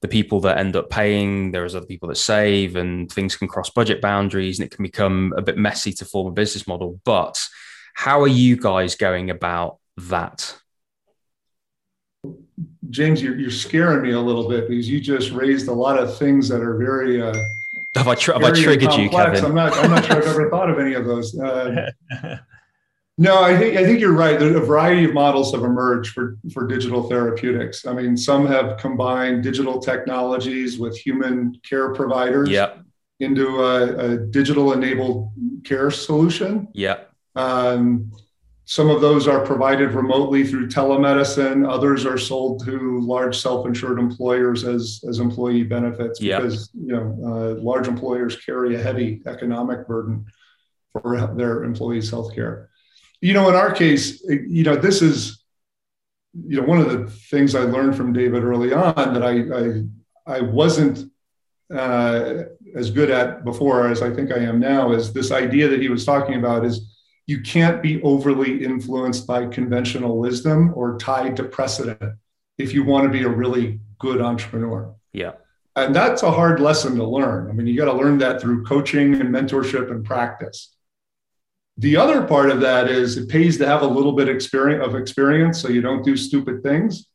the 0.00 0.08
people 0.08 0.40
that 0.40 0.58
end 0.58 0.76
up 0.76 0.90
paying 0.90 1.52
there's 1.52 1.74
other 1.74 1.86
people 1.86 2.08
that 2.08 2.16
save 2.16 2.76
and 2.76 3.10
things 3.12 3.36
can 3.36 3.48
cross 3.48 3.70
budget 3.70 4.00
boundaries 4.00 4.58
and 4.58 4.66
it 4.66 4.74
can 4.74 4.82
become 4.82 5.32
a 5.36 5.42
bit 5.42 5.56
messy 5.56 5.92
to 5.92 6.04
form 6.04 6.26
a 6.26 6.32
business 6.32 6.66
model 6.66 7.00
but 7.04 7.38
how 7.94 8.20
are 8.20 8.28
you 8.28 8.56
guys 8.56 8.94
going 8.94 9.30
about 9.30 9.78
that 9.96 10.56
james 12.88 13.22
you're, 13.22 13.38
you're 13.38 13.50
scaring 13.50 14.02
me 14.02 14.12
a 14.12 14.20
little 14.20 14.48
bit 14.48 14.68
because 14.68 14.88
you 14.88 15.00
just 15.00 15.30
raised 15.32 15.68
a 15.68 15.72
lot 15.72 15.98
of 15.98 16.16
things 16.16 16.48
that 16.48 16.62
are 16.62 16.76
very 16.76 17.20
uh, 17.20 17.34
have 17.96 18.06
I, 18.06 18.14
tr- 18.14 18.34
have 18.34 18.44
I 18.44 18.52
triggered 18.52 18.94
you, 18.94 19.10
Kevin? 19.10 19.44
I'm 19.44 19.54
not. 19.54 19.72
I'm 19.74 19.90
not 19.90 20.04
sure 20.04 20.18
I've 20.18 20.26
ever 20.28 20.48
thought 20.52 20.70
of 20.70 20.78
any 20.78 20.94
of 20.94 21.04
those. 21.06 21.36
Uh, 21.36 21.90
no, 23.20 23.42
I 23.42 23.54
think 23.58 23.76
I 23.76 23.84
think 23.84 24.00
you're 24.00 24.14
right. 24.14 24.40
a 24.40 24.60
variety 24.60 25.04
of 25.04 25.12
models 25.12 25.52
have 25.52 25.62
emerged 25.62 26.14
for 26.14 26.38
for 26.54 26.66
digital 26.66 27.02
therapeutics. 27.06 27.84
I 27.84 27.92
mean, 27.92 28.16
some 28.16 28.46
have 28.46 28.78
combined 28.78 29.42
digital 29.42 29.78
technologies 29.78 30.78
with 30.78 30.96
human 30.96 31.54
care 31.62 31.92
providers. 31.92 32.48
Yep. 32.48 32.78
Into 33.20 33.62
a, 33.62 34.12
a 34.12 34.16
digital 34.16 34.72
enabled 34.72 35.32
care 35.64 35.90
solution. 35.90 36.68
Yep. 36.72 37.12
Um, 37.36 38.10
some 38.64 38.88
of 38.88 39.02
those 39.02 39.28
are 39.28 39.44
provided 39.44 39.90
remotely 39.90 40.46
through 40.46 40.68
telemedicine. 40.68 41.68
Others 41.68 42.06
are 42.06 42.16
sold 42.16 42.64
to 42.64 43.00
large 43.00 43.38
self-insured 43.38 43.98
employers 43.98 44.64
as, 44.64 45.04
as 45.06 45.18
employee 45.18 45.64
benefits 45.64 46.20
because 46.20 46.70
you 46.72 46.94
know 46.94 47.18
uh, 47.22 47.60
large 47.62 47.86
employers 47.86 48.36
carry 48.36 48.76
a 48.76 48.82
heavy 48.82 49.20
economic 49.26 49.86
burden 49.86 50.24
for 50.92 51.34
their 51.36 51.64
employees' 51.64 52.08
health 52.08 52.34
care. 52.34 52.69
You 53.20 53.34
know, 53.34 53.48
in 53.48 53.54
our 53.54 53.72
case, 53.72 54.22
you 54.24 54.64
know, 54.64 54.76
this 54.76 55.02
is 55.02 55.42
you 56.32 56.60
know 56.60 56.66
one 56.66 56.80
of 56.80 56.90
the 56.90 57.10
things 57.10 57.54
I 57.54 57.60
learned 57.60 57.96
from 57.96 58.12
David 58.12 58.44
early 58.44 58.72
on 58.72 59.14
that 59.14 59.22
I 59.22 60.34
I, 60.34 60.38
I 60.38 60.40
wasn't 60.40 61.10
uh, 61.74 62.44
as 62.74 62.90
good 62.90 63.10
at 63.10 63.44
before 63.44 63.88
as 63.88 64.02
I 64.02 64.12
think 64.14 64.32
I 64.32 64.38
am 64.38 64.58
now 64.58 64.92
is 64.92 65.12
this 65.12 65.30
idea 65.30 65.68
that 65.68 65.80
he 65.80 65.88
was 65.88 66.04
talking 66.04 66.34
about 66.34 66.64
is 66.64 66.90
you 67.26 67.40
can't 67.42 67.82
be 67.82 68.02
overly 68.02 68.64
influenced 68.64 69.26
by 69.26 69.46
conventional 69.46 70.18
wisdom 70.18 70.72
or 70.74 70.98
tied 70.98 71.36
to 71.36 71.44
precedent 71.44 72.14
if 72.58 72.74
you 72.74 72.84
want 72.84 73.04
to 73.04 73.10
be 73.10 73.22
a 73.22 73.28
really 73.28 73.80
good 73.98 74.20
entrepreneur. 74.20 74.92
Yeah. 75.12 75.32
And 75.76 75.94
that's 75.94 76.22
a 76.24 76.30
hard 76.30 76.58
lesson 76.58 76.96
to 76.96 77.04
learn. 77.04 77.48
I 77.48 77.52
mean, 77.52 77.66
you 77.66 77.76
got 77.76 77.84
to 77.84 77.96
learn 77.96 78.18
that 78.18 78.40
through 78.40 78.64
coaching 78.64 79.14
and 79.20 79.30
mentorship 79.30 79.90
and 79.90 80.04
practice. 80.04 80.74
The 81.80 81.96
other 81.96 82.24
part 82.26 82.50
of 82.50 82.60
that 82.60 82.88
is 82.88 83.16
it 83.16 83.30
pays 83.30 83.56
to 83.56 83.66
have 83.66 83.80
a 83.80 83.86
little 83.86 84.12
bit 84.12 84.28
experience 84.28 84.84
of 84.86 84.94
experience 84.94 85.62
so 85.62 85.68
you 85.68 85.80
don't 85.80 86.04
do 86.04 86.14
stupid 86.14 86.62
things. 86.62 87.06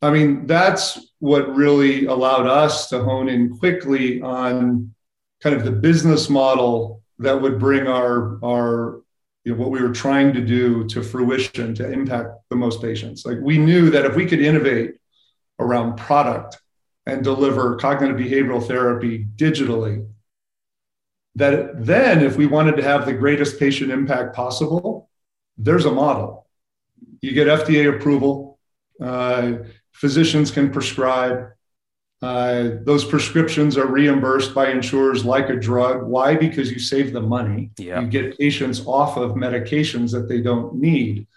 I 0.00 0.10
mean, 0.10 0.46
that's 0.46 1.12
what 1.18 1.54
really 1.54 2.06
allowed 2.06 2.46
us 2.46 2.88
to 2.88 3.02
hone 3.04 3.28
in 3.28 3.58
quickly 3.58 4.22
on 4.22 4.94
kind 5.42 5.54
of 5.54 5.62
the 5.62 5.72
business 5.72 6.30
model 6.30 7.02
that 7.18 7.42
would 7.42 7.58
bring 7.58 7.86
our, 7.86 8.42
our 8.42 9.02
you 9.44 9.52
know, 9.52 9.60
what 9.60 9.70
we 9.70 9.82
were 9.82 9.92
trying 9.92 10.32
to 10.32 10.40
do 10.40 10.86
to 10.86 11.02
fruition 11.02 11.74
to 11.74 11.92
impact 11.92 12.30
the 12.48 12.56
most 12.56 12.80
patients. 12.80 13.26
Like 13.26 13.38
we 13.42 13.58
knew 13.58 13.90
that 13.90 14.06
if 14.06 14.16
we 14.16 14.24
could 14.24 14.40
innovate 14.40 14.94
around 15.58 15.98
product 15.98 16.56
and 17.04 17.22
deliver 17.22 17.76
cognitive 17.76 18.16
behavioral 18.16 18.66
therapy 18.66 19.26
digitally, 19.36 20.06
that 21.38 21.84
then 21.86 22.22
if 22.22 22.36
we 22.36 22.46
wanted 22.46 22.76
to 22.76 22.82
have 22.82 23.06
the 23.06 23.12
greatest 23.12 23.58
patient 23.58 23.90
impact 23.90 24.34
possible, 24.34 25.08
there's 25.56 25.84
a 25.84 25.90
model. 25.90 26.46
You 27.22 27.32
get 27.32 27.46
FDA 27.46 27.94
approval, 27.94 28.58
uh, 29.00 29.52
physicians 29.92 30.50
can 30.50 30.70
prescribe, 30.70 31.50
uh, 32.20 32.70
those 32.82 33.04
prescriptions 33.04 33.76
are 33.78 33.86
reimbursed 33.86 34.52
by 34.52 34.70
insurers 34.70 35.24
like 35.24 35.48
a 35.48 35.56
drug. 35.56 36.02
Why? 36.02 36.34
Because 36.34 36.72
you 36.72 36.80
save 36.80 37.12
the 37.12 37.20
money. 37.20 37.70
Yeah. 37.76 38.00
You 38.00 38.08
get 38.08 38.36
patients 38.36 38.84
off 38.84 39.16
of 39.16 39.32
medications 39.32 40.10
that 40.10 40.28
they 40.28 40.40
don't 40.40 40.74
need, 40.74 41.28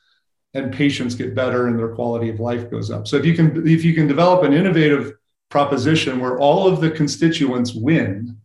and 0.56 0.74
patients 0.74 1.14
get 1.14 1.36
better 1.36 1.68
and 1.68 1.78
their 1.78 1.93
quality 1.93 2.30
of 2.30 2.39
life 2.39 2.72
goes 2.72 2.89
up. 2.89 3.08
So 3.08 3.18
if 3.18 3.26
you 3.26 3.36
can 3.36 3.68
if 3.68 3.86
you 3.86 3.93
can 3.93 4.08
develop 4.08 4.43
an 4.43 4.54
innovative 4.54 5.14
proposition 5.49 6.20
where 6.20 6.39
all 6.39 6.68
of 6.68 6.82
the 6.82 6.89
constituents 6.89 7.76
win, 7.76 8.41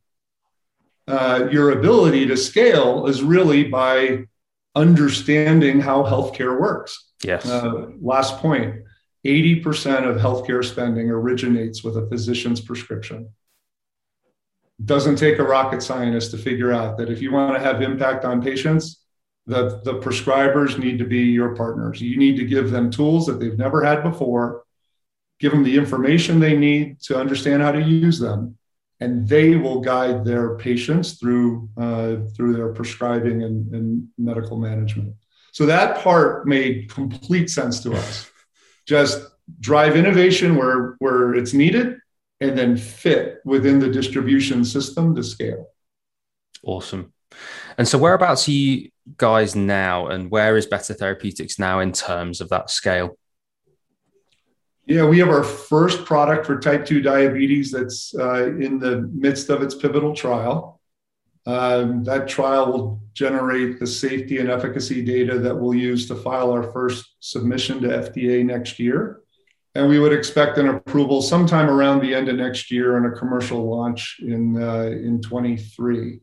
uh, 1.09 1.49
your 1.51 1.71
ability 1.71 2.27
to 2.27 2.37
scale 2.37 3.07
is 3.07 3.23
really 3.23 3.65
by 3.65 4.25
understanding 4.75 5.81
how 5.81 6.03
healthcare 6.03 6.61
works. 6.61 7.13
Yes. 7.23 7.47
Uh, 7.47 7.89
last 8.01 8.39
point 8.39 8.83
80% 9.25 10.09
of 10.09 10.17
healthcare 10.17 10.65
spending 10.65 11.11
originates 11.11 11.83
with 11.83 11.97
a 11.97 12.07
physician's 12.07 12.61
prescription. 12.61 13.29
Doesn't 14.85 15.17
take 15.17 15.39
a 15.39 15.43
rocket 15.43 15.83
scientist 15.83 16.31
to 16.33 16.39
figure 16.39 16.73
out 16.73 16.99
that 16.99 17.11
if 17.11 17.21
you 17.21 17.33
want 17.33 17.55
to 17.55 17.61
have 17.61 17.83
impact 17.83 18.25
on 18.25 18.43
patients, 18.43 19.03
the, 19.47 19.81
the 19.85 19.95
prescribers 19.95 20.79
need 20.79 20.99
to 20.99 21.05
be 21.05 21.21
your 21.23 21.57
partners. 21.57 22.01
You 22.01 22.19
need 22.19 22.37
to 22.37 22.45
give 22.45 22.71
them 22.71 22.91
tools 22.91 23.27
that 23.27 23.41
they've 23.41 23.59
never 23.59 23.83
had 23.83 24.03
before, 24.03 24.65
give 25.41 25.53
them 25.53 25.65
the 25.65 25.77
information 25.77 26.39
they 26.39 26.57
need 26.57 27.01
to 27.03 27.19
understand 27.19 27.63
how 27.63 27.73
to 27.73 27.83
use 27.83 28.19
them, 28.19 28.56
and 29.01 29.29
they 29.29 29.57
will 29.57 29.81
guide 29.81 30.25
their 30.25 30.57
patients 30.57 31.19
through, 31.19 31.69
uh, 31.77 32.17
through 32.35 32.55
their 32.55 32.73
prescribing 32.73 33.43
and, 33.43 33.73
and 33.75 34.09
medical 34.17 34.57
management. 34.57 35.15
So 35.53 35.67
that 35.67 36.03
part 36.03 36.47
made 36.47 36.91
complete 36.91 37.51
sense 37.51 37.81
to 37.81 37.93
us. 37.95 38.31
Just 38.87 39.27
drive 39.61 39.97
innovation 39.97 40.57
where 40.57 40.97
where 40.99 41.35
it's 41.35 41.53
needed 41.53 41.97
and 42.41 42.59
then 42.59 42.77
fit 42.77 43.39
within 43.45 43.79
the 43.79 43.91
distribution 43.91 44.65
system 44.65 45.15
to 45.15 45.23
scale. 45.23 45.69
Awesome. 46.63 47.13
And 47.79 47.87
so 47.89 47.99
whereabouts 47.99 48.49
are 48.49 48.53
you 48.53 48.91
guys 49.17 49.55
now 49.55 50.09
and 50.09 50.31
where 50.31 50.57
is 50.57 50.67
better 50.67 50.95
therapeutics 50.95 51.59
now 51.59 51.81
in 51.81 51.93
terms 51.93 52.41
of 52.41 52.49
that 52.51 52.71
scale 52.71 53.17
yeah 54.87 55.05
we 55.05 55.19
have 55.19 55.29
our 55.29 55.45
first 55.45 56.05
product 56.05 56.47
for 56.47 56.59
type 56.59 56.87
2 56.87 57.01
diabetes 57.03 57.71
that's 57.71 58.15
uh, 58.15 58.47
in 58.47 58.79
the 58.79 59.11
midst 59.13 59.51
of 59.51 59.63
its 59.63 59.75
pivotal 59.75 60.15
trial 60.15 60.77
um, 61.47 62.03
that 62.03 62.27
trial 62.27 62.73
will 62.73 63.01
generate 63.15 63.79
the 63.79 63.87
safety 63.87 64.39
and 64.39 64.51
efficacy 64.51 65.03
data 65.03 65.39
that 65.39 65.55
we'll 65.55 65.75
use 65.75 66.09
to 66.09 66.17
file 66.17 66.51
our 66.51 66.65
first 66.73 67.17
submission 67.21 67.81
to 67.83 67.89
FDA 67.89 68.45
next 68.45 68.81
year. 68.81 69.21
And 69.77 69.89
we 69.89 70.01
would 70.01 70.13
expect 70.13 70.59
an 70.59 70.69
approval 70.69 71.23
sometime 71.23 71.71
around 71.71 72.01
the 72.01 72.15
end 72.15 72.29
of 72.29 72.37
next 72.37 72.71
year 72.71 72.97
and 72.97 73.07
a 73.07 73.17
commercial 73.17 73.65
launch 73.65 74.17
in, 74.21 74.61
uh, 74.61 74.87
in 74.87 75.21
23. 75.21 76.19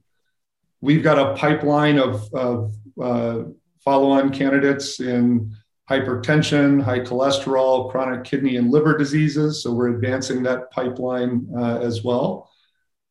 We've 0.82 1.04
got 1.04 1.20
a 1.20 1.36
pipeline 1.36 2.00
of, 2.00 2.34
of 2.34 2.76
uh, 3.02 3.44
follow 3.80 4.12
on 4.12 4.32
candidates 4.32 5.00
in 5.00 5.56
hypertension, 5.94 6.82
high 6.82 7.04
cholesterol, 7.10 7.92
chronic 7.92 8.24
kidney 8.24 8.56
and 8.60 8.72
liver 8.72 8.98
diseases. 8.98 9.62
So 9.62 9.72
we're 9.74 9.96
advancing 9.96 10.44
that 10.44 10.72
pipeline 10.72 11.48
uh, 11.62 11.80
as 11.90 12.04
well. 12.04 12.50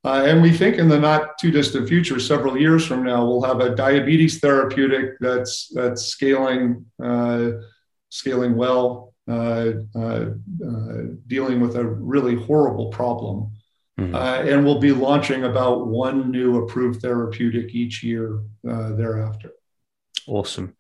Uh, 0.05 0.25
and 0.29 0.43
we 0.43 0.53
think 0.61 0.79
in 0.79 0.89
the 0.89 0.99
not 0.99 1.39
too 1.41 1.51
distant 1.51 1.89
future, 1.89 2.19
several 2.19 2.55
years 2.59 2.85
from 2.85 3.05
now, 3.05 3.25
we'll 3.25 3.43
have 3.43 3.61
a 3.61 3.75
diabetes 3.75 4.41
therapeutic 4.41 5.07
that's 5.21 5.69
that's 5.79 6.03
scaling 6.17 6.85
uh, 7.03 7.51
scaling 8.09 8.57
well. 8.57 9.13
uh, 9.29 9.73
uh, 9.95 10.27
uh, 10.67 11.03
dealing 11.29 11.61
with 11.61 11.77
a 11.77 11.85
really 11.85 12.35
horrible 12.35 12.89
problem. 12.91 13.53
Mm-hmm. 14.01 14.49
and 14.49 14.65
we'll 14.65 14.81
be 14.81 14.91
launching 14.91 15.45
about 15.45 15.87
one 15.87 16.31
new 16.31 16.65
approved 16.65 17.03
therapeutic 17.03 17.75
each 17.75 18.03
year 18.03 18.41
thereafter. 18.65 19.51
Awesome. 20.27 20.75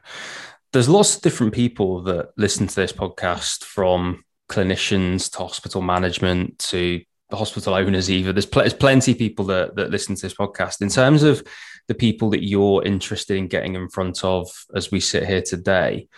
There's 0.72 0.88
lots 0.88 1.16
of 1.16 1.22
different 1.22 1.52
people 1.52 2.02
that 2.04 2.30
listen 2.36 2.66
to 2.66 2.74
this 2.74 2.92
podcast 2.92 3.64
from 3.64 4.24
clinicians 4.48 5.30
to 5.32 5.38
hospital 5.38 5.82
management 5.82 6.58
to 6.58 7.02
the 7.30 7.36
hospital 7.36 7.74
owners 7.74 8.10
either. 8.10 8.32
There's, 8.32 8.46
pl- 8.46 8.62
there's 8.62 8.74
plenty 8.74 9.12
of 9.12 9.18
people 9.18 9.46
that, 9.46 9.76
that 9.76 9.90
listen 9.90 10.16
to 10.16 10.22
this 10.22 10.34
podcast. 10.34 10.80
In 10.80 10.88
terms 10.88 11.22
of 11.22 11.42
the 11.88 11.94
people 11.94 12.30
that 12.30 12.44
you're 12.44 12.84
interested 12.84 13.36
in 13.36 13.48
getting 13.48 13.74
in 13.74 13.88
front 13.88 14.24
of 14.24 14.48
as 14.74 14.90
we 14.90 15.00
sit 15.00 15.26
here 15.26 15.42
today 15.42 16.08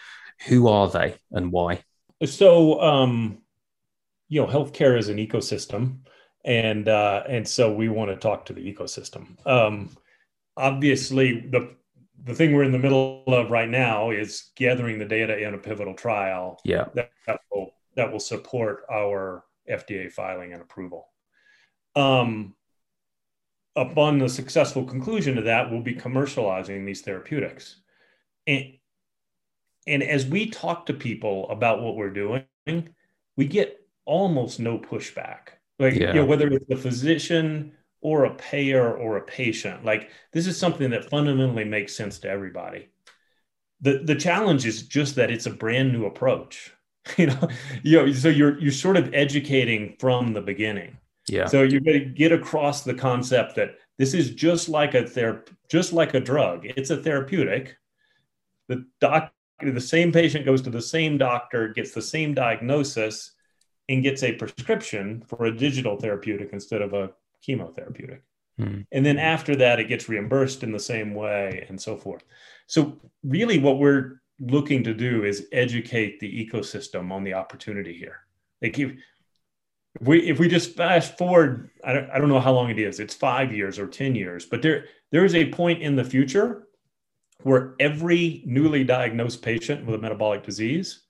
who 0.46 0.68
are 0.68 0.88
they 0.88 1.16
and 1.32 1.52
why? 1.52 1.82
So, 2.24 2.80
um, 2.80 3.38
you 4.28 4.40
know, 4.40 4.46
healthcare 4.46 4.98
is 4.98 5.08
an 5.08 5.18
ecosystem, 5.18 6.00
and 6.44 6.88
uh, 6.88 7.24
and 7.28 7.46
so 7.46 7.72
we 7.72 7.88
want 7.88 8.10
to 8.10 8.16
talk 8.16 8.46
to 8.46 8.52
the 8.52 8.72
ecosystem. 8.72 9.36
Um, 9.46 9.96
obviously, 10.56 11.40
the 11.40 11.76
the 12.24 12.34
thing 12.34 12.52
we're 12.52 12.64
in 12.64 12.72
the 12.72 12.78
middle 12.78 13.22
of 13.26 13.50
right 13.50 13.68
now 13.68 14.10
is 14.10 14.50
gathering 14.56 14.98
the 14.98 15.04
data 15.04 15.38
in 15.38 15.54
a 15.54 15.58
pivotal 15.58 15.94
trial. 15.94 16.58
Yeah, 16.64 16.86
that, 16.94 17.10
that 17.26 17.40
will 17.52 17.70
that 17.96 18.10
will 18.10 18.20
support 18.20 18.84
our 18.90 19.44
FDA 19.70 20.10
filing 20.10 20.52
and 20.52 20.62
approval. 20.62 21.08
Um, 21.96 22.54
upon 23.76 24.18
the 24.18 24.28
successful 24.28 24.84
conclusion 24.84 25.38
of 25.38 25.44
that, 25.44 25.70
we'll 25.70 25.82
be 25.82 25.94
commercializing 25.94 26.84
these 26.86 27.02
therapeutics. 27.02 27.76
And, 28.46 28.74
and 29.86 30.02
as 30.02 30.26
we 30.26 30.50
talk 30.50 30.86
to 30.86 30.94
people 30.94 31.48
about 31.50 31.82
what 31.82 31.96
we're 31.96 32.10
doing, 32.10 32.44
we 33.36 33.46
get 33.46 33.80
almost 34.04 34.60
no 34.60 34.78
pushback. 34.78 35.48
Like, 35.78 35.94
yeah. 35.94 36.08
you 36.08 36.14
know, 36.14 36.24
whether 36.24 36.48
it's 36.48 36.66
the 36.68 36.76
physician 36.76 37.72
or 38.04 38.26
a 38.26 38.34
payer 38.34 38.94
or 38.94 39.16
a 39.16 39.22
patient, 39.22 39.82
like 39.82 40.10
this 40.32 40.46
is 40.46 40.58
something 40.58 40.90
that 40.90 41.08
fundamentally 41.08 41.64
makes 41.64 41.96
sense 41.96 42.18
to 42.18 42.28
everybody. 42.28 42.88
The, 43.80 44.02
the 44.04 44.14
challenge 44.14 44.66
is 44.66 44.82
just 44.82 45.16
that 45.16 45.30
it's 45.30 45.46
a 45.46 45.50
brand 45.50 45.92
new 45.92 46.06
approach. 46.06 46.70
You 47.18 47.26
know, 47.26 47.48
you 47.82 47.98
know, 47.98 48.12
so 48.14 48.30
you're 48.30 48.58
you're 48.58 48.72
sort 48.72 48.96
of 48.96 49.12
educating 49.12 49.94
from 49.98 50.32
the 50.32 50.40
beginning. 50.40 50.96
Yeah. 51.28 51.44
So 51.44 51.62
you're 51.62 51.82
going 51.82 52.00
to 52.00 52.06
get 52.06 52.32
across 52.32 52.82
the 52.82 52.94
concept 52.94 53.56
that 53.56 53.76
this 53.98 54.14
is 54.14 54.30
just 54.30 54.70
like 54.70 54.94
a 54.94 55.06
ther- 55.06 55.44
just 55.68 55.92
like 55.92 56.14
a 56.14 56.20
drug. 56.20 56.64
It's 56.64 56.88
a 56.88 56.96
therapeutic. 56.96 57.76
The 58.68 58.86
doc 59.02 59.34
the 59.60 59.78
same 59.82 60.12
patient 60.12 60.46
goes 60.46 60.62
to 60.62 60.70
the 60.70 60.80
same 60.80 61.18
doctor, 61.18 61.68
gets 61.68 61.92
the 61.92 62.00
same 62.00 62.32
diagnosis, 62.32 63.32
and 63.90 64.02
gets 64.02 64.22
a 64.22 64.32
prescription 64.32 65.22
for 65.26 65.44
a 65.44 65.54
digital 65.54 65.98
therapeutic 65.98 66.54
instead 66.54 66.80
of 66.80 66.94
a 66.94 67.10
chemotherapeutic. 67.46 68.20
Hmm. 68.58 68.82
And 68.92 69.04
then 69.04 69.18
after 69.18 69.56
that, 69.56 69.80
it 69.80 69.88
gets 69.88 70.08
reimbursed 70.08 70.62
in 70.62 70.72
the 70.72 70.78
same 70.78 71.14
way 71.14 71.66
and 71.68 71.80
so 71.80 71.96
forth. 71.96 72.22
So, 72.66 73.00
really, 73.24 73.58
what 73.58 73.78
we're 73.78 74.20
looking 74.40 74.82
to 74.84 74.94
do 74.94 75.24
is 75.24 75.46
educate 75.52 76.20
the 76.20 76.46
ecosystem 76.46 77.10
on 77.12 77.24
the 77.24 77.34
opportunity 77.34 77.96
here. 77.96 78.18
Like 78.62 78.78
if, 78.78 78.92
if 80.00 80.06
we 80.06 80.28
if 80.28 80.38
we 80.38 80.48
just 80.48 80.76
fast 80.76 81.16
forward, 81.18 81.70
I 81.84 81.92
don't, 81.92 82.10
I 82.10 82.18
don't 82.18 82.28
know 82.28 82.40
how 82.40 82.52
long 82.52 82.70
it 82.70 82.78
is. 82.78 83.00
It's 83.00 83.14
five 83.14 83.52
years 83.52 83.78
or 83.78 83.86
ten 83.86 84.14
years, 84.14 84.46
but 84.46 84.62
there 84.62 84.86
there 85.12 85.24
is 85.24 85.34
a 85.34 85.50
point 85.50 85.82
in 85.82 85.96
the 85.96 86.04
future 86.04 86.66
where 87.42 87.74
every 87.78 88.42
newly 88.46 88.84
diagnosed 88.84 89.42
patient 89.42 89.84
with 89.84 89.94
a 89.94 89.98
metabolic 89.98 90.42
disease 90.42 91.02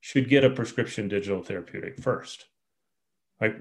should 0.00 0.28
get 0.28 0.44
a 0.44 0.50
prescription 0.50 1.08
digital 1.08 1.42
therapeutic 1.42 2.00
first. 2.00 2.46
Like, 3.40 3.56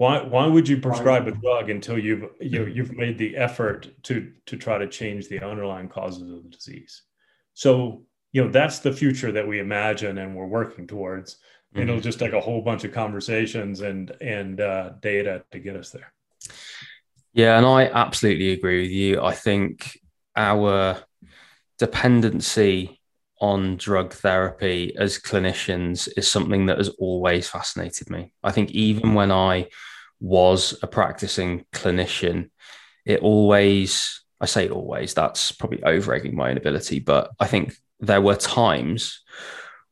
why, 0.00 0.22
why 0.22 0.46
would 0.46 0.66
you 0.66 0.78
prescribe 0.78 1.28
a 1.28 1.32
drug 1.32 1.68
until 1.68 1.98
you've 1.98 2.24
you 2.40 2.60
know, 2.60 2.64
you've 2.64 2.96
made 2.96 3.18
the 3.18 3.36
effort 3.36 3.90
to 4.04 4.32
to 4.46 4.56
try 4.56 4.78
to 4.78 4.88
change 4.88 5.28
the 5.28 5.44
underlying 5.44 5.90
causes 5.90 6.22
of 6.22 6.42
the 6.42 6.48
disease? 6.48 7.02
So 7.52 8.06
you 8.32 8.42
know 8.42 8.50
that's 8.50 8.78
the 8.78 8.94
future 8.94 9.30
that 9.30 9.46
we 9.46 9.58
imagine 9.58 10.16
and 10.16 10.34
we're 10.34 10.46
working 10.46 10.86
towards. 10.86 11.34
Mm-hmm. 11.74 11.82
It'll 11.82 12.00
just 12.00 12.18
take 12.18 12.32
a 12.32 12.40
whole 12.40 12.62
bunch 12.62 12.84
of 12.84 12.92
conversations 12.92 13.82
and 13.82 14.10
and 14.22 14.62
uh, 14.62 14.92
data 15.02 15.44
to 15.50 15.58
get 15.58 15.76
us 15.76 15.90
there. 15.90 16.14
Yeah, 17.34 17.58
and 17.58 17.66
I 17.66 17.84
absolutely 17.84 18.52
agree 18.52 18.80
with 18.80 18.92
you. 18.92 19.20
I 19.20 19.34
think 19.34 20.00
our 20.34 20.96
dependency 21.78 22.99
on 23.40 23.76
drug 23.76 24.12
therapy 24.12 24.94
as 24.96 25.18
clinicians 25.18 26.08
is 26.16 26.30
something 26.30 26.66
that 26.66 26.78
has 26.78 26.90
always 26.98 27.48
fascinated 27.48 28.10
me. 28.10 28.32
I 28.42 28.52
think 28.52 28.70
even 28.72 29.10
mm. 29.10 29.14
when 29.14 29.32
I 29.32 29.68
was 30.20 30.78
a 30.82 30.86
practicing 30.86 31.64
clinician, 31.72 32.50
it 33.06 33.20
always, 33.20 34.22
I 34.40 34.46
say 34.46 34.68
always, 34.68 35.14
that's 35.14 35.52
probably 35.52 35.82
over 35.82 36.14
egging 36.14 36.36
my 36.36 36.50
inability, 36.50 37.00
but 37.00 37.30
I 37.40 37.46
think 37.46 37.74
there 37.98 38.20
were 38.20 38.36
times 38.36 39.22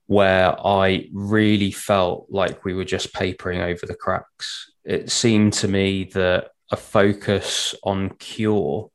where 0.06 0.54
I 0.66 1.08
really 1.12 1.70
felt 1.70 2.26
like 2.30 2.64
we 2.64 2.74
were 2.74 2.84
just 2.84 3.12
papering 3.12 3.60
over 3.60 3.86
the 3.86 3.94
cracks. 3.94 4.70
It 4.84 5.10
seemed 5.10 5.54
to 5.54 5.68
me 5.68 6.04
that 6.14 6.50
a 6.70 6.76
focus 6.76 7.74
on 7.82 8.10
cure 8.18 8.90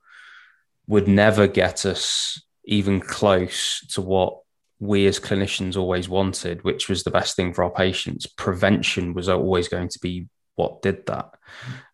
would 0.88 1.08
never 1.08 1.47
get 1.47 1.86
us 1.86 2.41
even 2.66 2.99
close 2.99 3.86
to 3.88 4.01
what 4.01 4.39
we 4.80 5.07
as 5.07 5.20
clinicians 5.20 5.78
always 5.78 6.09
wanted, 6.09 6.64
which 6.64 6.89
was 6.89 7.03
the 7.03 7.11
best 7.11 7.36
thing 7.36 7.53
for 7.53 7.64
our 7.64 7.72
patients. 7.72 8.26
Prevention 8.26 9.14
was 9.14 9.30
always 9.30 9.68
going 9.68 9.88
to 9.89 9.99
be 9.99 10.28
what 10.55 10.82
did 10.82 11.05
that. 11.07 11.32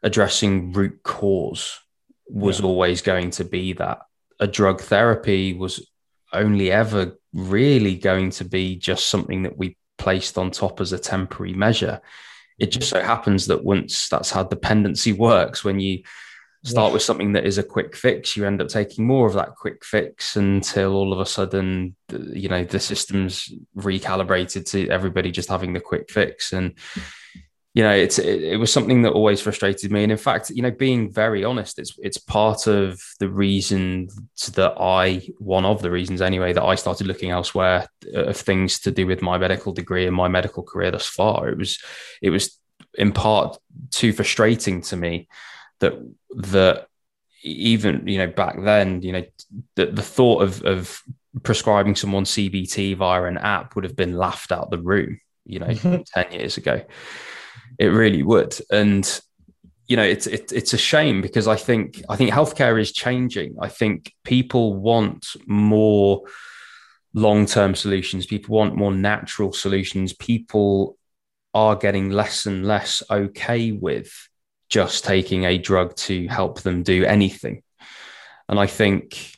Addressing 0.03 0.73
root 0.73 1.01
cause 1.03 1.79
was 2.27 2.59
yeah. 2.59 2.65
always 2.65 3.01
going 3.01 3.31
to 3.31 3.45
be 3.45 3.73
that. 3.73 3.99
A 4.39 4.47
drug 4.47 4.81
therapy 4.81 5.53
was 5.53 5.87
only 6.33 6.71
ever 6.71 7.17
really 7.33 7.95
going 7.95 8.29
to 8.31 8.45
be 8.45 8.75
just 8.75 9.07
something 9.07 9.43
that 9.43 9.57
we 9.57 9.77
placed 9.97 10.37
on 10.37 10.51
top 10.51 10.81
as 10.81 10.93
a 10.93 10.99
temporary 10.99 11.53
measure. 11.53 12.01
It 12.57 12.71
just 12.71 12.89
so 12.89 13.01
happens 13.01 13.47
that 13.47 13.63
once 13.63 14.09
that's 14.09 14.31
how 14.31 14.43
dependency 14.43 15.13
works, 15.13 15.63
when 15.63 15.79
you 15.79 16.03
start 16.63 16.89
yeah. 16.89 16.93
with 16.93 17.01
something 17.01 17.33
that 17.33 17.45
is 17.45 17.57
a 17.57 17.63
quick 17.63 17.95
fix 17.95 18.35
you 18.35 18.45
end 18.45 18.61
up 18.61 18.67
taking 18.67 19.05
more 19.05 19.25
of 19.25 19.33
that 19.33 19.55
quick 19.55 19.85
fix 19.85 20.35
until 20.35 20.93
all 20.93 21.13
of 21.13 21.19
a 21.19 21.25
sudden 21.25 21.95
you 22.33 22.49
know 22.49 22.63
the 22.63 22.79
system's 22.79 23.51
recalibrated 23.77 24.69
to 24.69 24.89
everybody 24.89 25.31
just 25.31 25.49
having 25.49 25.73
the 25.73 25.79
quick 25.79 26.09
fix. 26.09 26.53
And 26.53 26.73
you 27.73 27.83
know 27.83 27.91
it's 27.91 28.17
it, 28.19 28.43
it, 28.43 28.57
was 28.57 28.73
something 28.73 29.03
that 29.03 29.13
always 29.13 29.41
frustrated 29.41 29.91
me. 29.91 30.03
And 30.03 30.11
in 30.11 30.17
fact 30.17 30.49
you 30.49 30.61
know 30.61 30.71
being 30.71 31.11
very 31.11 31.43
honest 31.43 31.79
it's 31.79 31.93
it's 31.99 32.17
part 32.17 32.67
of 32.67 32.99
the 33.19 33.29
reason 33.29 34.09
that 34.55 34.73
i 34.79 35.21
one 35.37 35.65
of 35.65 35.81
the 35.81 35.91
reasons 35.91 36.19
anyway 36.19 36.51
that 36.51 36.63
i 36.63 36.73
started 36.73 37.05
looking 37.05 37.29
elsewhere 37.29 37.87
of 38.15 38.35
things 38.35 38.79
to 38.79 38.91
do 38.91 39.05
with 39.05 39.21
my 39.21 39.37
medical 39.37 39.71
degree 39.71 40.07
and 40.07 40.15
my 40.15 40.27
medical 40.27 40.63
career 40.63 40.91
thus 40.91 41.05
far. 41.05 41.47
It 41.47 41.57
was 41.57 41.79
it 42.21 42.31
was 42.31 42.57
in 42.95 43.11
part 43.11 43.57
too 43.91 44.13
frustrating 44.13 44.81
to 44.81 44.97
me 44.97 45.27
that 45.79 45.93
that 46.31 46.87
even 47.43 48.07
you 48.07 48.17
know 48.17 48.27
back 48.27 48.61
then 48.61 49.01
you 49.01 49.11
know 49.11 49.23
the, 49.75 49.87
the 49.87 50.01
thought 50.01 50.41
of 50.41 50.63
of 50.63 51.01
prescribing 51.43 51.95
someone 51.95 52.23
CBT 52.23 52.97
via 52.97 53.23
an 53.23 53.37
app 53.37 53.75
would 53.75 53.83
have 53.83 53.95
been 53.95 54.17
laughed 54.17 54.51
out 54.51 54.71
the 54.71 54.79
room 54.79 55.19
you 55.45 55.59
know 55.59 55.67
mm-hmm. 55.67 56.01
10 56.21 56.31
years 56.31 56.57
ago. 56.57 56.81
It 57.77 57.87
really 57.87 58.23
would. 58.23 58.57
And 58.71 59.21
you 59.87 59.95
know 59.95 60.03
it's 60.03 60.27
it, 60.27 60.51
it's 60.51 60.73
a 60.73 60.77
shame 60.77 61.19
because 61.19 61.47
i 61.47 61.55
think 61.55 62.03
i 62.09 62.15
think 62.15 62.29
healthcare 62.29 62.79
is 62.79 62.91
changing. 62.91 63.55
I 63.59 63.69
think 63.69 64.13
people 64.23 64.75
want 64.75 65.25
more 65.47 66.21
long-term 67.15 67.73
solutions. 67.73 68.27
People 68.27 68.55
want 68.55 68.75
more 68.75 68.93
natural 68.93 69.51
solutions. 69.51 70.13
People 70.13 70.95
are 71.55 71.75
getting 71.75 72.11
less 72.11 72.45
and 72.45 72.67
less 72.67 73.01
okay 73.09 73.71
with 73.71 74.28
just 74.69 75.03
taking 75.03 75.45
a 75.45 75.57
drug 75.57 75.95
to 75.95 76.27
help 76.27 76.61
them 76.61 76.83
do 76.83 77.03
anything. 77.03 77.63
And 78.47 78.59
I 78.59 78.67
think 78.67 79.35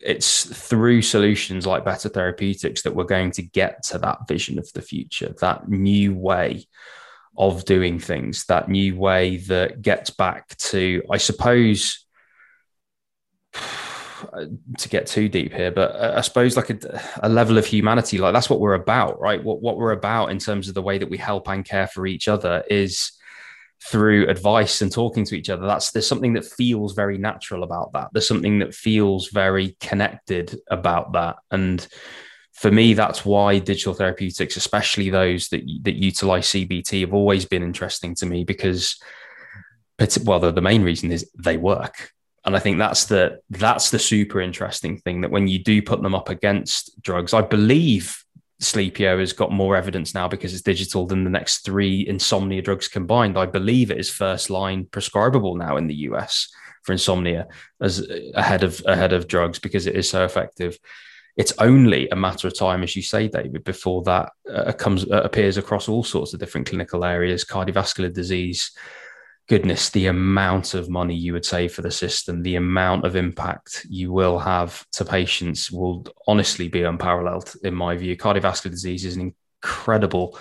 it's 0.00 0.44
through 0.44 1.02
solutions 1.02 1.66
like 1.66 1.84
better 1.84 2.08
therapeutics 2.08 2.82
that 2.82 2.94
we're 2.94 3.04
going 3.04 3.32
to 3.32 3.42
get 3.42 3.82
to 3.82 3.98
that 3.98 4.28
vision 4.28 4.58
of 4.58 4.72
the 4.72 4.82
future, 4.82 5.34
that 5.40 5.68
new 5.68 6.14
way 6.14 6.64
of 7.36 7.64
doing 7.64 7.98
things, 7.98 8.44
that 8.46 8.68
new 8.68 8.96
way 8.96 9.36
that 9.36 9.82
gets 9.82 10.10
back 10.10 10.56
to, 10.56 11.02
I 11.10 11.16
suppose, 11.16 12.06
to 14.78 14.88
get 14.88 15.06
too 15.06 15.28
deep 15.28 15.52
here, 15.52 15.70
but 15.70 15.94
I 15.96 16.20
suppose 16.22 16.56
like 16.56 16.70
a, 16.70 17.02
a, 17.22 17.28
level 17.28 17.58
of 17.58 17.66
humanity, 17.66 18.18
like 18.18 18.32
that's 18.32 18.48
what 18.48 18.60
we're 18.60 18.74
about, 18.74 19.20
right? 19.20 19.42
What 19.42 19.60
what 19.60 19.76
we're 19.76 19.92
about 19.92 20.30
in 20.30 20.38
terms 20.38 20.68
of 20.68 20.74
the 20.74 20.82
way 20.82 20.98
that 20.98 21.10
we 21.10 21.18
help 21.18 21.48
and 21.48 21.64
care 21.64 21.86
for 21.86 22.06
each 22.06 22.26
other 22.26 22.64
is 22.70 23.12
through 23.84 24.28
advice 24.28 24.82
and 24.82 24.90
talking 24.90 25.24
to 25.24 25.36
each 25.36 25.50
other 25.50 25.66
that's 25.66 25.92
there's 25.92 26.06
something 26.06 26.32
that 26.32 26.44
feels 26.44 26.94
very 26.94 27.18
natural 27.18 27.62
about 27.62 27.92
that. 27.92 28.08
There's 28.12 28.26
something 28.26 28.58
that 28.60 28.74
feels 28.74 29.28
very 29.28 29.76
connected 29.80 30.58
about 30.70 31.12
that. 31.12 31.36
And 31.50 31.86
for 32.56 32.72
me, 32.72 32.94
that's 32.94 33.24
why 33.24 33.58
digital 33.58 33.92
therapeutics, 33.92 34.56
especially 34.56 35.10
those 35.10 35.48
that 35.48 35.62
that 35.82 35.96
utilize 35.96 36.48
CBT, 36.48 37.02
have 37.02 37.12
always 37.12 37.44
been 37.44 37.62
interesting 37.62 38.14
to 38.16 38.26
me 38.26 38.44
because, 38.44 38.98
well, 40.24 40.40
the, 40.40 40.52
the 40.52 40.62
main 40.62 40.82
reason 40.82 41.12
is 41.12 41.30
they 41.38 41.58
work, 41.58 42.12
and 42.46 42.56
I 42.56 42.58
think 42.58 42.78
that's 42.78 43.04
the 43.04 43.40
that's 43.50 43.90
the 43.90 43.98
super 43.98 44.40
interesting 44.40 44.96
thing 44.96 45.20
that 45.20 45.30
when 45.30 45.48
you 45.48 45.58
do 45.58 45.82
put 45.82 46.00
them 46.00 46.14
up 46.14 46.30
against 46.30 47.00
drugs, 47.02 47.34
I 47.34 47.42
believe 47.42 48.24
Sleepio 48.60 49.20
has 49.20 49.32
got 49.32 49.52
more 49.52 49.76
evidence 49.76 50.14
now 50.14 50.28
because 50.28 50.52
it's 50.52 50.62
digital 50.62 51.06
than 51.06 51.24
the 51.24 51.30
next 51.30 51.64
three 51.64 52.06
insomnia 52.08 52.62
drugs 52.62 52.88
combined. 52.88 53.36
I 53.36 53.46
believe 53.46 53.90
it 53.90 53.98
is 53.98 54.10
first 54.10 54.48
line 54.48 54.86
prescribable 54.90 55.56
now 55.56 55.76
in 55.76 55.86
the 55.86 55.94
US 55.94 56.48
for 56.82 56.92
insomnia 56.92 57.48
as 57.80 58.06
ahead 58.34 58.62
of 58.62 58.80
ahead 58.86 59.12
of 59.12 59.28
drugs 59.28 59.58
because 59.58 59.86
it 59.86 59.96
is 59.96 60.08
so 60.08 60.24
effective 60.24 60.78
it's 61.36 61.52
only 61.58 62.08
a 62.08 62.16
matter 62.16 62.48
of 62.48 62.58
time, 62.58 62.82
as 62.82 62.96
you 62.96 63.02
say, 63.02 63.28
David, 63.28 63.62
before 63.62 64.02
that 64.04 64.32
uh, 64.50 64.72
comes 64.72 65.04
uh, 65.04 65.20
appears 65.22 65.58
across 65.58 65.88
all 65.88 66.02
sorts 66.02 66.32
of 66.32 66.40
different 66.40 66.66
clinical 66.66 67.04
areas, 67.04 67.44
cardiovascular 67.44 68.12
disease. 68.12 68.72
Goodness, 69.48 69.90
the 69.90 70.06
amount 70.06 70.74
of 70.74 70.90
money 70.90 71.14
you 71.14 71.32
would 71.32 71.44
save 71.44 71.72
for 71.72 71.82
the 71.82 71.90
system, 71.90 72.42
the 72.42 72.56
amount 72.56 73.06
of 73.06 73.14
impact 73.14 73.86
you 73.88 74.12
will 74.12 74.40
have 74.40 74.84
to 74.92 75.04
patients 75.04 75.70
will 75.70 76.04
honestly 76.26 76.68
be 76.68 76.82
unparalleled, 76.82 77.54
in 77.62 77.72
my 77.72 77.96
view. 77.96 78.16
Cardiovascular 78.16 78.70
disease 78.70 79.04
is 79.04 79.14
an 79.14 79.32
incredible 79.62 80.36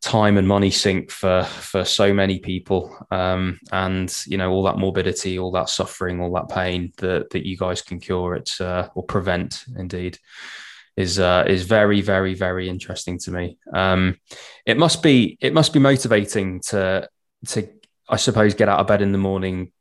time 0.00 0.38
and 0.38 0.48
money 0.48 0.70
sink 0.70 1.10
for 1.10 1.44
for 1.44 1.84
so 1.84 2.12
many 2.12 2.38
people 2.38 2.96
um, 3.10 3.58
and 3.70 4.22
you 4.26 4.38
know 4.38 4.50
all 4.50 4.62
that 4.62 4.78
morbidity 4.78 5.38
all 5.38 5.52
that 5.52 5.68
suffering 5.68 6.20
all 6.20 6.32
that 6.32 6.48
pain 6.48 6.90
that 6.96 7.28
that 7.30 7.46
you 7.46 7.56
guys 7.56 7.82
can 7.82 8.00
cure 8.00 8.34
it 8.34 8.50
uh, 8.60 8.88
or 8.94 9.02
prevent 9.02 9.64
indeed 9.76 10.16
is 10.96 11.18
uh, 11.18 11.44
is 11.46 11.64
very 11.66 12.00
very 12.00 12.32
very 12.32 12.66
interesting 12.68 13.18
to 13.18 13.30
me 13.30 13.58
um, 13.74 14.16
it 14.64 14.78
must 14.78 15.02
be 15.02 15.36
it 15.40 15.52
must 15.52 15.72
be 15.74 15.78
motivating 15.78 16.60
to 16.60 17.06
to 17.46 17.68
i 18.10 18.16
suppose 18.16 18.54
get 18.54 18.68
out 18.68 18.80
of 18.80 18.86
bed 18.86 19.02
in 19.02 19.12
the 19.12 19.18
morning 19.18 19.72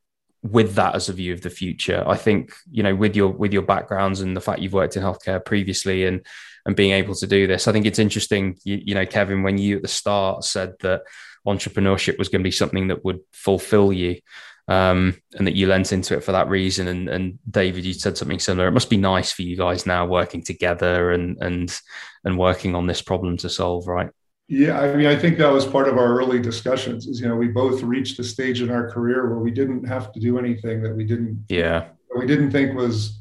with 0.42 0.76
that 0.76 0.96
as 0.96 1.10
a 1.10 1.14
view 1.14 1.34
of 1.34 1.42
the 1.42 1.50
future 1.50 2.04
i 2.08 2.16
think 2.16 2.54
you 2.72 2.82
know 2.82 2.96
with 2.96 3.16
your 3.16 3.30
with 3.30 3.52
your 3.52 3.62
backgrounds 3.62 4.22
and 4.22 4.38
the 4.38 4.42
fact 4.42 4.62
you've 4.62 4.74
worked 4.74 4.96
in 4.96 5.04
healthcare 5.04 5.44
previously 5.44 6.06
and 6.06 6.26
and 6.66 6.76
being 6.76 6.92
able 6.92 7.16
to 7.16 7.28
do 7.28 7.48
this. 7.48 7.68
I 7.68 7.72
think 7.72 7.86
it's 7.86 8.00
interesting, 8.00 8.58
you, 8.64 8.80
you 8.86 8.96
know, 8.96 9.06
Kevin, 9.06 9.44
when 9.44 9.58
you 9.58 9.78
at 9.78 9.82
the 9.82 9.88
start 9.88 10.44
said 10.44 10.74
that 10.82 11.02
entrepreneurship 11.48 12.18
was 12.18 12.30
going 12.30 12.42
to 12.42 12.48
be 12.48 12.52
something 12.52 12.88
that 12.90 13.04
would 13.04 13.20
fulfill 13.32 13.92
you. 13.94 14.20
Um, 14.68 15.20
and 15.34 15.48
that 15.48 15.56
you 15.56 15.66
lent 15.66 15.92
into 15.92 16.16
it 16.16 16.24
for 16.24 16.32
that 16.32 16.48
reason. 16.48 16.88
And, 16.88 17.10
and 17.10 17.40
David, 17.50 17.86
you 17.86 17.94
said 17.94 18.16
something 18.16 18.38
similar. 18.38 18.68
It 18.68 18.74
must 18.74 18.92
be 18.92 18.98
nice 18.98 19.32
for 19.32 19.42
you 19.42 19.58
guys 19.58 19.88
now 19.88 20.06
working 20.06 20.44
together 20.44 21.10
and 21.12 21.42
and 21.42 21.76
and 22.24 22.38
working 22.38 22.76
on 22.76 22.86
this 22.86 23.02
problem 23.02 23.36
to 23.38 23.50
solve, 23.50 23.88
right? 23.88 24.12
Yeah, 24.50 24.82
I 24.82 24.96
mean, 24.96 25.06
I 25.06 25.16
think 25.16 25.38
that 25.38 25.54
was 25.54 25.64
part 25.64 25.88
of 25.88 26.00
our 26.00 26.18
early 26.18 26.40
discussions. 26.40 27.06
Is 27.06 27.22
you 27.22 27.28
know, 27.28 27.36
we 27.36 27.50
both 27.50 27.84
reached 27.84 28.18
a 28.18 28.24
stage 28.24 28.64
in 28.64 28.72
our 28.72 28.90
career 28.90 29.30
where 29.30 29.38
we 29.38 29.52
didn't 29.52 29.86
have 29.86 30.12
to 30.14 30.20
do 30.20 30.40
anything 30.40 30.82
that 30.82 30.96
we 30.96 31.04
didn't. 31.04 31.46
Yeah. 31.50 31.90
We 32.18 32.26
didn't 32.26 32.50
think 32.50 32.76
was 32.76 33.20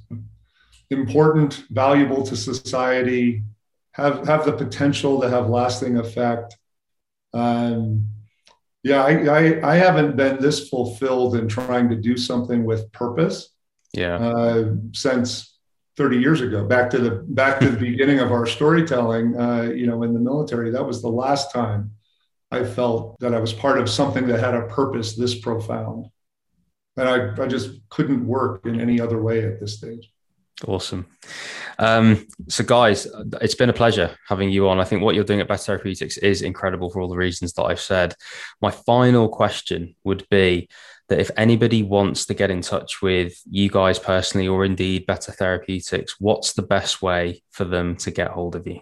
important, 0.89 1.64
valuable 1.68 2.22
to 2.22 2.35
society, 2.35 3.43
have 3.93 4.26
have 4.26 4.47
the 4.47 4.53
potential 4.53 5.20
to 5.20 5.29
have 5.29 5.51
lasting 5.51 5.99
effect. 5.99 6.57
Um, 7.35 8.09
yeah, 8.83 9.05
I, 9.05 9.12
I, 9.26 9.72
I 9.72 9.76
haven't 9.76 10.16
been 10.16 10.41
this 10.41 10.70
fulfilled 10.70 11.37
in 11.37 11.47
trying 11.47 11.91
to 11.91 11.97
do 11.97 12.16
something 12.16 12.64
with 12.64 12.91
purpose. 12.93 13.51
Yeah. 13.93 14.16
Uh, 14.16 14.74
since 14.95 15.57
30 15.99 16.16
years 16.16 16.40
ago, 16.40 16.64
back 16.64 16.88
to 16.90 16.99
the 16.99 17.11
back 17.11 17.59
to 17.59 17.68
the 17.68 17.76
beginning 17.76 18.20
of 18.20 18.30
our 18.30 18.46
storytelling. 18.46 19.38
Uh, 19.38 19.62
you 19.74 19.86
know, 19.86 20.05
in 20.05 20.14
the 20.14 20.20
military, 20.20 20.70
that 20.70 20.86
was 20.86 21.03
the 21.03 21.09
last 21.09 21.53
time 21.53 21.90
I 22.53 22.64
felt 22.64 23.18
that 23.18 23.34
I 23.34 23.40
was 23.40 23.53
part 23.53 23.78
of 23.78 23.90
something 23.90 24.26
that 24.28 24.38
had 24.38 24.55
a 24.55 24.68
purpose 24.68 25.16
this 25.16 25.34
profound, 25.40 26.07
and 26.96 27.09
I 27.09 27.42
I 27.42 27.49
just 27.49 27.70
couldn't 27.90 28.26
work 28.26 28.64
in 28.64 28.80
any 28.80 29.01
other 29.01 29.20
way 29.20 29.44
at 29.44 29.59
this 29.59 29.76
stage. 29.76 30.11
Awesome. 30.66 31.07
Um, 31.79 32.26
so, 32.49 32.64
guys, 32.64 33.07
it's 33.41 33.55
been 33.55 33.70
a 33.70 33.74
pleasure 33.74 34.16
having 34.26 34.51
you 34.51 34.68
on. 34.68 34.81
I 34.81 34.85
think 34.85 35.03
what 35.03 35.14
you're 35.14 35.24
doing 35.24 35.41
at 35.41 35.49
Better 35.49 35.62
Therapeutics 35.62 36.16
is 36.18 36.43
incredible 36.43 36.91
for 36.91 37.01
all 37.01 37.09
the 37.09 37.16
reasons 37.16 37.53
that 37.55 37.64
I've 37.64 37.81
said. 37.81 38.14
My 38.61 38.70
final 38.70 39.29
question 39.29 39.95
would 40.05 40.29
be 40.29 40.68
that 41.09 41.20
if 41.20 41.31
anybody 41.37 41.83
wants 41.83 42.26
to 42.26 42.35
get 42.35 42.51
in 42.51 42.61
touch 42.62 43.01
with 43.01 43.41
you 43.49 43.70
guys 43.70 43.99
personally, 43.99 44.49
or 44.49 44.64
indeed 44.64 45.07
Better 45.07 45.33
Therapeutics, 45.33 46.16
what's 46.18 46.53
the 46.53 46.62
best 46.62 47.01
way 47.01 47.43
for 47.51 47.64
them 47.64 47.97
to 47.97 48.11
get 48.11 48.33
hold 48.33 48.57
of 48.57 48.66
you? 48.66 48.81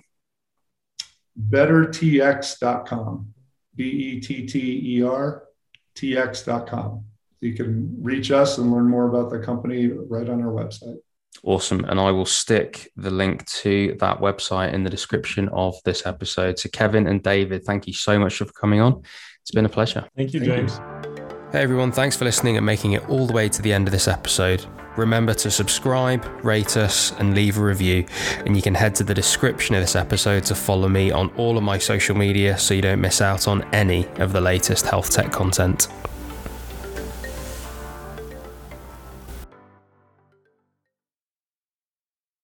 BetterTX.com. 1.51 3.35
B 3.75 3.85
E 3.85 4.21
T 4.21 4.47
T 4.47 4.97
E 4.97 5.03
R 5.03 5.45
TX.com. 5.97 7.05
You 7.41 7.55
can 7.55 7.97
reach 8.03 8.31
us 8.31 8.59
and 8.59 8.73
learn 8.73 8.89
more 8.89 9.09
about 9.09 9.31
the 9.31 9.39
company 9.39 9.89
right 9.89 10.29
on 10.29 10.41
our 10.41 10.53
website. 10.53 10.97
Awesome. 11.43 11.85
And 11.85 11.99
I 12.01 12.11
will 12.11 12.27
stick 12.27 12.91
the 12.97 13.11
link 13.11 13.47
to 13.47 13.97
that 14.01 14.19
website 14.19 14.73
in 14.73 14.85
the 14.85 14.91
description 14.91 15.49
of 15.51 15.77
this 15.85 16.07
episode. 16.07 16.59
So, 16.59 16.69
Kevin 16.71 17.07
and 17.07 17.23
David, 17.23 17.65
thank 17.65 17.87
you 17.87 17.93
so 17.93 18.19
much 18.19 18.37
for 18.37 18.47
coming 18.47 18.81
on. 18.81 19.03
It's 19.43 19.51
been 19.51 19.67
a 19.67 19.71
pleasure. 19.71 20.09
Thank 20.17 20.35
you, 20.35 20.41
James. 20.41 20.81
Hey, 21.53 21.63
everyone. 21.63 21.93
Thanks 21.93 22.17
for 22.17 22.25
listening 22.25 22.57
and 22.57 22.67
making 22.67 22.93
it 22.93 23.09
all 23.09 23.27
the 23.27 23.33
way 23.33 23.49
to 23.49 23.63
the 23.63 23.73
end 23.73 23.87
of 23.87 23.93
this 23.93 24.09
episode. 24.09 24.67
Remember 24.97 25.35
to 25.35 25.51
subscribe, 25.51 26.27
rate 26.45 26.77
us, 26.77 27.13
and 27.19 27.35
leave 27.35 27.59
a 27.59 27.63
review. 27.63 28.07
And 28.45 28.57
you 28.57 28.63
can 28.63 28.75
head 28.75 28.95
to 28.97 29.05
the 29.05 29.15
description 29.15 29.75
of 29.75 29.83
this 29.83 29.95
episode 29.95 30.45
to 30.47 30.55
follow 30.55 30.89
me 30.89 31.11
on 31.11 31.29
all 31.37 31.57
of 31.57 31.63
my 31.63 31.79
social 31.79 32.17
media 32.17 32.59
so 32.59 32.75
you 32.75 32.83
don't 32.83 33.01
miss 33.01 33.21
out 33.21 33.47
on 33.47 33.63
any 33.75 34.07
of 34.17 34.33
the 34.33 34.41
latest 34.41 34.87
health 34.87 35.11
tech 35.11 35.31
content. 35.31 35.89